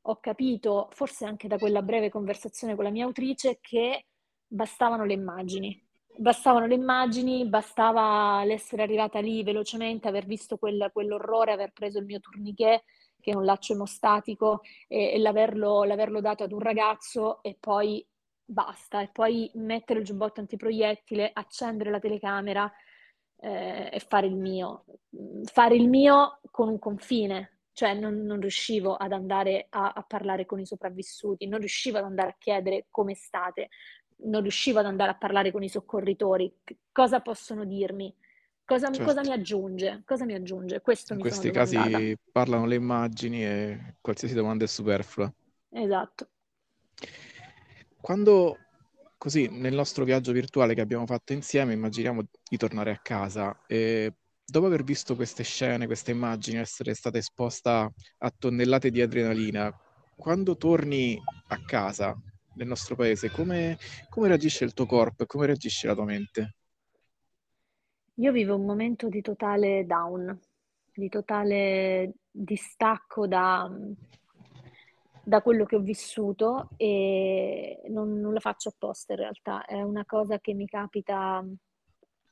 ho 0.00 0.16
capito, 0.20 0.88
forse 0.92 1.26
anche 1.26 1.48
da 1.48 1.59
quella 1.59 1.82
breve 1.82 2.09
conversazione 2.09 2.74
con 2.74 2.84
la 2.84 2.90
mia 2.90 3.04
autrice, 3.04 3.59
che 3.61 4.06
bastavano 4.46 5.04
le 5.04 5.12
immagini. 5.12 5.86
Bastavano 6.16 6.66
le 6.66 6.74
immagini, 6.74 7.46
bastava 7.46 8.42
l'essere 8.44 8.82
arrivata 8.82 9.20
lì 9.20 9.42
velocemente, 9.42 10.09
aver 10.09 10.24
visto 10.24 10.56
quel, 10.56 10.90
quell'orrore, 10.92 11.52
aver 11.52 11.72
preso 11.72 11.98
il 11.98 12.06
mio 12.06 12.20
tourniquet, 12.20 12.82
che 13.20 13.32
è 13.32 13.36
un 13.36 13.44
laccio 13.44 13.74
emostatico, 13.74 14.62
e, 14.88 15.12
e 15.12 15.18
l'averlo, 15.18 15.84
l'averlo 15.84 16.20
dato 16.20 16.42
ad 16.42 16.52
un 16.52 16.61
ragazzo 16.61 17.42
e 17.42 17.56
poi 17.59 18.04
basta. 18.44 19.02
E 19.02 19.11
poi 19.12 19.50
mettere 19.54 20.00
il 20.00 20.06
giubbotto 20.06 20.40
antiproiettile, 20.40 21.30
accendere 21.32 21.90
la 21.90 22.00
telecamera 22.00 22.72
eh, 23.41 23.89
e 23.93 24.01
fare 24.01 24.26
il 24.26 24.36
mio. 24.36 24.84
Fare 25.45 25.74
il 25.74 25.89
mio 25.89 26.41
con 26.51 26.68
un 26.68 26.78
confine, 26.78 27.59
cioè 27.72 27.95
non, 27.95 28.22
non 28.22 28.41
riuscivo 28.41 28.97
ad 28.97 29.12
andare 29.12 29.66
a, 29.70 29.93
a, 29.93 30.03
parlare 30.03 30.47
con 30.47 30.61
i 30.61 30.66
sopravvissuti, 30.66 31.47
non 31.47 31.61
riuscivo 31.61 31.99
ad 31.99 32.05
andare 32.05 32.30
a 32.30 32.36
chiedere 32.39 32.86
come 32.91 33.14
state, 33.14 33.68
non 34.24 34.43
riuscivo 34.43 34.80
ad 34.80 34.86
andare 34.86 35.12
a 35.12 35.16
parlare 35.16 35.53
con 35.53 35.62
i 35.62 35.68
soccorritori, 35.68 36.53
cosa 36.93 37.20
possono 37.20 37.64
dirmi, 37.64 38.14
cosa, 38.64 38.91
certo. 38.91 39.05
cosa 39.05 39.20
mi 39.20 39.32
aggiunge, 39.32 40.03
cosa 40.05 40.24
mi 40.24 40.34
aggiunge, 40.34 40.80
questo 40.80 41.12
In 41.12 41.20
mi 41.20 41.24
questi 41.24 41.51
casi 41.51 42.16
parlano 42.32 42.66
le 42.66 42.74
immagini 42.74 43.45
e 43.45 43.95
qualsiasi 44.01 44.34
domanda 44.34 44.64
è 44.64 44.68
superflua. 44.68 45.32
Esatto. 45.70 46.28
Quando 48.01 48.57
così 49.18 49.48
nel 49.50 49.74
nostro 49.74 50.04
viaggio 50.04 50.32
virtuale 50.32 50.74
che 50.74 50.80
abbiamo 50.80 51.04
fatto 51.04 51.32
insieme, 51.32 51.74
immaginiamo 51.74 52.22
di 52.48 52.56
tornare 52.56 52.92
a 52.92 53.00
casa 53.02 53.64
e 53.66 54.14
dopo 54.44 54.66
aver 54.66 54.84
visto 54.84 55.16
queste 55.16 55.42
scene, 55.42 55.86
queste 55.86 56.12
immagini, 56.12 56.58
essere 56.58 56.94
stata 56.94 57.18
esposta 57.18 57.92
a 58.18 58.30
tonnellate 58.30 58.90
di 58.90 59.02
adrenalina, 59.02 59.76
quando 60.16 60.56
torni 60.56 61.20
a 61.48 61.64
casa 61.64 62.16
nel 62.54 62.66
nostro 62.66 62.94
paese, 62.94 63.30
come, 63.30 63.76
come 64.08 64.28
reagisce 64.28 64.64
il 64.64 64.72
tuo 64.72 64.86
corpo 64.86 65.24
e 65.24 65.26
come 65.26 65.46
reagisce 65.46 65.86
la 65.86 65.94
tua 65.94 66.04
mente? 66.04 66.54
Io 68.14 68.32
vivo 68.32 68.56
un 68.56 68.64
momento 68.64 69.08
di 69.08 69.20
totale 69.20 69.84
down, 69.86 70.36
di 70.92 71.08
totale 71.08 72.14
distacco 72.30 73.28
da, 73.28 73.70
da 75.29 75.43
quello 75.43 75.66
che 75.66 75.76
ho 75.76 75.81
vissuto 75.81 76.70
e 76.79 77.83
non, 77.89 78.18
non, 78.18 78.33
la 78.33 78.41
faccio 78.41 78.70
apposta 78.70 79.12
in 79.12 79.18
realtà, 79.18 79.66
è 79.66 79.83
una 79.83 80.07
cosa 80.07 80.39
che 80.39 80.55
mi 80.55 80.64
capita 80.64 81.45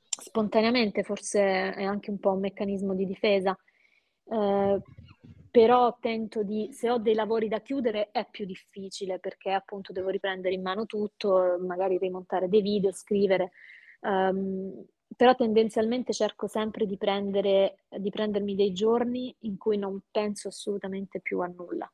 spontaneamente, 0.00 1.02
forse 1.02 1.74
è 1.74 1.84
anche 1.84 2.10
un 2.10 2.18
po' 2.18 2.32
un 2.32 2.40
meccanismo 2.40 2.94
di 2.94 3.04
difesa, 3.04 3.54
eh, 4.30 4.80
però 5.50 5.98
tento 6.00 6.42
di, 6.42 6.70
se 6.72 6.88
ho 6.88 6.96
dei 6.96 7.12
lavori 7.12 7.48
da 7.48 7.60
chiudere 7.60 8.08
è 8.12 8.26
più 8.30 8.46
difficile 8.46 9.18
perché 9.18 9.50
appunto 9.50 9.92
devo 9.92 10.08
riprendere 10.08 10.54
in 10.54 10.62
mano 10.62 10.86
tutto, 10.86 11.58
magari 11.60 11.98
rimontare 11.98 12.48
dei 12.48 12.62
video, 12.62 12.92
scrivere, 12.92 13.50
um, 14.00 14.72
però 15.14 15.34
tendenzialmente 15.34 16.14
cerco 16.14 16.46
sempre 16.46 16.86
di, 16.86 16.96
prendere, 16.96 17.84
di 17.98 18.08
prendermi 18.08 18.54
dei 18.54 18.72
giorni 18.72 19.36
in 19.40 19.58
cui 19.58 19.76
non 19.76 20.00
penso 20.10 20.48
assolutamente 20.48 21.20
più 21.20 21.40
a 21.40 21.46
nulla. 21.46 21.90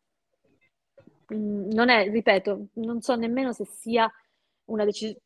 Mm, 1.33 1.71
non 1.71 1.89
è, 1.89 2.11
ripeto, 2.11 2.69
non 2.75 3.01
so 3.01 3.15
nemmeno 3.15 3.53
se 3.53 3.65
sia 3.65 4.11
una, 4.67 4.85
deci- 4.85 5.17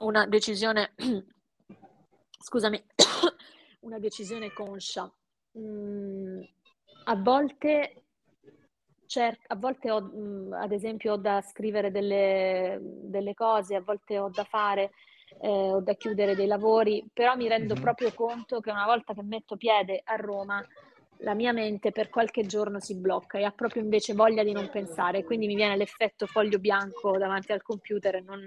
una 0.00 0.26
decisione, 0.26 0.94
scusami, 2.38 2.82
una 3.80 3.98
decisione 3.98 4.52
conscia. 4.52 5.12
Mm, 5.58 6.40
a 7.04 7.16
volte, 7.16 8.04
cer- 9.06 9.44
a 9.48 9.56
volte 9.56 9.90
ho, 9.90 10.00
mh, 10.00 10.16
mm, 10.16 10.52
ad 10.52 10.72
esempio, 10.72 11.14
ho 11.14 11.16
da 11.16 11.40
scrivere 11.42 11.90
delle, 11.90 12.78
delle, 12.80 13.34
cose, 13.34 13.74
a 13.74 13.80
volte 13.80 14.18
ho 14.18 14.28
da 14.28 14.44
fare, 14.44 14.92
eh, 15.40 15.48
ho 15.72 15.80
da 15.80 15.94
chiudere 15.94 16.36
dei 16.36 16.46
lavori, 16.46 17.04
però 17.12 17.34
mi 17.36 17.48
rendo 17.48 17.74
mm-hmm. 17.74 17.82
proprio 17.82 18.12
conto 18.14 18.60
che 18.60 18.70
una 18.70 18.86
volta 18.86 19.12
che 19.14 19.22
metto 19.22 19.56
piede 19.56 20.00
a 20.04 20.16
Roma, 20.16 20.64
la 21.22 21.34
mia 21.34 21.52
mente 21.52 21.92
per 21.92 22.08
qualche 22.08 22.44
giorno 22.46 22.80
si 22.80 22.96
blocca 22.96 23.38
e 23.38 23.44
ha 23.44 23.50
proprio 23.50 23.82
invece 23.82 24.14
voglia 24.14 24.42
di 24.42 24.52
non 24.52 24.68
pensare, 24.70 25.24
quindi 25.24 25.46
mi 25.46 25.54
viene 25.54 25.76
l'effetto 25.76 26.26
foglio 26.26 26.58
bianco 26.58 27.16
davanti 27.18 27.52
al 27.52 27.62
computer, 27.62 28.22
non, 28.22 28.44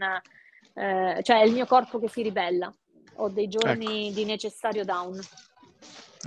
eh, 0.74 1.20
cioè 1.24 1.42
è 1.42 1.46
il 1.46 1.54
mio 1.54 1.66
corpo 1.66 2.00
che 2.00 2.10
si 2.10 2.22
ribella. 2.22 2.74
Ho 3.20 3.30
dei 3.30 3.48
giorni 3.48 4.08
ecco. 4.08 4.16
di 4.16 4.26
necessario 4.26 4.84
down. 4.84 5.20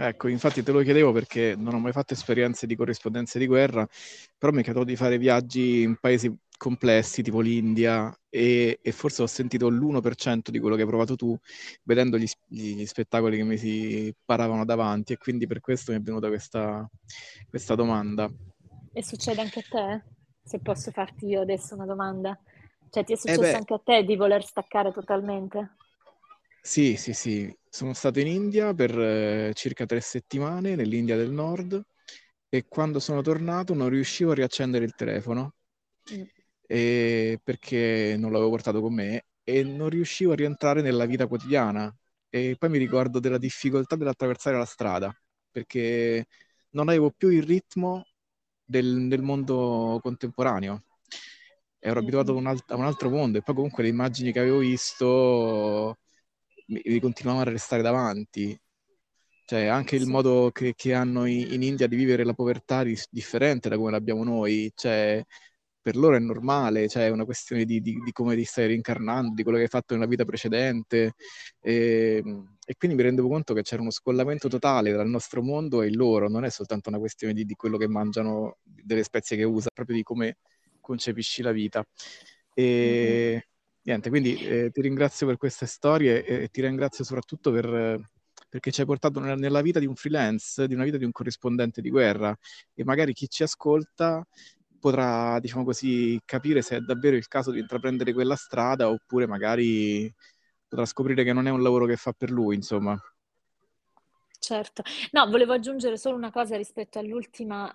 Ecco, 0.00 0.28
infatti 0.28 0.62
te 0.62 0.70
lo 0.70 0.80
chiedevo 0.80 1.12
perché 1.12 1.54
non 1.56 1.74
ho 1.74 1.78
mai 1.80 1.92
fatto 1.92 2.14
esperienze 2.14 2.66
di 2.66 2.76
corrispondenza 2.76 3.38
di 3.38 3.46
guerra, 3.46 3.86
però 4.38 4.52
mi 4.52 4.60
è 4.60 4.62
capitato 4.62 4.84
di 4.84 4.96
fare 4.96 5.18
viaggi 5.18 5.82
in 5.82 5.96
paesi 5.96 6.32
complessi, 6.58 7.22
tipo 7.22 7.40
l'India, 7.40 8.14
e, 8.28 8.80
e 8.82 8.92
forse 8.92 9.22
ho 9.22 9.26
sentito 9.26 9.70
l'1% 9.70 10.50
di 10.50 10.58
quello 10.58 10.74
che 10.76 10.82
hai 10.82 10.88
provato 10.88 11.16
tu 11.16 11.34
vedendo 11.84 12.18
gli, 12.18 12.26
gli, 12.46 12.84
spettacoli 12.84 13.38
che 13.38 13.44
mi 13.44 13.56
si 13.56 14.14
paravano 14.22 14.66
davanti, 14.66 15.14
e 15.14 15.16
quindi 15.16 15.46
per 15.46 15.60
questo 15.60 15.92
mi 15.92 15.98
è 15.98 16.00
venuta 16.02 16.28
questa, 16.28 16.86
questa 17.48 17.74
domanda. 17.74 18.30
E 18.92 19.02
succede 19.02 19.40
anche 19.40 19.60
a 19.60 19.64
te? 19.70 20.04
Se 20.44 20.58
posso 20.58 20.90
farti 20.90 21.26
io 21.26 21.40
adesso 21.40 21.74
una 21.74 21.86
domanda. 21.86 22.38
Cioè, 22.90 23.04
ti 23.04 23.12
è 23.12 23.14
eh 23.14 23.18
successo 23.18 23.42
eh 23.42 23.54
anche 23.54 23.74
a 23.74 23.80
te 23.82 24.04
di 24.04 24.16
voler 24.16 24.44
staccare 24.44 24.92
totalmente? 24.92 25.76
Sì, 26.60 26.96
sì, 26.96 27.14
sì. 27.14 27.56
Sono 27.70 27.94
stato 27.94 28.18
in 28.18 28.26
India 28.26 28.74
per 28.74 28.98
eh, 28.98 29.52
circa 29.54 29.86
tre 29.86 30.00
settimane, 30.00 30.74
nell'India 30.74 31.16
del 31.16 31.30
Nord, 31.30 31.80
e 32.48 32.66
quando 32.66 32.98
sono 32.98 33.22
tornato 33.22 33.74
non 33.74 33.90
riuscivo 33.90 34.32
a 34.32 34.34
riaccendere 34.34 34.84
il 34.84 34.94
telefono 34.94 35.54
mm. 36.12 36.22
Perché 36.68 38.16
non 38.18 38.30
l'avevo 38.32 38.50
portato 38.50 38.80
con 38.80 38.94
me 38.94 39.24
e 39.42 39.62
non 39.62 39.88
riuscivo 39.88 40.32
a 40.32 40.34
rientrare 40.36 40.82
nella 40.82 41.06
vita 41.06 41.26
quotidiana. 41.26 41.94
E 42.30 42.56
poi 42.58 42.68
mi 42.70 42.78
ricordo 42.78 43.20
della 43.20 43.38
difficoltà 43.38 43.96
dell'attraversare 43.96 44.56
la 44.58 44.66
strada 44.66 45.14
perché 45.50 46.26
non 46.70 46.88
avevo 46.88 47.10
più 47.10 47.30
il 47.30 47.42
ritmo 47.42 48.04
del, 48.64 49.08
del 49.08 49.22
mondo 49.22 49.98
contemporaneo. 50.02 50.84
Ero 51.80 52.00
abituato 52.00 52.32
a 52.32 52.34
un, 52.34 52.46
alt- 52.46 52.70
a 52.70 52.76
un 52.76 52.84
altro 52.84 53.08
mondo 53.10 53.38
e 53.38 53.42
poi 53.42 53.54
comunque 53.54 53.82
le 53.84 53.88
immagini 53.90 54.32
che 54.32 54.40
avevo 54.40 54.58
visto 54.58 55.96
mi 56.66 57.00
continuavano 57.00 57.48
a 57.48 57.52
restare 57.52 57.82
davanti. 57.82 58.58
Cioè, 59.44 59.66
anche 59.66 59.96
il 59.96 60.06
modo 60.06 60.50
che, 60.52 60.74
che 60.76 60.92
hanno 60.94 61.24
in, 61.24 61.52
in, 61.52 61.62
India 61.62 61.86
di 61.86 61.96
vivere 61.96 62.24
la 62.24 62.34
povertà 62.34 62.82
è 62.82 62.92
differente 63.10 63.68
da 63.70 63.76
come 63.76 63.90
l'abbiamo 63.90 64.22
noi. 64.24 64.70
Cioè, 64.74 65.24
per 65.88 65.96
loro 65.96 66.16
è 66.16 66.18
normale, 66.18 66.86
cioè 66.86 67.06
è 67.06 67.08
una 67.08 67.24
questione 67.24 67.64
di, 67.64 67.80
di, 67.80 67.98
di, 68.04 68.12
come 68.12 68.36
ti 68.36 68.44
stai 68.44 68.66
reincarnando, 68.66 69.32
di 69.34 69.42
quello 69.42 69.56
che 69.56 69.64
hai 69.64 69.70
fatto 69.70 69.94
nella 69.94 70.04
vita 70.04 70.26
precedente. 70.26 71.14
E, 71.62 72.22
e, 72.66 72.74
quindi 72.76 72.94
mi 72.94 73.02
rendevo 73.02 73.28
conto 73.28 73.54
che 73.54 73.62
c'era 73.62 73.80
uno 73.80 73.90
scollamento 73.90 74.48
totale 74.48 74.92
tra 74.92 75.00
il 75.00 75.08
nostro 75.08 75.40
mondo 75.42 75.80
e 75.80 75.86
il 75.86 75.96
loro, 75.96 76.28
non 76.28 76.44
è 76.44 76.50
soltanto 76.50 76.90
una 76.90 76.98
questione 76.98 77.32
di, 77.32 77.46
di 77.46 77.54
quello 77.54 77.78
che 77.78 77.88
mangiano, 77.88 78.58
delle 78.62 79.02
spezie 79.02 79.38
che 79.38 79.44
usano, 79.44 79.70
proprio 79.72 79.96
di 79.96 80.02
come 80.02 80.36
concepisci 80.78 81.40
la 81.40 81.52
vita. 81.52 81.82
E, 82.52 83.30
mm-hmm. 83.30 83.40
Niente, 83.80 84.10
quindi 84.10 84.36
eh, 84.44 84.70
ti 84.70 84.82
ringrazio 84.82 85.26
per 85.26 85.38
queste 85.38 85.64
storie 85.64 86.22
e 86.22 86.48
ti 86.48 86.60
ringrazio 86.60 87.04
soprattutto 87.04 87.50
per, 87.50 87.98
perché 88.46 88.70
ci 88.70 88.82
hai 88.82 88.86
portato 88.86 89.18
nella, 89.18 89.34
nella, 89.34 89.62
vita 89.62 89.78
di 89.78 89.86
un 89.86 89.94
freelance, 89.94 90.66
di 90.66 90.74
una 90.74 90.84
vita 90.84 90.98
di 90.98 91.06
un 91.06 91.12
corrispondente 91.12 91.80
di 91.80 91.88
guerra 91.88 92.36
e 92.74 92.84
magari 92.84 93.14
chi 93.14 93.28
ci 93.30 93.42
ascolta 93.44 94.22
potrà, 94.78 95.38
diciamo 95.40 95.64
così, 95.64 96.20
capire 96.24 96.62
se 96.62 96.76
è 96.76 96.80
davvero 96.80 97.16
il 97.16 97.28
caso 97.28 97.50
di 97.50 97.60
intraprendere 97.60 98.12
quella 98.12 98.36
strada 98.36 98.88
oppure 98.88 99.26
magari 99.26 100.12
potrà 100.68 100.84
scoprire 100.84 101.24
che 101.24 101.32
non 101.32 101.46
è 101.46 101.50
un 101.50 101.62
lavoro 101.62 101.86
che 101.86 101.96
fa 101.96 102.12
per 102.12 102.30
lui, 102.30 102.54
insomma. 102.54 102.98
Certo. 104.38 104.82
No, 105.10 105.28
volevo 105.28 105.52
aggiungere 105.52 105.98
solo 105.98 106.16
una 106.16 106.30
cosa 106.30 106.56
rispetto 106.56 106.98
all'ultima 106.98 107.72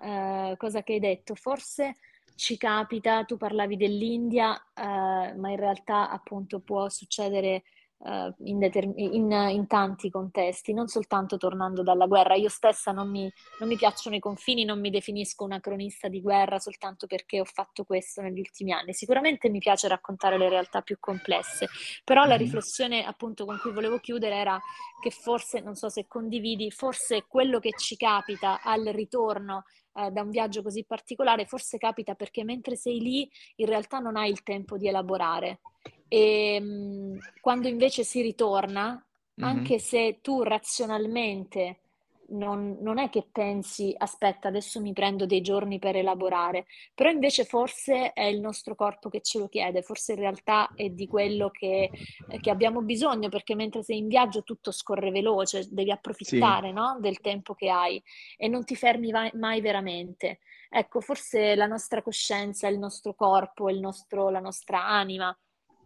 eh, 0.52 0.58
cosa 0.58 0.82
che 0.82 0.94
hai 0.94 1.00
detto. 1.00 1.36
Forse 1.36 1.96
ci 2.36 2.58
capita, 2.58 3.24
tu 3.26 3.38
parlavi 3.38 3.78
dell'India, 3.78 4.56
eh, 4.74 5.36
ma 5.36 5.50
in 5.50 5.58
realtà 5.58 6.10
appunto 6.10 6.60
può 6.60 6.90
succedere 6.90 7.64
eh, 8.06 8.34
in, 8.44 8.60
determ- 8.60 8.98
in, 8.98 9.32
in, 9.32 9.68
tanti 9.68 10.10
contesti, 10.10 10.74
non 10.74 10.88
soltanto 10.88 11.38
tornando 11.38 11.84
dalla 11.84 12.06
guerra. 12.06 12.36
Io 12.36 12.50
stessa 12.50 12.92
non 12.92 13.10
mi, 13.10 13.32
non 13.60 13.70
mi, 13.70 13.76
piacciono 13.76 14.16
i 14.16 14.20
confini, 14.20 14.66
non 14.66 14.80
mi 14.80 14.90
definisco 14.90 15.44
una 15.44 15.60
cronista 15.60 16.10
di 16.10 16.22
guerra 16.22 16.60
soltanto 16.60 17.08
perché 17.08 17.40
ho 17.40 17.46
fatto 17.46 17.84
questo 17.84 18.22
negli 18.22 18.40
ultimi 18.40 18.74
anni. 18.74 18.94
Sicuramente 18.94 19.50
mi 19.50 19.60
piace 19.60 19.88
raccontare 19.88 20.38
le 20.38 20.50
realtà 20.50 20.82
più 20.82 20.98
complesse, 21.00 21.68
però 22.04 22.26
la 22.26 22.36
mhm. 22.36 22.42
riflessione 22.42 23.06
appunto 23.06 23.46
con 23.46 23.58
cui 23.62 23.72
volevo 23.72 24.00
chiudere 24.00 24.36
era 24.36 24.60
che 25.02 25.10
forse, 25.10 25.62
non 25.62 25.76
so 25.76 25.90
se 25.90 26.06
condividi, 26.08 26.72
forse 26.72 27.26
quello 27.28 27.60
che 27.60 27.72
ci 27.78 27.96
capita 27.96 28.62
al 28.62 28.84
ritorno 28.86 29.64
eh, 29.96 30.12
da 30.12 30.22
un 30.22 30.30
viaggio 30.30 30.62
così 30.62 30.84
particolare, 30.86 31.46
forse 31.46 31.78
capita 31.78 32.16
perché 32.16 32.44
mentre 32.44 32.76
sei 32.76 33.00
lì 33.00 33.30
in 33.58 33.68
realtà 33.68 34.00
non 34.00 34.18
hai 34.18 34.30
il 34.30 34.44
tempo 34.44 34.78
di 34.78 34.88
elaborare. 34.88 35.60
E 36.14 36.60
mh, 36.60 36.66
mm, 36.66 37.18
quando 37.42 37.68
invece 37.68 38.04
si 38.04 38.22
ritorna, 38.22 38.90
mm-hmm. 38.92 39.50
anche 39.50 39.80
se 39.80 40.20
tu 40.22 40.44
razionalmente 40.44 41.80
non, 42.30 42.78
non, 42.82 43.00
è 43.00 43.10
che 43.10 43.28
pensi, 43.32 43.96
aspetta, 43.98 44.48
adesso 44.48 44.80
mi 44.80 44.94
prendo 44.94 45.26
dei 45.26 45.42
giorni 45.42 45.80
per 45.80 45.96
elaborare, 45.96 46.68
però 46.94 47.10
invece 47.10 47.46
forse 47.46 48.14
è 48.14 48.26
il 48.26 48.40
nostro 48.40 48.76
corpo 48.76 49.10
che 49.10 49.22
ce 49.22 49.40
lo 49.40 49.50
chiede, 49.50 49.82
forse 49.82 50.14
in 50.14 50.20
realtà 50.20 50.70
è 50.76 50.90
di 50.90 51.08
quello 51.08 51.50
che, 51.50 51.90
che 52.40 52.50
abbiamo 52.52 52.84
bisogno, 52.84 53.30
perché 53.30 53.56
mentre 53.56 53.82
sei 53.82 53.98
in 53.98 54.08
viaggio 54.08 54.44
tutto 54.44 54.72
scorre 54.72 55.10
veloce, 55.10 55.68
devi 55.72 55.90
approfittare 55.90 56.68
sì. 56.68 56.74
no? 56.74 56.98
del 57.00 57.22
tempo 57.22 57.56
che 57.56 57.70
hai 57.70 58.02
e 58.38 58.48
non 58.48 58.64
ti 58.66 58.76
fermi 58.76 59.10
mai, 59.12 59.32
mai 59.34 59.62
veramente. 59.62 60.40
Ecco, 60.70 61.02
forse 61.02 61.56
la 61.56 61.68
nostra 61.68 62.04
coscienza, 62.04 62.68
il 62.68 62.78
nostro 62.78 63.16
corpo, 63.16 63.70
il 63.70 63.80
nostro, 63.80 64.30
la 64.30 64.40
nostra 64.40 64.86
anima, 64.86 65.36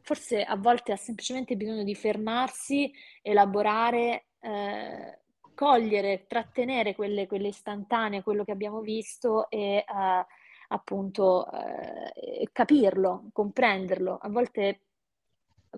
forse 0.08 0.42
a 0.42 0.56
volte 0.56 0.94
ha 0.94 0.96
semplicemente 0.96 1.58
bisogno 1.58 1.84
di 1.84 1.94
fermarsi, 1.94 2.90
elaborare. 3.22 4.28
Eh, 4.40 5.20
cogliere, 5.58 6.28
trattenere 6.28 6.94
quelle, 6.94 7.26
quelle 7.26 7.48
istantanee, 7.48 8.22
quello 8.22 8.44
che 8.44 8.52
abbiamo 8.52 8.82
visto 8.82 9.50
e 9.50 9.84
uh, 9.88 10.24
appunto 10.68 11.48
uh, 11.52 12.48
capirlo, 12.52 13.30
comprenderlo. 13.34 14.20
A 14.22 14.30
volte 14.30 14.82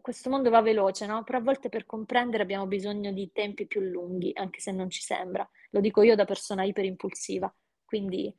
questo 0.02 0.30
mondo 0.30 0.50
va 0.50 0.62
veloce, 0.62 1.06
no? 1.06 1.24
Però 1.24 1.38
a 1.38 1.42
volte 1.42 1.70
per 1.70 1.86
comprendere 1.86 2.44
abbiamo 2.44 2.68
bisogno 2.68 3.14
di 3.14 3.32
tempi 3.32 3.68
più 3.68 3.80
lunghi, 3.80 4.32
anche 4.34 4.60
se 4.60 4.74
non 4.74 4.90
ci 4.90 5.02
sembra. 5.02 5.50
Lo 5.70 5.80
dico 5.80 6.02
io 6.02 6.16
da 6.16 6.26
persona 6.26 6.66
iperimpulsiva, 6.66 7.50
quindi 7.86 8.36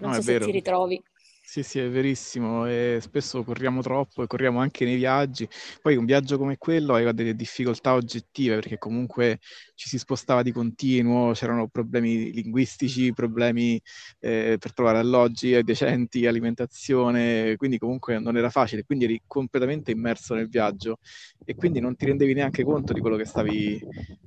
non 0.00 0.10
no, 0.10 0.16
so 0.16 0.22
se 0.22 0.40
ti 0.40 0.50
ritrovi. 0.50 1.00
Sì, 1.48 1.62
sì, 1.62 1.78
è 1.78 1.88
verissimo. 1.88 2.66
E 2.66 2.98
spesso 3.00 3.44
corriamo 3.44 3.80
troppo 3.80 4.22
e 4.24 4.26
corriamo 4.26 4.58
anche 4.58 4.84
nei 4.84 4.96
viaggi. 4.96 5.48
Poi 5.80 5.94
un 5.94 6.04
viaggio 6.04 6.38
come 6.38 6.56
quello 6.58 6.94
aveva 6.94 7.12
delle 7.12 7.36
difficoltà 7.36 7.94
oggettive 7.94 8.56
perché 8.56 8.78
comunque 8.78 9.38
ci 9.76 9.88
si 9.88 9.96
spostava 9.96 10.42
di 10.42 10.50
continuo, 10.50 11.32
c'erano 11.34 11.68
problemi 11.68 12.32
linguistici, 12.32 13.12
problemi 13.12 13.80
eh, 14.18 14.56
per 14.58 14.74
trovare 14.74 14.98
alloggi 14.98 15.62
decenti, 15.62 16.26
alimentazione, 16.26 17.54
quindi 17.56 17.78
comunque 17.78 18.18
non 18.18 18.36
era 18.36 18.50
facile. 18.50 18.82
Quindi 18.84 19.04
eri 19.04 19.22
completamente 19.24 19.92
immerso 19.92 20.34
nel 20.34 20.48
viaggio 20.48 20.98
e 21.44 21.54
quindi 21.54 21.78
non 21.78 21.94
ti 21.94 22.06
rendevi 22.06 22.34
neanche 22.34 22.64
conto 22.64 22.92
di 22.92 22.98
quello 23.00 23.16
che 23.16 23.24
stavi, 23.24 23.80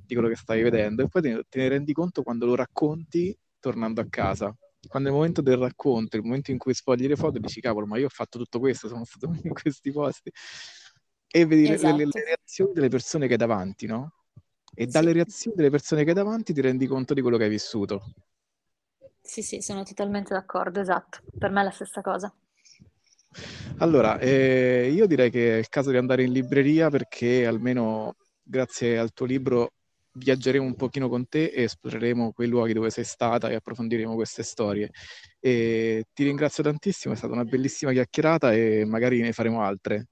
quello 0.06 0.28
che 0.28 0.36
stavi 0.36 0.62
vedendo. 0.62 1.02
E 1.02 1.08
poi 1.08 1.20
te 1.20 1.58
ne 1.58 1.68
rendi 1.68 1.92
conto 1.92 2.22
quando 2.22 2.46
lo 2.46 2.54
racconti 2.54 3.36
tornando 3.58 4.00
a 4.00 4.06
casa 4.08 4.54
quando 4.88 5.08
è 5.08 5.12
il 5.12 5.18
momento 5.18 5.42
del 5.42 5.56
racconto, 5.56 6.16
il 6.16 6.22
momento 6.22 6.50
in 6.50 6.58
cui 6.58 6.74
sfogli 6.74 7.06
le 7.06 7.16
foto, 7.16 7.38
dici 7.38 7.60
cavolo, 7.60 7.86
ma 7.86 7.98
io 7.98 8.06
ho 8.06 8.10
fatto 8.10 8.38
tutto 8.38 8.58
questo, 8.58 8.88
sono 8.88 9.04
stato 9.04 9.30
in 9.42 9.52
questi 9.52 9.90
posti. 9.92 10.30
E 11.32 11.46
vedi 11.46 11.70
esatto. 11.70 11.96
le, 11.96 12.04
le, 12.06 12.24
reazioni 12.24 12.72
delle 12.72 12.88
persone 12.88 13.26
che 13.26 13.32
hai 13.32 13.38
davanti, 13.38 13.86
no? 13.86 14.14
E 14.74 14.86
dalle 14.86 15.08
sì. 15.08 15.14
reazioni 15.14 15.56
delle 15.56 15.70
persone 15.70 16.02
che 16.02 16.10
hai 16.10 16.14
davanti 16.14 16.52
ti 16.52 16.60
rendi 16.60 16.86
conto 16.86 17.14
di 17.14 17.20
quello 17.20 17.36
che 17.36 17.44
hai 17.44 17.50
vissuto. 17.50 18.14
Sì, 19.20 19.42
sì, 19.42 19.60
sono 19.60 19.84
totalmente 19.84 20.34
d'accordo, 20.34 20.80
esatto. 20.80 21.20
Per 21.38 21.50
me 21.50 21.60
è 21.60 21.64
la 21.64 21.70
stessa 21.70 22.00
cosa. 22.00 22.34
Allora, 23.78 24.18
eh, 24.18 24.90
io 24.92 25.06
direi 25.06 25.30
che 25.30 25.54
è 25.54 25.58
il 25.58 25.68
caso 25.68 25.90
di 25.90 25.96
andare 25.96 26.24
in 26.24 26.32
libreria 26.32 26.90
perché 26.90 27.46
almeno 27.46 28.16
grazie 28.42 28.98
al 28.98 29.12
tuo 29.12 29.26
libro 29.26 29.72
viaggeremo 30.12 30.64
un 30.64 30.74
pochino 30.74 31.08
con 31.08 31.28
te 31.28 31.46
e 31.46 31.62
esploreremo 31.62 32.32
quei 32.32 32.48
luoghi 32.48 32.72
dove 32.72 32.90
sei 32.90 33.04
stata 33.04 33.48
e 33.48 33.54
approfondiremo 33.54 34.14
queste 34.14 34.42
storie. 34.42 34.90
E 35.38 36.04
ti 36.12 36.24
ringrazio 36.24 36.62
tantissimo, 36.62 37.14
è 37.14 37.16
stata 37.16 37.32
una 37.32 37.44
bellissima 37.44 37.92
chiacchierata 37.92 38.52
e 38.52 38.84
magari 38.84 39.20
ne 39.20 39.32
faremo 39.32 39.62
altre. 39.62 40.08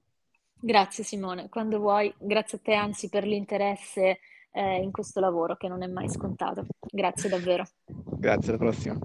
Grazie 0.61 1.03
Simone, 1.03 1.47
quando 1.49 1.79
vuoi, 1.79 2.13
grazie 2.17 2.57
a 2.57 2.61
te 2.61 2.73
anzi 2.73 3.07
per 3.07 3.25
l'interesse 3.25 4.19
eh, 4.51 4.75
in 4.81 4.91
questo 4.91 5.19
lavoro 5.19 5.55
che 5.55 5.67
non 5.67 5.83
è 5.83 5.87
mai 5.87 6.09
scontato. 6.09 6.65
Grazie 6.91 7.29
davvero. 7.29 7.65
Grazie, 7.85 8.49
alla 8.49 8.57
prossima. 8.57 8.97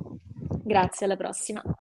Grazie, 0.64 1.06
alla 1.06 1.16
prossima. 1.16 1.62